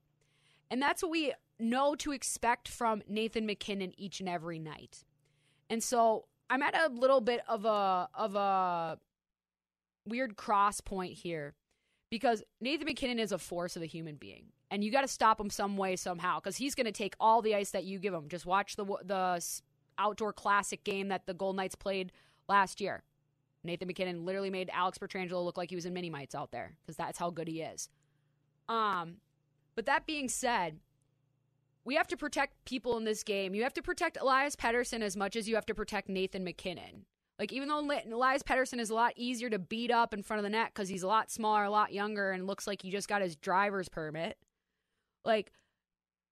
And 0.70 0.82
that's 0.82 1.02
what 1.02 1.12
we 1.12 1.32
know 1.58 1.94
to 1.96 2.12
expect 2.12 2.68
from 2.68 3.02
Nathan 3.08 3.46
MacKinnon 3.46 3.92
each 3.96 4.20
and 4.20 4.28
every 4.28 4.58
night. 4.58 5.04
And 5.70 5.82
so 5.82 6.26
I'm 6.50 6.62
at 6.62 6.76
a 6.76 6.88
little 6.92 7.20
bit 7.20 7.40
of 7.48 7.64
a 7.64 8.08
of 8.14 8.34
a 8.34 8.98
weird 10.06 10.36
cross 10.36 10.80
point 10.80 11.12
here 11.12 11.54
because 12.10 12.42
Nathan 12.60 12.86
MacKinnon 12.86 13.18
is 13.18 13.32
a 13.32 13.38
force 13.38 13.76
of 13.76 13.82
a 13.82 13.86
human 13.86 14.16
being, 14.16 14.46
and 14.70 14.84
you 14.84 14.90
got 14.90 15.02
to 15.02 15.08
stop 15.08 15.40
him 15.40 15.50
some 15.50 15.76
way 15.76 15.96
somehow 15.96 16.38
because 16.38 16.56
he's 16.56 16.74
going 16.74 16.86
to 16.86 16.92
take 16.92 17.14
all 17.20 17.42
the 17.42 17.54
ice 17.54 17.70
that 17.70 17.84
you 17.84 17.98
give 17.98 18.14
him. 18.14 18.28
Just 18.28 18.46
watch 18.46 18.76
the 18.76 18.84
the 19.04 19.42
outdoor 19.98 20.32
classic 20.32 20.84
game 20.84 21.08
that 21.08 21.26
the 21.26 21.34
Golden 21.34 21.56
Knights 21.56 21.74
played 21.74 22.12
last 22.48 22.80
year. 22.80 23.02
Nathan 23.64 23.88
MacKinnon 23.88 24.24
literally 24.24 24.50
made 24.50 24.70
Alex 24.72 24.98
Pietrangelo 24.98 25.44
look 25.44 25.56
like 25.56 25.70
he 25.70 25.76
was 25.76 25.86
in 25.86 25.92
mini 25.92 26.10
mites 26.10 26.34
out 26.34 26.52
there 26.52 26.76
because 26.82 26.96
that's 26.96 27.18
how 27.18 27.30
good 27.30 27.48
he 27.48 27.62
is. 27.62 27.88
Um, 28.68 29.16
but 29.74 29.86
that 29.86 30.06
being 30.06 30.28
said, 30.28 30.78
we 31.84 31.94
have 31.94 32.06
to 32.08 32.16
protect 32.16 32.64
people 32.64 32.96
in 32.96 33.04
this 33.04 33.22
game. 33.22 33.54
You 33.54 33.62
have 33.62 33.74
to 33.74 33.82
protect 33.82 34.18
Elias 34.20 34.56
Pettersson 34.56 35.02
as 35.02 35.16
much 35.16 35.36
as 35.36 35.48
you 35.48 35.54
have 35.54 35.66
to 35.66 35.74
protect 35.74 36.08
Nathan 36.08 36.44
MacKinnon. 36.44 37.06
Like 37.38 37.52
even 37.52 37.68
though 37.68 37.80
Elias 37.80 38.42
Pettersson 38.42 38.80
is 38.80 38.90
a 38.90 38.94
lot 38.94 39.12
easier 39.16 39.50
to 39.50 39.58
beat 39.58 39.90
up 39.90 40.14
in 40.14 40.22
front 40.22 40.38
of 40.38 40.44
the 40.44 40.50
net 40.50 40.70
because 40.74 40.88
he's 40.88 41.02
a 41.02 41.06
lot 41.06 41.30
smaller, 41.30 41.64
a 41.64 41.70
lot 41.70 41.92
younger, 41.92 42.32
and 42.32 42.46
looks 42.46 42.66
like 42.66 42.80
he 42.80 42.90
just 42.90 43.08
got 43.08 43.20
his 43.20 43.36
driver's 43.36 43.88
permit. 43.88 44.38
Like 45.24 45.52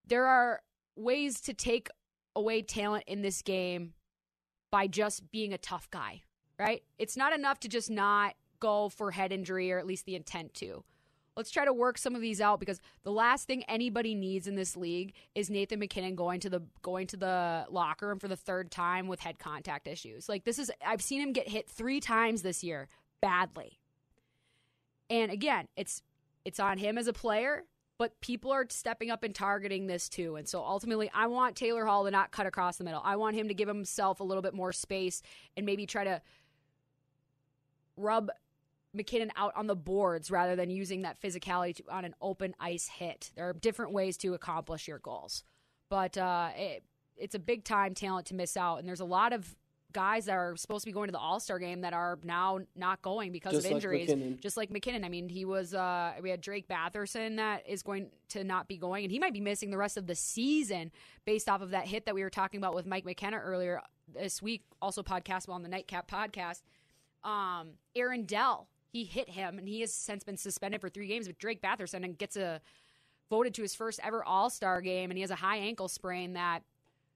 there 0.07 0.25
are 0.25 0.61
ways 0.95 1.41
to 1.41 1.53
take 1.53 1.89
away 2.35 2.61
talent 2.61 3.03
in 3.07 3.21
this 3.21 3.41
game 3.41 3.93
by 4.71 4.87
just 4.87 5.31
being 5.31 5.53
a 5.53 5.57
tough 5.57 5.89
guy, 5.91 6.23
right? 6.59 6.83
It's 6.97 7.15
not 7.15 7.33
enough 7.33 7.59
to 7.61 7.67
just 7.67 7.89
not 7.89 8.33
go 8.59 8.89
for 8.89 9.11
head 9.11 9.31
injury 9.31 9.71
or 9.71 9.77
at 9.77 9.85
least 9.85 10.05
the 10.05 10.15
intent 10.15 10.53
to. 10.55 10.83
Let's 11.37 11.51
try 11.51 11.65
to 11.65 11.73
work 11.73 11.97
some 11.97 12.15
of 12.15 12.21
these 12.21 12.39
out 12.39 12.61
because 12.61 12.79
the 13.03 13.11
last 13.11 13.45
thing 13.45 13.63
anybody 13.63 14.15
needs 14.15 14.47
in 14.47 14.55
this 14.55 14.77
league 14.77 15.13
is 15.33 15.49
Nathan 15.49 15.79
MacKinnon 15.79 16.15
going 16.15 16.39
to 16.39 16.49
the 16.49 16.61
going 16.81 17.07
to 17.07 17.17
the 17.17 17.65
locker 17.69 18.07
room 18.07 18.19
for 18.19 18.29
the 18.29 18.37
third 18.37 18.71
time 18.71 19.07
with 19.07 19.19
head 19.19 19.37
contact 19.37 19.85
issues. 19.87 20.29
Like 20.29 20.45
this 20.45 20.57
is 20.57 20.71
I've 20.85 21.01
seen 21.01 21.21
him 21.21 21.33
get 21.33 21.49
hit 21.49 21.69
3 21.69 21.99
times 21.99 22.41
this 22.41 22.63
year 22.63 22.87
badly. 23.21 23.79
And 25.09 25.29
again, 25.29 25.67
it's 25.75 26.01
it's 26.45 26.59
on 26.59 26.77
him 26.77 26.97
as 26.97 27.07
a 27.07 27.13
player, 27.13 27.63
but 27.97 28.19
people 28.21 28.51
are 28.51 28.65
stepping 28.69 29.11
up 29.11 29.23
and 29.23 29.35
targeting 29.35 29.87
this 29.87 30.07
too. 30.07 30.37
And 30.37 30.47
so 30.47 30.63
ultimately, 30.63 31.11
I 31.13 31.27
want 31.27 31.55
Taylor 31.55 31.85
Hall 31.85 32.05
to 32.05 32.11
not 32.11 32.31
cut 32.31 32.45
across 32.45 32.77
the 32.77 32.83
middle. 32.83 33.01
I 33.03 33.17
want 33.17 33.35
him 33.35 33.49
to 33.49 33.53
give 33.53 33.67
himself 33.67 34.19
a 34.19 34.23
little 34.23 34.43
bit 34.43 34.53
more 34.53 34.71
space 34.71 35.21
and 35.57 35.65
maybe 35.65 35.85
try 35.85 36.05
to 36.05 36.21
rub 37.97 38.29
MacKinnon 38.95 39.31
out 39.35 39.53
on 39.55 39.67
the 39.67 39.75
boards 39.75 40.31
rather 40.31 40.55
than 40.55 40.69
using 40.69 41.03
that 41.03 41.21
physicality 41.21 41.75
to, 41.75 41.83
on 41.89 42.05
an 42.05 42.15
open 42.21 42.55
ice 42.59 42.87
hit. 42.87 43.31
There 43.35 43.47
are 43.47 43.53
different 43.53 43.93
ways 43.93 44.17
to 44.17 44.33
accomplish 44.33 44.87
your 44.87 44.99
goals, 44.99 45.43
but 45.89 46.17
uh, 46.17 46.49
it, 46.55 46.83
it's 47.17 47.35
a 47.35 47.39
big 47.39 47.63
time 47.63 47.93
talent 47.93 48.27
to 48.27 48.35
miss 48.35 48.57
out. 48.57 48.79
And 48.79 48.87
there's 48.87 48.99
a 48.99 49.05
lot 49.05 49.33
of 49.33 49.55
guys 49.95 50.25
that 50.25 50.33
are 50.33 50.57
supposed 50.57 50.83
to 50.83 50.89
be 50.89 50.91
going 50.91 51.07
to 51.07 51.13
the 51.13 51.17
All 51.17 51.39
Star 51.39 51.57
game 51.57 51.81
that 51.81 51.93
are 51.93 52.19
now 52.23 52.59
not 52.75 53.01
going 53.01 53.31
because 53.31 53.53
Just 53.53 53.65
of 53.65 53.71
injuries. 53.71 54.09
MacKinnon. 54.09 54.39
Just 54.41 54.57
like 54.57 54.69
MacKinnon. 54.69 55.05
I 55.05 55.09
mean, 55.09 55.29
he 55.29 55.45
was. 55.45 55.73
Uh, 55.73 56.13
we 56.21 56.29
had 56.29 56.41
Drake 56.41 56.67
Batherson 56.67 57.37
that 57.37 57.67
is 57.67 57.81
going 57.81 58.07
to 58.29 58.43
not 58.43 58.67
be 58.67 58.77
going, 58.77 59.05
and 59.05 59.11
he 59.11 59.19
might 59.19 59.33
be 59.33 59.39
missing 59.39 59.71
the 59.71 59.77
rest 59.77 59.95
of 59.97 60.05
the 60.05 60.15
season 60.15 60.91
based 61.23 61.47
off 61.47 61.61
of 61.61 61.71
that 61.71 61.87
hit 61.87 62.05
that 62.05 62.13
we 62.13 62.23
were 62.23 62.29
talking 62.29 62.57
about 62.57 62.75
with 62.75 62.85
Mike 62.85 63.05
McKenna 63.05 63.37
earlier 63.37 63.81
this 64.13 64.41
week. 64.41 64.63
Also, 64.81 65.01
podcastable 65.01 65.53
on 65.53 65.63
the 65.63 65.69
Nightcap 65.69 66.11
podcast. 66.11 66.61
Um, 67.23 67.69
Aaron 67.95 68.25
Dell, 68.25 68.67
he 68.95 69.03
hit 69.03 69.29
him, 69.29 69.57
and 69.59 69.67
he 69.67 69.81
has 69.81 69.93
since 69.93 70.23
been 70.23 70.37
suspended 70.37 70.79
for 70.79 70.87
three 70.87 71.07
games. 71.07 71.27
But 71.27 71.37
Drake 71.37 71.61
Batherson 71.61 72.05
and 72.05 72.17
gets 72.17 72.37
a 72.37 72.61
voted 73.29 73.53
to 73.55 73.61
his 73.61 73.75
first 73.75 73.99
ever 74.01 74.23
All 74.23 74.49
Star 74.49 74.79
game, 74.79 75.11
and 75.11 75.17
he 75.17 75.21
has 75.21 75.31
a 75.31 75.35
high 75.35 75.57
ankle 75.57 75.89
sprain. 75.89 76.31
That 76.33 76.61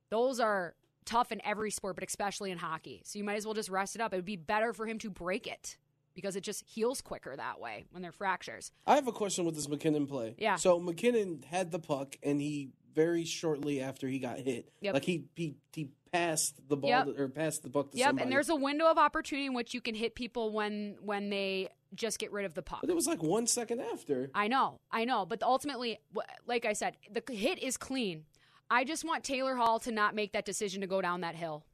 those 0.09 0.41
are 0.41 0.75
tough 1.05 1.31
in 1.31 1.39
every 1.45 1.71
sport, 1.71 1.95
but 1.95 2.03
especially 2.05 2.51
in 2.51 2.57
hockey. 2.57 3.01
So 3.05 3.17
you 3.17 3.23
might 3.23 3.37
as 3.37 3.45
well 3.45 3.53
just 3.53 3.69
rest 3.69 3.95
it 3.95 4.01
up. 4.01 4.11
It 4.13 4.17
would 4.17 4.25
be 4.25 4.35
better 4.35 4.73
for 4.73 4.85
him 4.87 4.97
to 4.99 5.09
break 5.09 5.47
it 5.47 5.77
because 6.15 6.35
it 6.35 6.41
just 6.41 6.65
heals 6.67 6.99
quicker 6.99 7.33
that 7.37 7.61
way 7.61 7.85
when 7.91 8.01
they're 8.03 8.11
fractures. 8.11 8.73
I 8.85 8.95
have 8.95 9.07
a 9.07 9.13
question 9.13 9.45
with 9.45 9.55
this 9.55 9.69
MacKinnon 9.69 10.05
play. 10.05 10.35
Yeah. 10.37 10.57
So 10.57 10.81
MacKinnon 10.81 11.45
had 11.49 11.71
the 11.71 11.79
puck, 11.79 12.17
and 12.21 12.41
he 12.41 12.71
very 12.93 13.23
shortly 13.23 13.79
after 13.79 14.05
he 14.09 14.19
got 14.19 14.37
hit, 14.39 14.69
Yep. 14.81 14.93
like 14.95 15.05
he 15.05 15.23
he 15.35 15.55
he 15.71 15.87
passed 16.11 16.67
the 16.67 16.75
ball 16.77 16.89
Yep. 16.89 17.05
to- 17.05 17.21
or 17.23 17.27
passed 17.29 17.63
the 17.63 17.69
puck 17.69 17.91
to 17.91 17.97
Yep, 17.97 18.07
somebody. 18.07 18.23
and 18.23 18.31
there's 18.31 18.49
a 18.49 18.55
window 18.55 18.87
of 18.87 18.97
opportunity 18.97 19.45
in 19.45 19.53
which 19.53 19.73
you 19.73 19.81
can 19.81 19.95
hit 19.95 20.15
people 20.15 20.51
when 20.51 20.97
when 21.01 21.29
they 21.29 21.69
just 21.95 22.19
get 22.19 22.31
rid 22.31 22.45
of 22.45 22.53
the 22.53 22.61
puck. 22.61 22.81
but 22.81 22.89
it 22.89 22.95
was 22.95 23.07
like 23.07 23.23
one 23.23 23.47
second 23.47 23.79
after. 23.79 24.29
I 24.35 24.47
know, 24.47 24.79
I 24.91 25.05
know, 25.05 25.25
but 25.25 25.41
ultimately, 25.41 25.99
like 26.45 26.65
I 26.65 26.73
said, 26.73 26.97
the 27.11 27.23
hit 27.33 27.57
is 27.59 27.77
clean. 27.77 28.25
I 28.69 28.83
just 28.83 29.03
want 29.03 29.23
Taylor 29.23 29.55
Hall 29.55 29.79
to 29.79 29.91
not 29.91 30.13
make 30.13 30.31
that 30.33 30.45
decision 30.45 30.81
to 30.81 30.87
go 30.87 31.01
down 31.01 31.21
that 31.21 31.33
hill. 31.35 31.65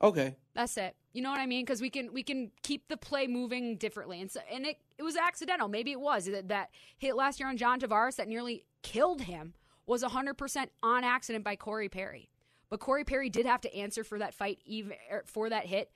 Okay. 0.00 0.36
That's 0.54 0.76
it. 0.76 0.94
You 1.12 1.22
know 1.22 1.30
what 1.30 1.40
I 1.40 1.46
mean? 1.46 1.64
Because 1.64 1.80
we 1.80 1.90
can 1.90 2.12
we 2.12 2.22
can 2.22 2.52
keep 2.62 2.86
the 2.86 2.96
play 2.96 3.26
moving 3.26 3.76
differently, 3.76 4.20
and 4.20 4.30
so 4.30 4.40
and 4.50 4.64
it 4.64 4.78
it 4.96 5.02
was 5.02 5.16
accidental. 5.16 5.66
Maybe 5.66 5.90
it 5.90 6.00
was 6.00 6.26
that 6.26 6.46
that 6.48 6.70
hit 6.96 7.16
last 7.16 7.40
year 7.40 7.48
on 7.48 7.56
John 7.56 7.80
Tavares 7.80 8.14
that 8.16 8.28
nearly 8.28 8.64
killed 8.82 9.22
him 9.22 9.54
was 9.86 10.04
hundred 10.04 10.34
percent 10.34 10.70
on 10.84 11.02
accident 11.02 11.42
by 11.44 11.56
Corey 11.56 11.88
Perry. 11.88 12.30
But 12.70 12.80
Corey 12.80 13.04
Perry 13.04 13.30
did 13.30 13.46
have 13.46 13.60
to 13.62 13.74
answer 13.74 14.04
for 14.04 14.18
that 14.18 14.34
fight, 14.34 14.60
even 14.64 14.92
er, 15.10 15.24
for 15.26 15.48
that 15.48 15.66
hit, 15.66 15.90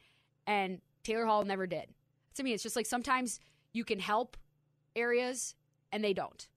and 0.46 0.80
Taylor 1.02 1.26
Hall 1.26 1.44
never 1.44 1.66
did. 1.66 1.86
To 2.34 2.42
me, 2.42 2.52
it's 2.52 2.62
just 2.62 2.76
like 2.76 2.86
sometimes 2.86 3.40
you 3.72 3.84
can 3.84 3.98
help 3.98 4.36
areas 4.96 5.54
and 5.90 6.02
they 6.02 6.14
don't. 6.14 6.48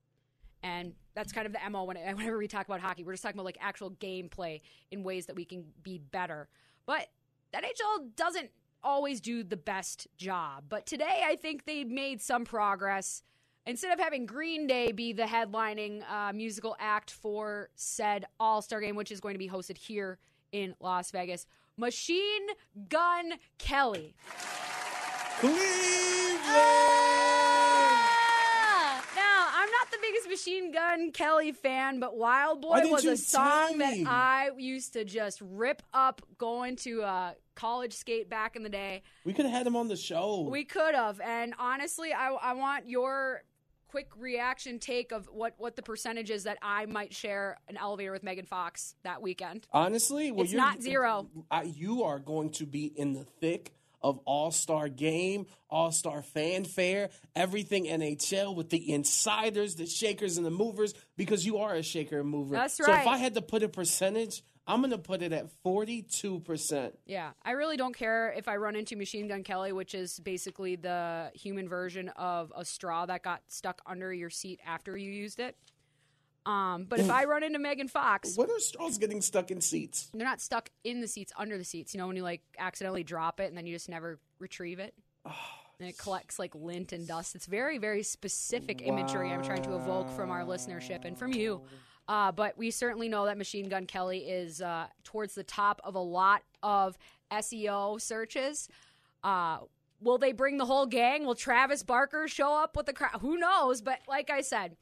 And 0.64 0.94
that's 1.14 1.32
kind 1.32 1.46
of 1.46 1.54
the 1.54 1.70
MO 1.70 1.84
when, 1.84 1.98
whenever 2.16 2.38
we 2.38 2.48
talk 2.48 2.66
about 2.66 2.80
hockey. 2.80 3.04
We're 3.04 3.14
just 3.14 3.24
talking 3.24 3.38
about 3.38 3.46
like 3.46 3.58
actual 3.60 3.92
gameplay 3.92 4.62
in 4.92 5.04
ways 5.04 5.26
that 5.28 5.36
we 5.36 5.46
can 5.46 5.66
be 5.84 5.98
better. 5.98 6.48
But 6.86 7.08
NHL 7.54 8.16
doesn't 8.16 8.50
always 8.84 9.20
do 9.20 9.44
the 9.44 9.58
best 9.58 10.08
job. 10.18 10.66
But 10.70 10.86
today, 10.86 11.24
I 11.26 11.36
think 11.36 11.66
they 11.66 11.84
made 11.84 12.22
some 12.22 12.46
progress. 12.46 13.24
Instead 13.68 13.92
of 13.92 14.00
having 14.00 14.28
Green 14.28 14.68
Day 14.68 14.92
be 14.92 15.12
the 15.12 15.24
headlining 15.24 16.04
uh, 16.08 16.32
musical 16.34 16.76
act 16.80 17.10
for 17.10 17.70
said 17.76 18.26
All 18.40 18.62
Star 18.62 18.80
game, 18.80 18.96
which 18.96 19.12
is 19.12 19.20
going 19.20 19.34
to 19.34 19.40
be 19.40 19.50
hosted 19.50 19.78
here 19.78 20.20
in 20.52 20.76
Las 20.80 21.10
Vegas, 21.10 21.48
Machine 21.76 22.46
Gun 22.90 23.34
Kelly. 23.58 24.14
Cleveland. 25.40 25.64
Ah! 26.48 27.26
Now, 29.16 29.48
I'm 29.56 29.70
not 29.72 29.90
the 29.92 29.98
biggest 30.00 30.30
Machine 30.30 30.72
Gun 30.72 31.12
Kelly 31.12 31.52
fan, 31.52 32.00
but 32.00 32.16
Wild 32.16 32.62
Boy 32.62 32.82
was 32.86 33.04
a 33.06 33.18
song 33.18 33.80
that? 33.80 33.96
I 34.06 34.52
used 34.58 34.94
to 34.94 35.04
just 35.04 35.42
rip 35.42 35.82
up 35.92 36.22
going 36.38 36.76
to 36.78 37.02
uh, 37.02 37.32
college 37.56 37.94
skate 37.94 38.30
back 38.30 38.56
in 38.56 38.62
the 38.62 38.70
day. 38.70 39.02
We 39.26 39.34
could 39.34 39.46
have 39.46 39.56
had 39.56 39.66
him 39.66 39.76
on 39.76 39.88
the 39.88 39.98
show. 39.98 40.48
We 40.50 40.66
could 40.66 40.94
have, 40.94 41.20
and 41.20 41.56
honestly, 41.58 42.14
I, 42.14 42.30
I 42.30 42.54
want 42.54 42.88
your 42.88 43.42
quick 43.96 44.12
reaction 44.18 44.78
take 44.78 45.14
of 45.14 45.26
what, 45.32 45.54
what 45.58 45.78
the 45.78 45.82
percentage 45.82 46.30
is 46.30 46.44
that 46.44 46.58
I 46.62 46.86
might 46.86 47.14
share 47.14 47.58
an 47.70 47.78
elevator 47.78 48.12
with 48.12 48.24
Megan 48.24 48.46
Fox 48.46 48.94
that 49.06 49.22
weekend. 49.22 49.66
Honestly, 49.72 50.34
well, 50.34 50.44
It's 50.44 50.52
you're- 50.52 50.62
not 50.62 50.82
zero. 50.82 51.30
I, 51.50 51.64
you 51.64 52.04
are 52.04 52.20
going 52.20 52.50
to 52.52 52.66
be 52.66 52.88
in 52.88 53.14
the 53.14 53.24
thick 53.40 53.72
of 54.02 54.20
All 54.26 54.52
Star 54.52 54.90
Game, 54.90 55.46
All 55.70 55.94
Star 55.94 56.22
Fanfare, 56.22 57.10
everything 57.38 57.86
NHL 57.86 58.54
with 58.54 58.70
the 58.70 58.92
insiders, 58.92 59.76
the 59.76 59.86
shakers, 59.86 60.36
and 60.36 60.46
the 60.46 60.52
movers, 60.52 60.94
because 61.16 61.46
you 61.46 61.60
are 61.60 61.74
a 61.76 61.82
shaker 61.82 62.20
and 62.20 62.28
mover. 62.28 62.54
That's 62.56 62.78
right. 62.82 62.88
So 62.88 63.02
if. 63.02 63.08
I 63.08 63.16
had 63.16 63.36
to 63.36 63.42
put 63.42 63.64
a 63.64 63.70
percentage, 63.70 64.44
I'm 64.68 64.82
going 64.82 64.92
to 64.92 64.98
put 64.98 65.22
it 65.22 65.32
at 65.32 65.48
42%. 65.64 66.92
Yeah, 67.06 67.32
I 67.44 67.52
really 67.52 67.78
don't 67.78 67.96
care 67.96 68.34
if 68.36 68.48
I 68.48 68.56
run 68.58 68.76
into 68.76 68.96
Machine 68.96 69.28
Gun 69.28 69.44
Kelly, 69.44 69.72
which 69.72 69.94
is 69.94 70.20
basically 70.20 70.76
the 70.76 71.32
human 71.36 71.70
version 71.70 72.10
of 72.10 72.52
a 72.56 72.66
straw 72.66 73.06
that 73.06 73.22
got 73.22 73.42
stuck 73.48 73.82
under 73.86 74.12
your 74.14 74.30
seat 74.32 74.60
after 74.66 74.98
you 74.98 75.12
used 75.12 75.40
it. 75.40 75.56
Um, 76.48 76.86
but 76.90 77.00
if 77.00 77.10
I 77.10 77.26
run 77.26 77.44
into 77.44 77.60
Megan 77.60 77.88
Fox, 77.88 78.36
What 78.36 78.50
are 78.50 78.60
straws 78.60 78.98
getting 78.98 79.22
stuck 79.22 79.52
in 79.52 79.62
seats? 79.62 80.10
they're 80.14 80.26
not 80.28 80.42
stuck 80.42 80.70
in 80.84 81.02
the 81.02 81.08
seats, 81.08 81.32
under 81.38 81.58
the 81.58 81.64
seats. 81.64 81.94
You 81.94 82.00
know, 82.00 82.08
when 82.08 82.16
you 82.16 82.24
like 82.24 82.42
accidentally 82.58 83.04
drop 83.04 83.40
it 83.40 83.46
and 83.50 83.58
then 83.58 83.66
you 83.68 83.74
just 83.76 83.90
never 83.90 84.20
retrieve 84.40 84.80
it. 84.80 84.94
And 85.78 85.90
it 85.90 85.98
collects 85.98 86.40
like 86.40 86.56
lint 86.56 86.94
and 86.94 87.06
dust. 87.06 87.36
It's 87.36 87.48
very, 87.48 87.80
very 87.80 88.02
specific 88.02 88.82
imagery 88.82 89.30
I'm 89.34 89.44
trying 89.44 89.64
to 89.64 89.76
evoke 89.76 90.10
from 90.12 90.32
our 90.32 90.46
listenership 90.46 91.04
and 91.04 91.20
from 91.20 91.34
you. 91.34 91.64
Uh, 92.08 92.32
but 92.32 92.58
we 92.58 92.70
certainly 92.72 93.10
know 93.10 93.26
that 93.26 93.38
Machine 93.38 93.68
Gun 93.68 93.86
Kelly 93.86 94.20
is 94.20 94.62
uh, 94.62 94.88
towards 95.04 95.34
the 95.36 95.44
top 95.44 95.82
of 95.84 95.96
a 95.96 96.00
lot 96.00 96.44
of 96.62 96.98
SEO 97.32 98.00
searches. 98.00 98.70
Uh, 99.24 99.60
will 100.02 100.18
they 100.18 100.32
bring 100.32 100.58
the 100.58 100.66
whole 100.66 100.86
gang? 100.86 101.26
Will 101.26 101.36
Travis 101.36 101.82
Barker 101.84 102.28
show 102.28 102.54
up 102.54 102.78
with 102.78 102.86
the 102.86 102.94
crowd? 102.94 103.20
Who 103.22 103.38
knows? 103.38 103.82
But 103.82 104.00
like 104.08 104.30
I 104.30 104.42
said, 104.42 104.78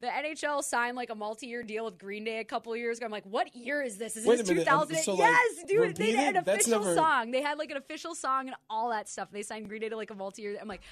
the 0.00 0.06
NHL 0.06 0.62
signed 0.62 0.96
like 0.96 1.10
a 1.10 1.14
multi-year 1.14 1.62
deal 1.62 1.84
with 1.84 1.98
Green 1.98 2.24
Day 2.24 2.38
a 2.38 2.44
couple 2.44 2.72
of 2.72 2.78
years 2.78 2.98
ago. 2.98 3.06
I'm 3.06 3.12
like, 3.12 3.26
what 3.26 3.54
year 3.54 3.82
is 3.82 3.98
this? 3.98 4.16
Is 4.16 4.24
Wait 4.24 4.38
this 4.38 4.48
a 4.48 4.54
minute, 4.54 4.68
um, 4.68 4.88
2000? 4.88 5.04
so, 5.04 5.14
like, 5.14 5.28
yes, 5.28 5.64
dude. 5.66 5.96
They 5.96 6.12
had 6.12 6.36
an 6.36 6.48
official 6.48 6.80
never- 6.80 6.94
song. 6.94 7.32
They 7.32 7.42
had 7.42 7.58
like 7.58 7.70
an 7.70 7.76
official 7.76 8.14
song 8.14 8.46
and 8.46 8.56
all 8.70 8.90
that 8.90 9.08
stuff. 9.08 9.28
They 9.30 9.42
signed 9.42 9.68
Green 9.68 9.80
Day 9.80 9.88
to 9.88 9.96
like 9.96 10.10
a 10.10 10.14
multi-year. 10.14 10.56
I'm 10.60 10.68
like, 10.68 10.82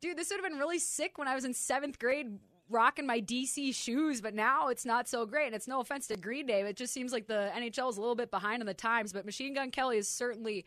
dude, 0.00 0.16
this 0.16 0.30
would 0.30 0.40
have 0.40 0.48
been 0.48 0.58
really 0.58 0.78
sick 0.78 1.18
when 1.18 1.26
I 1.26 1.34
was 1.34 1.44
in 1.44 1.54
seventh 1.54 1.98
grade 1.98 2.38
rocking 2.68 3.06
my 3.06 3.20
DC 3.20 3.74
shoes, 3.74 4.20
but 4.20 4.34
now 4.34 4.68
it's 4.68 4.84
not 4.84 5.08
so 5.08 5.24
great. 5.26 5.46
And 5.46 5.54
it's 5.54 5.68
no 5.68 5.80
offense 5.80 6.06
to 6.08 6.16
Green 6.16 6.46
Day, 6.46 6.62
but 6.62 6.70
it 6.70 6.76
just 6.76 6.92
seems 6.92 7.12
like 7.12 7.26
the 7.26 7.50
NHL 7.56 7.90
is 7.90 7.96
a 7.96 8.00
little 8.00 8.14
bit 8.16 8.30
behind 8.30 8.62
on 8.62 8.66
the 8.66 8.74
times. 8.74 9.12
But 9.12 9.24
Machine 9.24 9.54
Gun 9.54 9.70
Kelly 9.70 9.98
is 9.98 10.08
certainly 10.08 10.64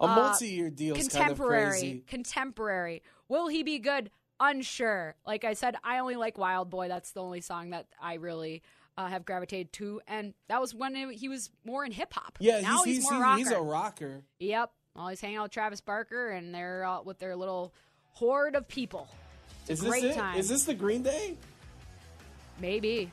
A 0.00 0.04
uh, 0.04 0.14
multi-year 0.14 0.70
deal 0.70 0.94
is 0.96 1.08
kind 1.08 1.22
of 1.30 1.36
contemporary. 1.38 1.70
crazy. 1.70 2.04
Contemporary. 2.06 3.02
Will 3.28 3.48
he 3.48 3.62
be 3.62 3.78
good? 3.78 4.10
Unsure. 4.38 5.16
Like 5.26 5.44
I 5.44 5.52
said, 5.54 5.76
I 5.84 5.98
only 5.98 6.16
like 6.16 6.38
Wild 6.38 6.70
Boy. 6.70 6.88
That's 6.88 7.12
the 7.12 7.20
only 7.22 7.40
song 7.40 7.70
that 7.70 7.86
I 8.00 8.14
really 8.14 8.62
uh, 8.96 9.06
have 9.06 9.24
gravitated 9.24 9.72
to, 9.74 10.00
and 10.08 10.34
that 10.48 10.60
was 10.60 10.74
when 10.74 10.94
it- 10.96 11.16
he 11.16 11.28
was 11.28 11.50
more 11.64 11.84
in 11.84 11.92
hip 11.92 12.12
hop. 12.12 12.36
Yeah, 12.40 12.60
now 12.60 12.78
he's, 12.84 12.96
he's, 12.96 12.96
he's, 13.04 13.10
more 13.10 13.20
rocker. 13.20 13.38
he's 13.38 13.50
a 13.50 13.60
rocker. 13.60 14.22
Yep. 14.38 14.70
Well, 14.96 15.08
he's 15.08 15.20
hanging 15.20 15.36
out 15.38 15.44
with 15.44 15.52
Travis 15.52 15.80
Barker, 15.80 16.30
and 16.30 16.54
they're 16.54 16.84
uh, 16.84 17.02
with 17.02 17.18
their 17.18 17.36
little 17.36 17.72
horde 18.12 18.56
of 18.56 18.66
people. 18.66 19.08
Is 19.70 19.80
a 19.80 19.84
this 19.84 19.90
great 19.90 20.04
it? 20.04 20.14
time. 20.14 20.38
Is 20.38 20.48
this 20.48 20.64
the 20.64 20.74
Green 20.74 21.02
Day? 21.02 21.36
Maybe. 22.60 23.10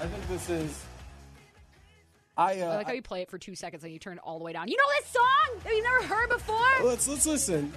I 0.00 0.06
think 0.06 0.28
this 0.28 0.48
is. 0.48 0.84
I, 2.36 2.60
uh, 2.60 2.66
I 2.66 2.76
like 2.76 2.86
how 2.86 2.92
you 2.92 3.02
play 3.02 3.20
it 3.22 3.28
for 3.30 3.38
two 3.38 3.54
seconds 3.54 3.84
and 3.84 3.92
you 3.92 3.98
turn 3.98 4.14
it 4.14 4.20
all 4.24 4.38
the 4.38 4.44
way 4.44 4.52
down. 4.52 4.68
You 4.68 4.76
know 4.76 4.84
this 5.00 5.10
song 5.10 5.60
that 5.64 5.72
you've 5.74 5.84
never 5.84 6.04
heard 6.14 6.28
before? 6.30 6.66
let's 6.84 7.06
let's 7.06 7.26
listen. 7.26 7.72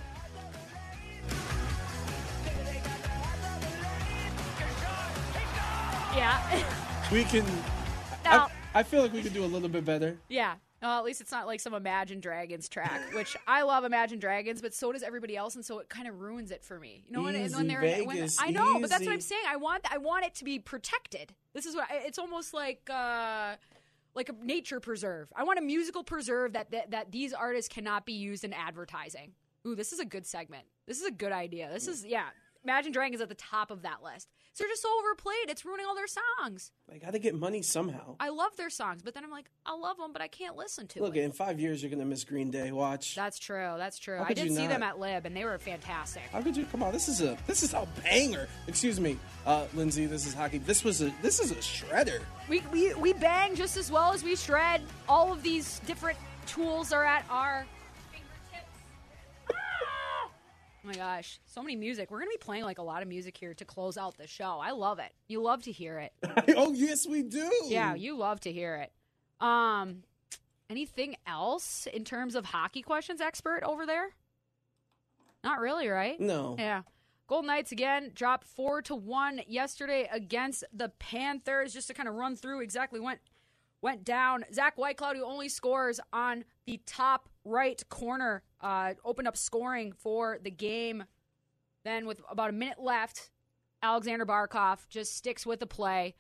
Yeah. 6.16 6.64
We 7.12 7.24
can. 7.26 7.46
Now- 8.24 8.48
I, 8.74 8.80
I 8.80 8.84
feel 8.84 9.04
like 9.04 9.14
we 9.14 9.22
could 9.22 9.34
do 9.34 9.44
a 9.44 9.46
little 9.46 9.70
bit 9.70 9.86
better. 9.86 10.18
yeah. 10.30 10.56
Well, 10.86 11.00
at 11.00 11.04
least 11.04 11.20
it's 11.20 11.32
not 11.32 11.48
like 11.48 11.60
some 11.60 11.74
Imagine 11.74 12.20
Dragons 12.20 12.70
track, 12.70 13.02
which 13.16 13.36
I 13.48 13.64
love 13.64 13.86
Imagine 13.86 14.20
Dragons, 14.20 14.62
but 14.62 14.72
so 14.72 14.92
does 14.92 15.02
everybody 15.02 15.36
else, 15.36 15.56
and 15.56 15.66
so 15.66 15.80
it 15.80 15.90
kind 15.90 16.08
of 16.08 16.20
ruins 16.22 16.52
it 16.52 16.64
for 16.64 16.80
me. 16.80 17.04
You 17.08 17.14
know, 17.18 17.24
when, 17.24 17.36
Easy, 17.36 17.56
when 17.56 17.68
they're 17.68 17.82
when, 18.06 18.30
I 18.40 18.52
know, 18.52 18.80
but 18.80 18.92
that's 18.92 19.04
what 19.04 19.12
I'm 19.12 19.20
saying. 19.20 19.42
I 19.50 19.56
want 19.56 19.84
I 19.92 19.98
want 19.98 20.26
it 20.26 20.36
to 20.36 20.44
be 20.44 20.60
protected. 20.60 21.34
This 21.54 21.66
is 21.66 21.76
what 21.76 21.90
I- 21.90 22.04
it's 22.06 22.20
almost 22.20 22.54
like. 22.54 22.88
uh 22.90 23.56
like 24.14 24.30
a 24.30 24.34
nature 24.42 24.80
preserve. 24.80 25.28
I 25.36 25.44
want 25.44 25.60
a 25.60 25.62
musical 25.62 26.02
preserve 26.02 26.54
that, 26.54 26.72
that 26.72 26.92
that 26.92 27.12
these 27.12 27.34
artists 27.34 27.68
cannot 27.68 28.06
be 28.06 28.14
used 28.14 28.46
in 28.46 28.54
advertising. 28.54 29.34
Ooh, 29.68 29.76
this 29.76 29.92
is 29.92 30.00
a 30.00 30.06
good 30.06 30.26
segment. 30.26 30.64
This 30.88 31.02
is 31.02 31.06
a 31.06 31.12
good 31.12 31.34
idea. 31.34 31.70
This 31.74 31.90
is 31.90 32.06
yeah. 32.06 32.28
Imagine 32.64 32.94
Dragons 32.94 33.22
at 33.22 33.28
the 33.28 33.36
top 33.36 33.72
of 33.72 33.82
that 33.82 34.02
list. 34.04 34.30
They're 34.58 34.68
just 34.68 34.82
so 34.82 34.90
overplayed. 35.00 35.50
It's 35.50 35.66
ruining 35.66 35.86
all 35.86 35.96
their 35.96 36.08
songs. 36.08 36.72
I 36.94 36.98
got 36.98 37.12
to 37.14 37.20
get 37.20 37.36
money 37.36 37.62
somehow. 37.62 38.16
I 38.20 38.30
love 38.30 38.56
their 38.56 38.70
songs, 38.70 39.02
but 39.02 39.14
then 39.14 39.24
I'm 39.24 39.32
like, 39.32 39.50
I 39.66 39.76
love 39.76 39.98
them, 39.98 40.14
but 40.14 40.22
I 40.22 40.28
can't 40.28 40.56
listen 40.56 40.88
to 40.88 41.02
Look, 41.02 41.16
it. 41.18 41.24
in 41.24 41.32
five 41.32 41.60
years 41.60 41.82
you're 41.84 41.90
gonna 41.92 42.06
miss 42.06 42.24
Green 42.24 42.52
Day. 42.52 42.72
Watch. 42.72 43.16
That's 43.16 43.38
true. 43.40 43.74
That's 43.78 44.00
true. 44.00 44.20
I 44.20 44.26
could 44.26 44.38
did 44.38 44.46
you 44.48 44.56
see 44.56 44.64
not? 44.64 44.70
them 44.70 44.84
at 44.84 45.00
Lib, 45.00 45.26
and 45.26 45.36
they 45.36 45.44
were 45.44 45.58
fantastic. 45.58 46.24
How 46.32 46.42
could 46.42 46.56
you 46.56 46.66
come 46.66 46.84
on? 46.84 46.94
This 46.94 47.08
is 47.08 47.22
a 47.22 47.38
this 47.48 47.64
is 47.64 47.74
a 47.74 47.88
banger. 48.04 48.48
Excuse 48.68 49.00
me, 49.00 49.18
uh, 49.46 49.66
Lindsay. 49.74 50.06
This 50.06 50.26
is 50.26 50.34
hockey. 50.34 50.60
This 50.60 50.84
was 50.84 51.02
a 51.02 51.14
this 51.22 51.40
is 51.40 51.52
a 51.52 51.56
shredder. 51.56 52.22
We, 52.48 52.62
we 52.72 52.94
we 52.96 53.14
bang 53.14 53.56
just 53.56 53.76
as 53.78 53.92
well 53.92 54.14
as 54.14 54.24
we 54.24 54.36
shred. 54.36 54.82
All 55.10 55.34
of 55.34 55.44
these 55.44 55.80
different 55.80 56.18
tools 56.46 56.94
are 56.94 57.04
at 57.04 57.26
our 57.30 57.66
Oh 60.86 60.88
my 60.88 60.94
gosh, 60.94 61.40
so 61.48 61.64
many 61.64 61.76
music. 61.76 62.12
We're 62.12 62.20
gonna 62.20 62.30
be 62.30 62.38
playing 62.38 62.64
like 62.64 62.78
a 62.78 62.84
lot 62.84 63.02
of 63.02 63.08
music 63.08 63.36
here 63.36 63.56
to 63.56 63.66
close 63.66 63.98
out 63.98 64.18
the 64.18 64.28
show. 64.28 64.60
I 64.62 64.70
love 64.70 65.00
it. 65.00 65.12
You 65.28 65.42
love 65.42 65.64
to 65.64 65.72
hear 65.72 65.98
it. 65.98 66.14
oh 66.56 66.74
yes, 66.74 67.08
we 67.08 67.24
do. 67.24 67.50
Yeah, 67.66 67.96
you 67.96 68.16
love 68.16 68.40
to 68.42 68.52
hear 68.52 68.76
it. 68.76 68.92
Um, 69.44 70.04
anything 70.70 71.16
else 71.26 71.88
in 71.92 72.04
terms 72.04 72.36
of 72.36 72.46
hockey 72.46 72.84
questions, 72.84 73.20
expert 73.20 73.64
over 73.64 73.88
there? 73.88 74.10
Not 75.44 75.60
really, 75.60 75.88
right? 75.88 76.20
No. 76.20 76.56
Yeah. 76.60 76.84
Golden 77.26 77.48
Knights 77.48 77.72
again 77.72 78.12
dropped 78.14 78.46
four 78.46 78.84
to 78.84 78.94
one 78.94 79.42
yesterday 79.48 80.08
against 80.12 80.66
the 80.72 80.90
Panthers. 81.00 81.74
Just 81.74 81.88
to 81.88 81.96
kind 81.96 82.08
of 82.08 82.14
run 82.14 82.36
through 82.36 82.62
exactly 82.62 83.00
went 83.00 83.22
went 83.82 84.04
down. 84.04 84.46
Zach 84.54 84.76
Whitecloud, 84.78 85.16
who 85.16 85.26
only 85.26 85.50
scores 85.50 86.00
on 86.14 86.46
the 86.68 86.80
top 86.86 87.28
right 87.46 87.82
corner, 87.90 88.44
uh, 88.60 88.96
opened 89.06 89.28
up 89.28 89.38
scoring 89.38 89.94
for 89.94 90.40
the 90.42 90.52
game. 90.52 91.06
Then 91.86 92.06
with 92.06 92.22
about 92.30 92.50
a 92.50 92.54
minute 92.54 92.82
left, 92.82 93.30
Aleksander 93.82 94.26
Barkov 94.26 94.88
just 94.90 95.16
sticks 95.16 95.46
with 95.46 95.60
the 95.60 95.68
play, 95.68 96.16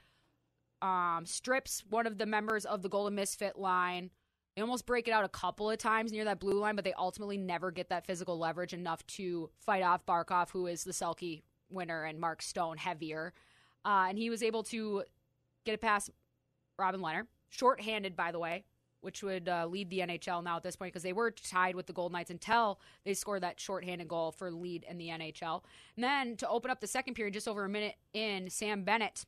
um, 0.81 1.23
strips 1.25 1.83
one 1.89 2.05
of 2.05 2.17
the 2.17 2.25
members 2.25 2.65
of 2.65 2.83
the 2.83 2.89
Golden 2.89 3.15
Misfit 3.15 3.57
line. 3.57 4.11
They 4.55 4.61
almost 4.61 4.85
break 4.85 5.07
it 5.07 5.11
out 5.11 5.25
a 5.25 5.29
couple 5.29 5.69
of 5.69 5.77
times 5.77 6.11
near 6.11 6.23
that 6.25 6.39
blue 6.39 6.59
line, 6.59 6.75
but 6.75 6.85
they 6.85 6.93
ultimately 6.93 7.37
never 7.37 7.71
get 7.71 7.89
that 7.89 8.05
physical 8.05 8.37
leverage 8.37 8.73
enough 8.73 9.05
to 9.07 9.49
fight 9.59 9.83
off 9.83 10.05
Barkov, 10.05 10.51
who 10.51 10.67
is 10.67 10.83
the 10.83 10.93
Selke 10.93 11.41
winner, 11.69 12.03
and 12.03 12.19
Mark 12.19 12.41
Stone 12.41 12.77
heavier. 12.77 13.33
Uh, 13.83 14.05
and 14.09 14.17
he 14.17 14.29
was 14.29 14.41
able 14.41 14.63
to 14.63 15.03
get 15.65 15.73
it 15.73 15.81
past 15.81 16.09
Robin 16.77 17.01
Lehner, 17.01 17.23
shorthanded, 17.49 18.15
by 18.15 18.31
the 18.31 18.39
way, 18.39 18.63
which 19.05 19.21
would 19.23 19.47
uh, 19.47 19.67
lead 19.67 19.89
the 19.89 19.99
NHL 19.99 20.43
now 20.43 20.57
at 20.57 20.63
this 20.63 20.75
point 20.75 20.91
because 20.91 21.03
they 21.03 21.13
were 21.13 21.31
tied 21.31 21.75
with 21.75 21.85
the 21.85 21.93
Golden 21.93 22.13
Knights 22.13 22.31
until 22.31 22.79
they 23.05 23.13
scored 23.13 23.43
that 23.43 23.59
shorthanded 23.59 24.07
goal 24.07 24.31
for 24.31 24.51
lead 24.51 24.83
in 24.89 24.97
the 24.97 25.09
NHL. 25.09 25.61
And 25.95 26.03
then 26.03 26.35
to 26.37 26.49
open 26.49 26.71
up 26.71 26.81
the 26.81 26.87
second 26.87 27.13
period, 27.13 27.35
just 27.35 27.47
over 27.47 27.63
a 27.63 27.69
minute 27.69 27.95
in, 28.13 28.49
Sam 28.49 28.83
Bennett, 28.83 29.25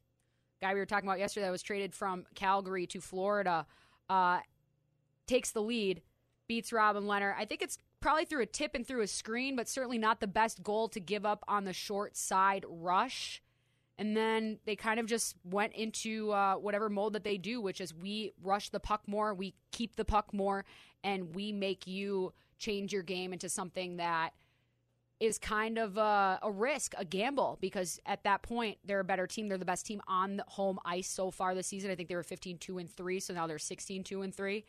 guy 0.60 0.74
we 0.74 0.80
were 0.80 0.86
talking 0.86 1.08
about 1.08 1.20
yesterday, 1.20 1.46
that 1.46 1.52
was 1.52 1.62
traded 1.62 1.94
from 1.94 2.26
Calgary 2.34 2.88
to 2.88 3.00
Florida, 3.00 3.68
uh, 4.10 4.40
takes 5.28 5.52
the 5.52 5.62
lead, 5.62 6.02
beats 6.48 6.74
Robin 6.74 7.04
Lehner. 7.04 7.36
I 7.38 7.46
think 7.46 7.62
it's 7.62 7.78
probably 8.00 8.26
through 8.26 8.42
a 8.42 8.48
tip 8.48 8.72
and 8.74 8.86
through 8.86 9.02
a 9.02 9.08
screen, 9.08 9.56
but 9.56 9.68
certainly 9.70 9.98
not 9.98 10.20
the 10.20 10.28
best 10.28 10.64
goal 10.64 10.88
to 10.90 11.00
give 11.00 11.26
up 11.26 11.44
on 11.48 11.66
the 11.66 11.74
short 11.74 12.18
side 12.18 12.66
rush. 12.68 13.42
And 14.00 14.16
then 14.16 14.60
they 14.66 14.76
kind 14.76 15.00
of 15.00 15.08
just 15.08 15.36
went 15.44 15.74
into 15.74 16.32
uh, 16.32 16.56
whatever 16.56 16.90
mold 16.90 17.14
that 17.14 17.24
they 17.24 17.38
do, 17.38 17.60
which 17.60 17.82
is 17.82 17.94
we 17.94 18.34
rush 18.44 18.70
the 18.70 18.80
puck 18.80 19.02
more, 19.08 19.34
we 19.34 19.56
keep 19.72 19.96
the 19.96 20.06
puck 20.06 20.34
more, 20.34 20.66
and 21.04 21.34
we 21.34 21.52
make 21.52 21.88
you 21.88 22.34
change 22.60 22.94
your 22.94 23.04
game 23.04 23.34
into 23.34 23.50
something 23.50 23.98
that 23.98 24.34
is 25.20 25.40
kind 25.40 25.80
of 25.80 25.98
a, 25.98 26.40
a 26.44 26.52
risk, 26.52 26.94
a 26.98 27.04
gamble, 27.04 27.58
because 27.60 28.00
at 28.06 28.24
that 28.24 28.44
point 28.44 28.78
they're 28.86 29.00
a 29.00 29.04
better 29.04 29.26
team. 29.26 29.48
They're 29.48 29.58
the 29.58 29.66
best 29.66 29.86
team 29.86 30.02
on 30.08 30.38
the 30.38 30.46
home 30.48 30.78
ice 30.86 31.08
so 31.10 31.32
far 31.32 31.56
this 31.56 31.68
season. 31.68 31.90
I 31.90 31.96
think 31.96 32.08
they 32.08 32.16
were 32.16 32.24
15 32.24 32.60
2 32.60 32.78
and 32.78 32.92
3, 32.92 33.20
so 33.20 33.34
now 33.34 33.48
they're 33.48 33.58
16 33.58 34.04
2 34.04 34.22
and 34.22 34.34
3. 34.34 34.64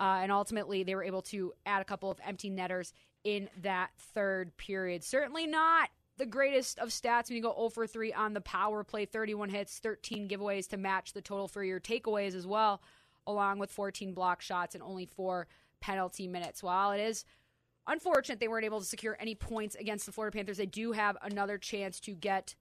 Uh, 0.00 0.20
and 0.22 0.30
ultimately, 0.30 0.84
they 0.84 0.94
were 0.94 1.02
able 1.02 1.22
to 1.22 1.52
add 1.66 1.82
a 1.82 1.84
couple 1.84 2.10
of 2.10 2.20
empty 2.24 2.48
netters 2.50 2.92
in 3.24 3.48
that 3.62 3.90
third 3.98 4.56
period. 4.56 5.02
Certainly 5.02 5.48
not 5.48 5.90
the 6.18 6.26
greatest 6.26 6.78
of 6.78 6.88
stats 6.88 7.28
when 7.28 7.36
you 7.36 7.42
go 7.42 7.54
0 7.56 7.70
for 7.70 7.86
3 7.86 8.12
on 8.12 8.34
the 8.34 8.40
power 8.40 8.84
play 8.84 9.06
31 9.06 9.48
hits, 9.48 9.78
13 9.78 10.28
giveaways 10.28 10.68
to 10.68 10.76
match 10.76 11.12
the 11.12 11.22
total 11.22 11.48
for 11.48 11.64
your 11.64 11.80
takeaways 11.80 12.34
as 12.34 12.46
well, 12.46 12.82
along 13.26 13.58
with 13.58 13.70
14 13.70 14.12
block 14.12 14.42
shots 14.42 14.74
and 14.74 14.82
only 14.82 15.06
four 15.06 15.46
penalty 15.80 16.26
minutes. 16.26 16.62
While 16.62 16.90
it 16.92 17.00
is 17.00 17.24
unfortunate 17.86 18.40
they 18.40 18.48
weren't 18.48 18.64
able 18.64 18.80
to 18.80 18.86
secure 18.86 19.16
any 19.20 19.34
points 19.34 19.76
against 19.76 20.06
the 20.06 20.12
Florida 20.12 20.36
Panthers, 20.36 20.58
they 20.58 20.66
do 20.66 20.92
have 20.92 21.16
another 21.22 21.56
chance 21.56 22.00
to 22.00 22.12
get 22.12 22.54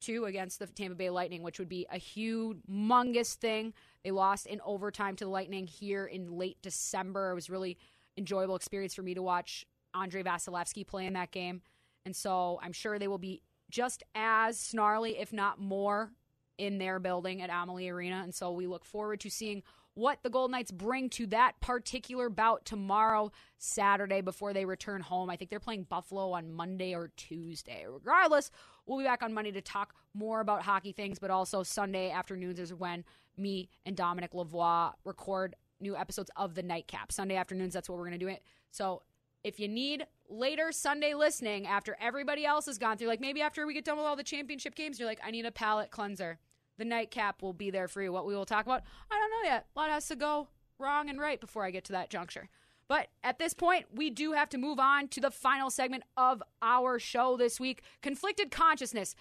two 0.00 0.24
against 0.24 0.58
the 0.58 0.66
Tampa 0.66 0.94
Bay 0.94 1.10
Lightning, 1.10 1.42
which 1.42 1.58
would 1.58 1.68
be 1.68 1.86
a 1.92 1.98
humongous 1.98 3.34
thing. 3.34 3.74
They 4.04 4.12
lost 4.12 4.46
in 4.46 4.60
overtime 4.64 5.16
to 5.16 5.24
the 5.24 5.30
Lightning 5.30 5.66
here 5.66 6.06
in 6.06 6.38
late 6.38 6.56
December. 6.62 7.32
It 7.32 7.34
was 7.34 7.50
really 7.50 7.76
enjoyable 8.16 8.56
experience 8.56 8.94
for 8.94 9.02
me 9.02 9.14
to 9.14 9.22
watch 9.22 9.66
Andrei 9.94 10.22
Vasilevskiy 10.22 10.86
play 10.86 11.06
in 11.06 11.12
that 11.14 11.32
game. 11.32 11.60
And 12.04 12.14
so 12.14 12.58
I'm 12.62 12.72
sure 12.72 12.98
they 12.98 13.08
will 13.08 13.18
be 13.18 13.42
just 13.70 14.02
as 14.14 14.58
snarly, 14.58 15.18
if 15.18 15.32
not 15.32 15.60
more, 15.60 16.12
in 16.58 16.78
their 16.78 16.98
building 16.98 17.40
at 17.42 17.50
Amalie 17.50 17.88
Arena. 17.88 18.20
And 18.22 18.34
so 18.34 18.52
we 18.52 18.66
look 18.66 18.84
forward 18.84 19.20
to 19.20 19.30
seeing 19.30 19.62
what 19.94 20.22
the 20.22 20.30
Golden 20.30 20.52
Knights 20.52 20.70
bring 20.70 21.10
to 21.10 21.26
that 21.26 21.60
particular 21.60 22.28
bout 22.28 22.64
tomorrow, 22.64 23.32
Saturday, 23.58 24.20
before 24.20 24.52
they 24.52 24.64
return 24.64 25.00
home. 25.00 25.28
I 25.28 25.36
think 25.36 25.50
they're 25.50 25.60
playing 25.60 25.84
Buffalo 25.84 26.32
on 26.32 26.52
Monday 26.52 26.94
or 26.94 27.12
Tuesday. 27.16 27.84
Regardless, 27.88 28.50
we'll 28.86 28.98
be 28.98 29.04
back 29.04 29.22
on 29.22 29.34
Monday 29.34 29.50
to 29.52 29.60
talk 29.60 29.94
more 30.14 30.40
about 30.40 30.62
hockey 30.62 30.92
things, 30.92 31.18
but 31.18 31.30
also 31.30 31.62
Sunday 31.62 32.10
afternoons 32.10 32.60
is 32.60 32.72
when 32.72 33.04
me 33.36 33.68
and 33.84 33.96
Dominic 33.96 34.32
Lavoie 34.32 34.92
record 35.04 35.56
new 35.80 35.96
episodes 35.96 36.30
of 36.36 36.54
the 36.54 36.62
Nightcap. 36.62 37.10
Sunday 37.10 37.36
afternoons, 37.36 37.74
that's 37.74 37.88
what 37.88 37.98
we're 37.98 38.06
going 38.06 38.18
to 38.18 38.24
do 38.24 38.28
it. 38.28 38.42
So 38.70 39.02
if 39.42 39.58
you 39.58 39.68
need 39.68 40.06
later 40.28 40.72
Sunday 40.72 41.14
listening 41.14 41.66
after 41.66 41.96
everybody 42.00 42.44
else 42.44 42.66
has 42.66 42.78
gone 42.78 42.96
through, 42.96 43.08
like 43.08 43.20
maybe 43.20 43.40
after 43.40 43.66
we 43.66 43.74
get 43.74 43.84
done 43.84 43.96
with 43.96 44.06
all 44.06 44.16
the 44.16 44.22
championship 44.22 44.74
games, 44.74 44.98
you're 44.98 45.08
like, 45.08 45.20
I 45.24 45.30
need 45.30 45.46
a 45.46 45.50
palate 45.50 45.90
cleanser. 45.90 46.38
The 46.78 46.84
nightcap 46.84 47.42
will 47.42 47.52
be 47.52 47.70
there 47.70 47.88
for 47.88 48.02
you. 48.02 48.12
What 48.12 48.26
we 48.26 48.34
will 48.34 48.46
talk 48.46 48.64
about, 48.64 48.82
I 49.10 49.18
don't 49.18 49.30
know 49.30 49.50
yet. 49.50 49.66
A 49.74 49.78
lot 49.78 49.90
has 49.90 50.08
to 50.08 50.16
go 50.16 50.48
wrong 50.78 51.10
and 51.10 51.20
right 51.20 51.40
before 51.40 51.64
I 51.64 51.70
get 51.70 51.84
to 51.84 51.92
that 51.92 52.10
juncture. 52.10 52.48
But 52.88 53.08
at 53.22 53.38
this 53.38 53.54
point, 53.54 53.86
we 53.94 54.10
do 54.10 54.32
have 54.32 54.48
to 54.50 54.58
move 54.58 54.80
on 54.80 55.08
to 55.08 55.20
the 55.20 55.30
final 55.30 55.70
segment 55.70 56.02
of 56.16 56.42
our 56.60 56.98
show 56.98 57.36
this 57.36 57.60
week 57.60 57.82
Conflicted 58.02 58.50
Consciousness. 58.50 59.14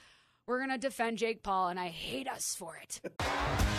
We're 0.47 0.57
going 0.57 0.71
to 0.71 0.79
defend 0.79 1.19
Jake 1.19 1.43
Paul, 1.43 1.67
and 1.67 1.79
I 1.79 1.89
hate 1.89 2.27
us 2.27 2.55
for 2.55 2.77
it. 2.77 2.99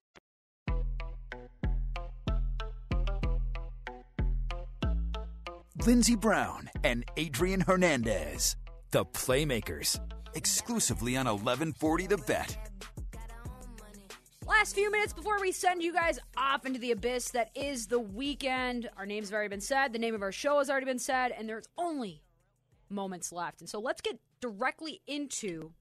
Lindsey 5.87 6.15
Brown 6.15 6.69
and 6.83 7.03
Adrian 7.17 7.59
Hernandez, 7.59 8.55
the 8.91 9.03
Playmakers, 9.03 9.99
exclusively 10.35 11.17
on 11.17 11.25
1140 11.25 12.05
The 12.05 12.17
Bet. 12.17 12.55
Last 14.45 14.75
few 14.75 14.91
minutes 14.91 15.11
before 15.11 15.41
we 15.41 15.51
send 15.51 15.81
you 15.81 15.91
guys 15.91 16.19
off 16.37 16.67
into 16.67 16.77
the 16.77 16.91
abyss 16.91 17.31
that 17.31 17.49
is 17.55 17.87
the 17.87 17.99
weekend. 17.99 18.91
Our 18.95 19.07
names 19.07 19.29
have 19.29 19.33
already 19.33 19.49
been 19.49 19.59
said, 19.59 19.91
the 19.91 19.97
name 19.97 20.13
of 20.13 20.21
our 20.21 20.31
show 20.31 20.59
has 20.59 20.69
already 20.69 20.85
been 20.85 20.99
said, 20.99 21.31
and 21.31 21.49
there's 21.49 21.67
only 21.79 22.21
moments 22.87 23.31
left. 23.31 23.61
And 23.61 23.69
so 23.69 23.79
let's 23.79 24.01
get 24.01 24.19
directly 24.39 25.01
into 25.07 25.71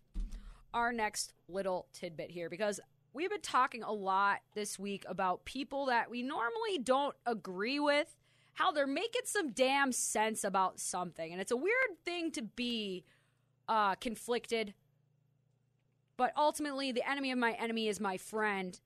our 0.72 0.94
next 0.94 1.34
little 1.46 1.88
tidbit 1.92 2.30
here 2.30 2.48
because 2.48 2.80
we've 3.12 3.28
been 3.28 3.42
talking 3.42 3.82
a 3.82 3.92
lot 3.92 4.38
this 4.54 4.78
week 4.78 5.04
about 5.06 5.44
people 5.44 5.86
that 5.86 6.10
we 6.10 6.22
normally 6.22 6.78
don't 6.82 7.16
agree 7.26 7.80
with, 7.80 8.16
how 8.60 8.70
they're 8.70 8.86
making 8.86 9.22
some 9.24 9.50
damn 9.52 9.90
sense 9.90 10.44
about 10.44 10.78
something. 10.78 11.32
And 11.32 11.40
it's 11.40 11.50
a 11.50 11.56
weird 11.56 12.04
thing 12.04 12.30
to 12.32 12.42
be 12.42 13.04
uh, 13.68 13.94
conflicted, 13.94 14.74
but 16.18 16.32
ultimately, 16.36 16.92
the 16.92 17.08
enemy 17.08 17.32
of 17.32 17.38
my 17.38 17.52
enemy 17.52 17.88
is 17.88 17.98
my 18.00 18.18
friend. 18.18 18.78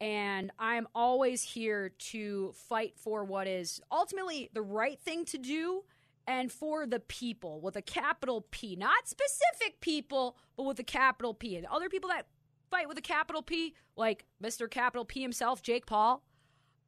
And 0.00 0.50
I'm 0.58 0.88
always 0.94 1.42
here 1.42 1.90
to 1.98 2.54
fight 2.68 2.94
for 2.96 3.22
what 3.22 3.46
is 3.46 3.82
ultimately 3.92 4.48
the 4.54 4.62
right 4.62 4.98
thing 4.98 5.26
to 5.26 5.36
do 5.36 5.84
and 6.26 6.50
for 6.50 6.86
the 6.86 7.00
people 7.00 7.60
with 7.60 7.76
a 7.76 7.82
capital 7.82 8.46
P, 8.50 8.74
not 8.76 9.06
specific 9.06 9.82
people, 9.82 10.38
but 10.56 10.62
with 10.62 10.78
a 10.78 10.84
capital 10.84 11.34
P. 11.34 11.56
And 11.56 11.66
other 11.66 11.90
people 11.90 12.08
that 12.08 12.26
fight 12.70 12.88
with 12.88 12.96
a 12.96 13.02
capital 13.02 13.42
P, 13.42 13.74
like 13.96 14.24
Mr. 14.42 14.70
Capital 14.70 15.04
P 15.04 15.20
himself, 15.20 15.60
Jake 15.60 15.84
Paul, 15.84 16.22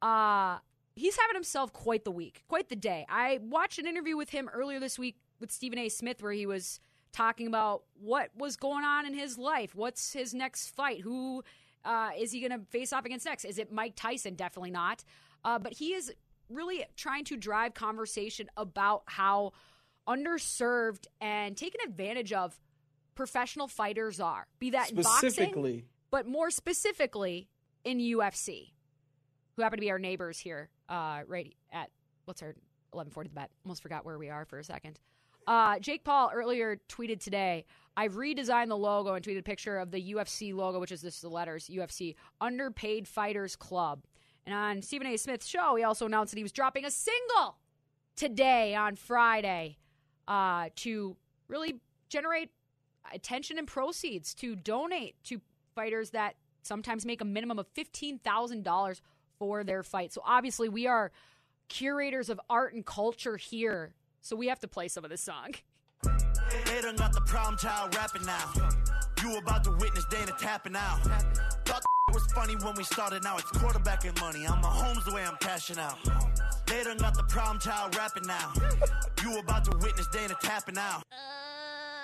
uh, 0.01 0.57
he's 0.95 1.17
having 1.17 1.35
himself 1.35 1.73
quite 1.73 2.03
the 2.03 2.11
week, 2.11 2.43
quite 2.47 2.69
the 2.69 2.75
day. 2.75 3.05
I 3.09 3.39
watched 3.41 3.79
an 3.79 3.87
interview 3.87 4.17
with 4.17 4.29
him 4.29 4.49
earlier 4.53 4.79
this 4.79 4.99
week 4.99 5.17
with 5.39 5.51
Stephen 5.51 5.79
A. 5.79 5.89
Smith 5.89 6.21
where 6.21 6.31
he 6.31 6.45
was 6.45 6.79
talking 7.11 7.47
about 7.47 7.83
what 7.93 8.29
was 8.35 8.55
going 8.55 8.83
on 8.83 9.05
in 9.05 9.13
his 9.13 9.37
life. 9.37 9.75
What's 9.75 10.13
his 10.13 10.33
next 10.33 10.69
fight? 10.75 11.01
Who 11.01 11.43
uh, 11.85 12.09
is 12.17 12.31
he 12.31 12.39
going 12.39 12.59
to 12.59 12.65
face 12.67 12.93
off 12.93 13.05
against 13.05 13.25
next? 13.25 13.45
Is 13.45 13.59
it 13.59 13.71
Mike 13.71 13.93
Tyson? 13.95 14.35
Definitely 14.35 14.71
not. 14.71 15.03
Uh, 15.45 15.59
but 15.59 15.73
he 15.73 15.93
is 15.93 16.11
really 16.49 16.85
trying 16.95 17.25
to 17.25 17.37
drive 17.37 17.73
conversation 17.73 18.49
about 18.57 19.03
how 19.05 19.53
underserved 20.07 21.05
and 21.21 21.55
taken 21.55 21.81
advantage 21.85 22.33
of 22.33 22.59
professional 23.15 23.67
fighters 23.67 24.19
are. 24.19 24.45
Be 24.59 24.71
that 24.71 24.91
in 24.91 25.01
boxing, 25.01 25.83
but 26.11 26.27
more 26.27 26.49
specifically 26.51 27.49
in 27.83 27.99
UFC, 27.99 28.71
who 29.55 29.61
happen 29.61 29.77
to 29.77 29.81
be 29.81 29.91
our 29.91 29.99
neighbors 29.99 30.39
here, 30.39 30.69
uh, 30.89 31.21
right 31.27 31.53
at 31.71 31.89
what's 32.25 32.41
our 32.41 32.55
1140 32.91 33.29
the 33.29 33.35
bet. 33.35 33.51
Almost 33.65 33.81
forgot 33.81 34.05
where 34.05 34.17
we 34.17 34.29
are 34.29 34.45
for 34.45 34.59
a 34.59 34.63
second. 34.63 34.99
Uh, 35.45 35.79
Jake 35.79 36.03
Paul 36.03 36.31
earlier 36.33 36.79
tweeted 36.87 37.19
today. 37.19 37.65
I've 37.97 38.13
redesigned 38.13 38.69
the 38.69 38.77
logo 38.77 39.13
and 39.13 39.23
tweeted 39.23 39.39
a 39.39 39.43
picture 39.43 39.77
of 39.77 39.91
the 39.91 40.13
UFC 40.13 40.53
logo, 40.53 40.79
which 40.79 40.91
is 40.91 41.01
just 41.01 41.21
the 41.21 41.29
letters 41.29 41.69
UFC 41.71 42.15
Underpaid 42.41 43.07
Fighters 43.07 43.55
Club. 43.55 44.03
And 44.45 44.55
on 44.55 44.81
Stephen 44.81 45.07
A. 45.07 45.17
Smith's 45.17 45.47
show, 45.47 45.75
he 45.75 45.83
also 45.83 46.05
announced 46.05 46.31
that 46.31 46.37
he 46.37 46.43
was 46.43 46.51
dropping 46.51 46.85
a 46.85 46.91
single 46.91 47.57
today 48.15 48.75
on 48.75 48.95
Friday 48.95 49.77
uh, 50.27 50.69
to 50.77 51.15
really 51.47 51.79
generate 52.09 52.49
attention 53.13 53.57
and 53.57 53.67
proceeds 53.67 54.33
to 54.35 54.55
donate 54.55 55.15
to 55.25 55.41
fighters 55.75 56.11
that 56.11 56.35
sometimes 56.61 57.05
make 57.05 57.21
a 57.21 57.25
minimum 57.25 57.59
of 57.59 57.71
$15,000 57.73 59.01
for 59.43 59.65
their 59.65 59.83
fight. 59.83 60.13
So 60.13 60.21
obviously, 60.25 60.69
we 60.69 60.87
are 60.87 61.11
curators 61.67 62.29
of 62.29 62.39
art 62.49 62.73
and 62.73 62.85
culture 62.85 63.35
here. 63.35 63.93
So 64.21 64.37
we 64.37 64.47
have 64.47 64.59
to 64.61 64.69
play 64.69 64.87
some 64.87 65.03
of 65.03 65.09
this 65.09 65.19
song. 65.19 65.55
They 66.01 66.81
done 66.81 66.95
got 66.95 67.11
the 67.11 67.19
problem 67.25 67.57
child 67.57 67.93
rapping 67.93 68.25
now. 68.25 68.53
You 69.21 69.37
about 69.37 69.65
to 69.65 69.71
witness 69.71 70.05
Dana 70.09 70.31
tapping 70.39 70.77
out. 70.77 70.99
Thought 71.65 71.81
it 72.09 72.13
was 72.13 72.25
funny 72.31 72.55
when 72.55 72.73
we 72.77 72.85
started, 72.85 73.21
now 73.21 73.35
it's 73.35 73.51
quarterbacking 73.51 74.17
money. 74.21 74.45
I'm 74.47 74.63
a 74.63 74.67
Holmes 74.67 75.03
the 75.03 75.13
way 75.13 75.23
I'm 75.23 75.35
cashing 75.41 75.77
out. 75.77 75.97
They 76.65 76.81
done 76.85 76.97
got 76.97 77.15
the 77.15 77.23
problem 77.23 77.59
child 77.59 77.97
rapping 77.97 78.25
now. 78.25 78.53
You 79.23 79.39
about 79.39 79.65
to 79.65 79.77
witness 79.77 80.07
Dana 80.13 80.35
tapping 80.41 80.77
out. 80.77 81.03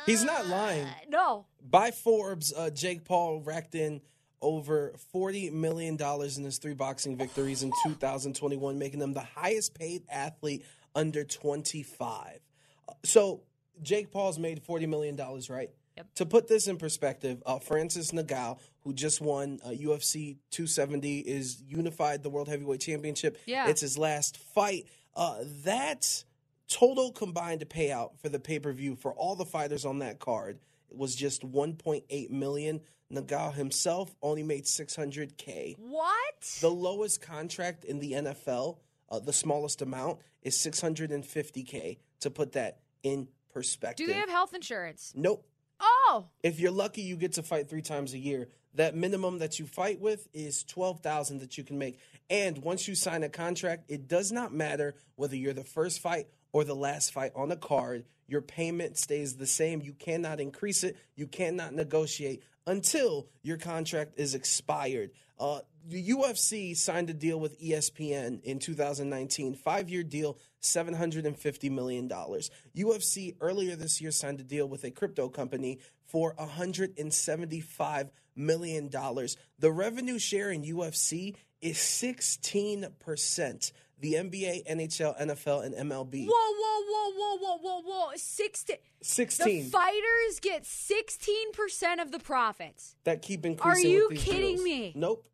he's 0.05 0.25
not 0.25 0.47
lying. 0.47 0.87
No. 1.07 1.45
By 1.69 1.91
Forbes, 1.91 2.51
uh, 2.53 2.69
Jake 2.69 3.05
Paul 3.05 3.41
racked 3.45 3.75
in 3.75 4.01
over 4.41 4.93
$40 5.13 5.51
million 5.51 5.97
in 5.99 6.43
his 6.43 6.57
three 6.57 6.73
boxing 6.73 7.17
victories 7.17 7.63
in 7.63 7.71
2021, 7.85 8.77
making 8.79 9.01
him 9.01 9.13
the 9.13 9.21
highest 9.21 9.73
paid 9.73 10.03
athlete 10.09 10.63
under 10.95 11.23
25. 11.23 12.39
Uh, 12.87 12.93
So, 13.03 13.41
Jake 13.81 14.11
Paul's 14.11 14.37
made 14.39 14.61
$40 14.63 14.89
million, 14.89 15.17
right? 15.49 15.69
Yep. 15.97 16.07
To 16.15 16.25
put 16.25 16.47
this 16.47 16.67
in 16.67 16.77
perspective, 16.77 17.41
uh, 17.45 17.59
Francis 17.59 18.11
Ngannou, 18.11 18.59
who 18.83 18.93
just 18.93 19.21
won 19.21 19.59
uh, 19.63 19.69
UFC 19.69 20.37
270, 20.51 21.19
is 21.19 21.61
unified 21.67 22.23
the 22.23 22.29
World 22.29 22.47
Heavyweight 22.47 22.79
Championship. 22.79 23.37
Yeah. 23.45 23.67
It's 23.69 23.81
his 23.81 23.97
last 23.97 24.37
fight. 24.37 24.85
Uh, 25.15 25.39
that 25.65 26.23
total 26.69 27.11
combined 27.11 27.67
payout 27.69 28.17
for 28.21 28.29
the 28.29 28.39
pay 28.39 28.59
per 28.59 28.71
view 28.71 28.95
for 28.95 29.11
all 29.13 29.35
the 29.35 29.45
fighters 29.45 29.85
on 29.85 29.99
that 29.99 30.19
card 30.19 30.59
was 30.89 31.15
just 31.15 31.41
1.8 31.49 32.29
million. 32.29 32.81
Ngannou 33.13 33.53
himself 33.53 34.15
only 34.21 34.43
made 34.43 34.65
600k. 34.65 35.75
What? 35.79 36.57
The 36.61 36.69
lowest 36.69 37.21
contract 37.21 37.83
in 37.85 37.99
the 37.99 38.13
NFL, 38.13 38.77
uh, 39.09 39.19
the 39.19 39.33
smallest 39.33 39.81
amount, 39.81 40.19
is 40.41 40.55
650k. 40.55 41.97
To 42.21 42.29
put 42.29 42.51
that 42.53 42.79
in 43.01 43.29
perspective, 43.53 44.05
Do 44.07 44.11
they 44.13 44.19
have 44.19 44.29
health 44.29 44.53
insurance? 44.53 45.13
nope. 45.15 45.45
Oh, 45.81 46.25
If 46.43 46.59
you're 46.59 46.71
lucky, 46.71 47.01
you 47.03 47.15
get 47.15 47.33
to 47.33 47.43
fight 47.43 47.69
three 47.69 47.81
times 47.81 48.13
a 48.13 48.17
year. 48.17 48.49
That 48.75 48.95
minimum 48.95 49.37
that 49.39 49.57
you 49.59 49.65
fight 49.65 50.01
with 50.01 50.27
is 50.33 50.63
twelve 50.65 50.99
thousand 50.99 51.39
that 51.39 51.57
you 51.57 51.63
can 51.63 51.77
make. 51.79 51.97
And 52.29 52.57
once 52.57 52.87
you 52.89 52.95
sign 52.95 53.23
a 53.23 53.29
contract, 53.29 53.85
it 53.87 54.07
does 54.09 54.31
not 54.33 54.53
matter 54.53 54.95
whether 55.15 55.37
you're 55.37 55.53
the 55.53 55.63
first 55.63 56.01
fight 56.01 56.27
or 56.51 56.65
the 56.65 56.75
last 56.75 57.13
fight 57.13 57.31
on 57.35 57.49
a 57.51 57.55
card. 57.55 58.03
Your 58.27 58.41
payment 58.41 58.97
stays 58.97 59.37
the 59.37 59.47
same. 59.47 59.81
You 59.81 59.93
cannot 59.93 60.41
increase 60.41 60.83
it. 60.83 60.97
You 61.15 61.25
cannot 61.27 61.73
negotiate 61.73 62.43
until 62.69 63.27
your 63.41 63.57
contract 63.57 64.13
is 64.17 64.35
expired. 64.35 65.09
Uh, 65.39 65.59
the 65.87 66.09
UFC 66.09 66.77
signed 66.77 67.09
a 67.09 67.13
deal 67.13 67.39
with 67.39 67.59
ESPN 67.59 68.43
in 68.43 68.59
2019, 68.59 69.55
five 69.55 69.89
year 69.89 70.03
deal, 70.03 70.37
$750 70.61 71.71
million. 71.71 72.07
UFC 72.07 73.35
earlier 73.41 73.75
this 73.75 73.99
year 73.99 74.11
signed 74.11 74.39
a 74.39 74.43
deal 74.43 74.69
with 74.69 74.83
a 74.83 74.91
crypto 74.91 75.29
company 75.29 75.79
for 76.05 76.35
$175 76.35 78.09
million. 78.35 78.89
The 78.91 79.71
revenue 79.71 80.19
share 80.19 80.51
in 80.51 80.63
UFC 80.63 81.35
is 81.61 81.77
16%. 81.77 83.71
The 84.01 84.13
NBA, 84.13 84.65
NHL, 84.65 85.19
NFL, 85.19 85.65
and 85.65 85.75
MLB. 85.75 86.25
whoa, 86.25 86.31
whoa, 86.31 86.83
whoa, 86.87 87.11
whoa, 87.17 87.37
whoa, 87.37 87.57
whoa, 87.57 87.81
whoa! 87.81 88.09
Sixteen. 88.15 88.77
16. 89.01 89.65
The 89.65 89.69
fighters 89.69 90.39
get 90.41 90.65
sixteen 90.65 91.51
percent 91.53 91.99
of 91.99 92.11
the 92.11 92.19
profits. 92.19 92.95
that 93.03 93.21
keep 93.21 93.45
increasing. 93.45 93.85
Are 93.85 93.93
you 93.93 94.09
kidding 94.15 94.55
deals. 94.55 94.63
me? 94.63 94.93
Nope. 94.95 95.27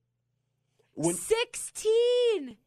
When, 0.94 1.16
Sixteen. 1.16 2.58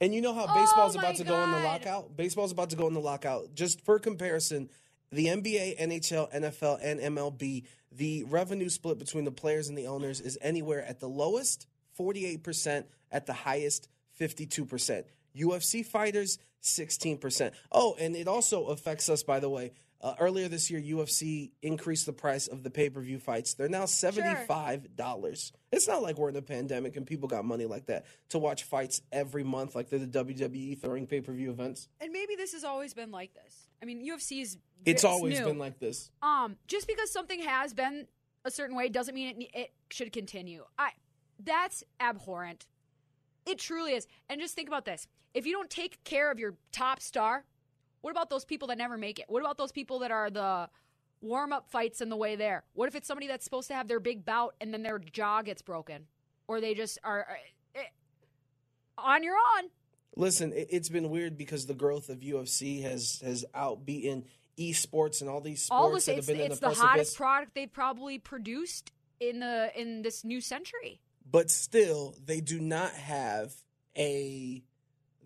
And 0.00 0.14
you 0.14 0.20
know 0.20 0.34
how 0.34 0.46
oh 0.48 0.54
baseball's 0.54 0.96
Oh 0.96 0.98
about 1.00 1.16
to 1.16 1.24
go 1.24 1.42
in 1.42 1.50
the 1.50 1.56
God. 1.58 1.64
lockout? 1.64 2.16
Baseball's 2.16 2.52
about 2.52 2.70
to 2.70 2.76
go 2.76 2.86
in 2.86 2.94
the 2.94 3.00
lockout. 3.00 3.54
Just 3.54 3.80
for 3.84 3.98
comparison, 3.98 4.68
the 5.10 5.26
NBA, 5.26 5.78
NHL, 5.80 6.32
NFL, 6.34 6.78
and 6.82 7.00
MLB, 7.00 7.64
the 7.92 8.24
revenue 8.24 8.68
split 8.68 8.98
between 8.98 9.24
the 9.24 9.30
players 9.30 9.68
and 9.68 9.78
the 9.78 9.86
owners 9.86 10.20
is 10.20 10.36
anywhere 10.42 10.84
at 10.84 11.00
the 11.00 11.08
lowest 11.08 11.66
48%, 11.98 12.84
at 13.12 13.26
the 13.26 13.32
highest, 13.32 13.88
52%. 14.20 15.04
UFC 15.36 15.84
fighters, 15.84 16.38
16%. 16.62 17.52
Oh, 17.72 17.96
and 17.98 18.14
it 18.16 18.28
also 18.28 18.66
affects 18.66 19.08
us, 19.08 19.22
by 19.22 19.40
the 19.40 19.50
way. 19.50 19.72
Uh, 20.00 20.14
earlier 20.20 20.48
this 20.48 20.70
year, 20.70 20.80
UFC 20.80 21.52
increased 21.62 22.04
the 22.04 22.12
price 22.12 22.46
of 22.46 22.62
the 22.62 22.68
pay 22.68 22.90
per 22.90 23.00
view 23.00 23.18
fights. 23.18 23.54
They're 23.54 23.70
now 23.70 23.84
$75. 23.84 25.52
It's 25.72 25.88
not 25.88 26.02
like 26.02 26.18
we're 26.18 26.28
in 26.28 26.36
a 26.36 26.42
pandemic 26.42 26.96
and 26.96 27.06
people 27.06 27.26
got 27.26 27.44
money 27.46 27.64
like 27.64 27.86
that 27.86 28.04
to 28.28 28.38
watch 28.38 28.64
fights 28.64 29.00
every 29.10 29.44
month, 29.44 29.74
like 29.74 29.88
they're 29.88 29.98
the 29.98 30.06
WWE 30.06 30.78
throwing 30.78 31.06
pay 31.06 31.22
per 31.22 31.32
view 31.32 31.50
events. 31.50 31.88
And 32.02 32.12
maybe 32.12 32.36
this 32.36 32.52
has 32.52 32.64
always 32.64 32.92
been 32.92 33.10
like 33.12 33.32
this. 33.32 33.70
I 33.80 33.86
mean, 33.86 34.06
UFC 34.06 34.42
is. 34.42 34.58
It's 34.84 35.04
always 35.04 35.38
new. 35.38 35.46
been 35.46 35.58
like 35.58 35.78
this. 35.78 36.10
Um, 36.22 36.56
just 36.66 36.86
because 36.86 37.10
something 37.10 37.40
has 37.40 37.72
been 37.72 38.06
a 38.44 38.50
certain 38.50 38.76
way 38.76 38.90
doesn't 38.90 39.14
mean 39.14 39.40
it, 39.40 39.58
it 39.58 39.72
should 39.90 40.12
continue. 40.12 40.64
I 40.78 40.90
that's 41.42 41.82
abhorrent. 41.98 42.66
It 43.46 43.58
truly 43.58 43.92
is. 43.92 44.06
And 44.28 44.40
just 44.40 44.54
think 44.54 44.68
about 44.68 44.84
this: 44.84 45.06
if 45.34 45.46
you 45.46 45.52
don't 45.52 45.70
take 45.70 46.02
care 46.04 46.30
of 46.30 46.38
your 46.38 46.54
top 46.72 47.00
star, 47.00 47.44
what 48.00 48.10
about 48.10 48.30
those 48.30 48.44
people 48.44 48.68
that 48.68 48.78
never 48.78 48.98
make 48.98 49.18
it? 49.18 49.26
What 49.28 49.40
about 49.40 49.58
those 49.58 49.72
people 49.72 50.00
that 50.00 50.10
are 50.10 50.30
the 50.30 50.68
warm 51.20 51.52
up 51.52 51.70
fights 51.70 52.00
in 52.00 52.08
the 52.08 52.16
way 52.16 52.36
there? 52.36 52.64
What 52.74 52.88
if 52.88 52.94
it's 52.94 53.06
somebody 53.06 53.26
that's 53.26 53.44
supposed 53.44 53.68
to 53.68 53.74
have 53.74 53.88
their 53.88 54.00
big 54.00 54.24
bout 54.24 54.54
and 54.60 54.72
then 54.72 54.82
their 54.82 54.98
jaw 54.98 55.42
gets 55.42 55.62
broken, 55.62 56.06
or 56.46 56.60
they 56.60 56.74
just 56.74 56.98
are, 57.02 57.26
eh, 57.74 57.80
on 58.98 59.22
your 59.22 59.36
own? 59.36 59.70
Listen, 60.16 60.52
it, 60.52 60.68
it's 60.70 60.88
been 60.88 61.10
weird 61.10 61.36
because 61.36 61.66
the 61.66 61.74
growth 61.74 62.08
of 62.08 62.20
UFC 62.20 62.82
has 62.82 63.20
has 63.24 63.44
outbeaten 63.54 64.24
esports 64.58 65.20
and 65.20 65.28
all 65.28 65.40
these 65.40 65.62
sports 65.62 65.82
All 65.82 65.92
this, 65.92 66.06
that 66.06 66.18
it's, 66.18 66.28
have 66.28 66.36
been 66.36 66.44
in 66.44 66.52
it's 66.52 66.60
the 66.60 66.68
the 66.68 66.74
hottest 66.74 67.16
product 67.16 67.54
they've 67.54 67.72
probably 67.72 68.18
produced 68.18 68.92
in 69.18 69.40
the 69.40 69.70
in 69.74 70.02
this 70.02 70.24
new 70.24 70.40
century. 70.40 71.00
But 71.34 71.50
still 71.50 72.14
they 72.24 72.40
do 72.40 72.60
not 72.60 72.92
have 72.92 73.52
a 73.98 74.62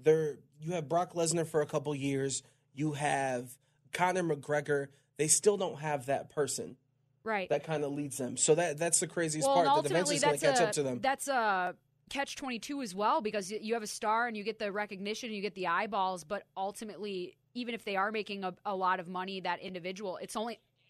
they're 0.02 0.38
you 0.58 0.72
have 0.72 0.88
Brock 0.88 1.12
Lesnar 1.12 1.46
for 1.46 1.60
a 1.60 1.66
couple 1.66 1.94
years, 1.94 2.42
you 2.72 2.92
have 2.92 3.50
Conor 3.92 4.22
McGregor, 4.22 4.86
they 5.18 5.28
still 5.28 5.58
don't 5.58 5.80
have 5.80 6.06
that 6.06 6.30
person 6.30 6.76
Right. 7.24 7.46
that 7.50 7.62
kind 7.62 7.84
of 7.84 7.92
leads 7.92 8.16
them. 8.16 8.38
So 8.38 8.54
that 8.54 8.78
that's 8.78 9.00
the 9.00 9.06
craziest 9.06 9.46
well, 9.46 9.62
part 9.62 9.84
that 9.84 9.90
eventually 9.90 10.18
going 10.18 10.32
that's 10.32 10.40
to 10.40 10.48
a 10.48 10.52
catch 10.52 10.62
up 10.62 10.72
to 10.72 10.82
them. 10.82 11.00
that's 11.02 11.28
a 11.28 11.74
catch 12.08 12.36
twenty 12.36 12.58
two 12.58 12.80
as 12.80 12.94
well 12.94 13.20
because 13.20 13.50
you 13.50 13.74
have 13.74 13.82
a 13.82 13.86
star 13.86 14.28
and 14.28 14.34
you 14.34 14.44
get 14.44 14.58
the 14.58 14.72
recognition, 14.72 15.26
and 15.26 15.36
you 15.36 15.42
get 15.42 15.54
the 15.54 15.66
eyeballs, 15.66 16.24
but 16.24 16.44
ultimately, 16.56 17.36
even 17.52 17.74
if 17.74 17.84
they 17.84 17.96
are 17.96 18.10
making 18.10 18.44
a, 18.44 18.54
a 18.64 18.74
lot 18.74 18.98
of 18.98 19.08
money, 19.08 19.42
that 19.42 19.60
individual, 19.60 20.16
it's 20.22 20.36
only 20.36 20.58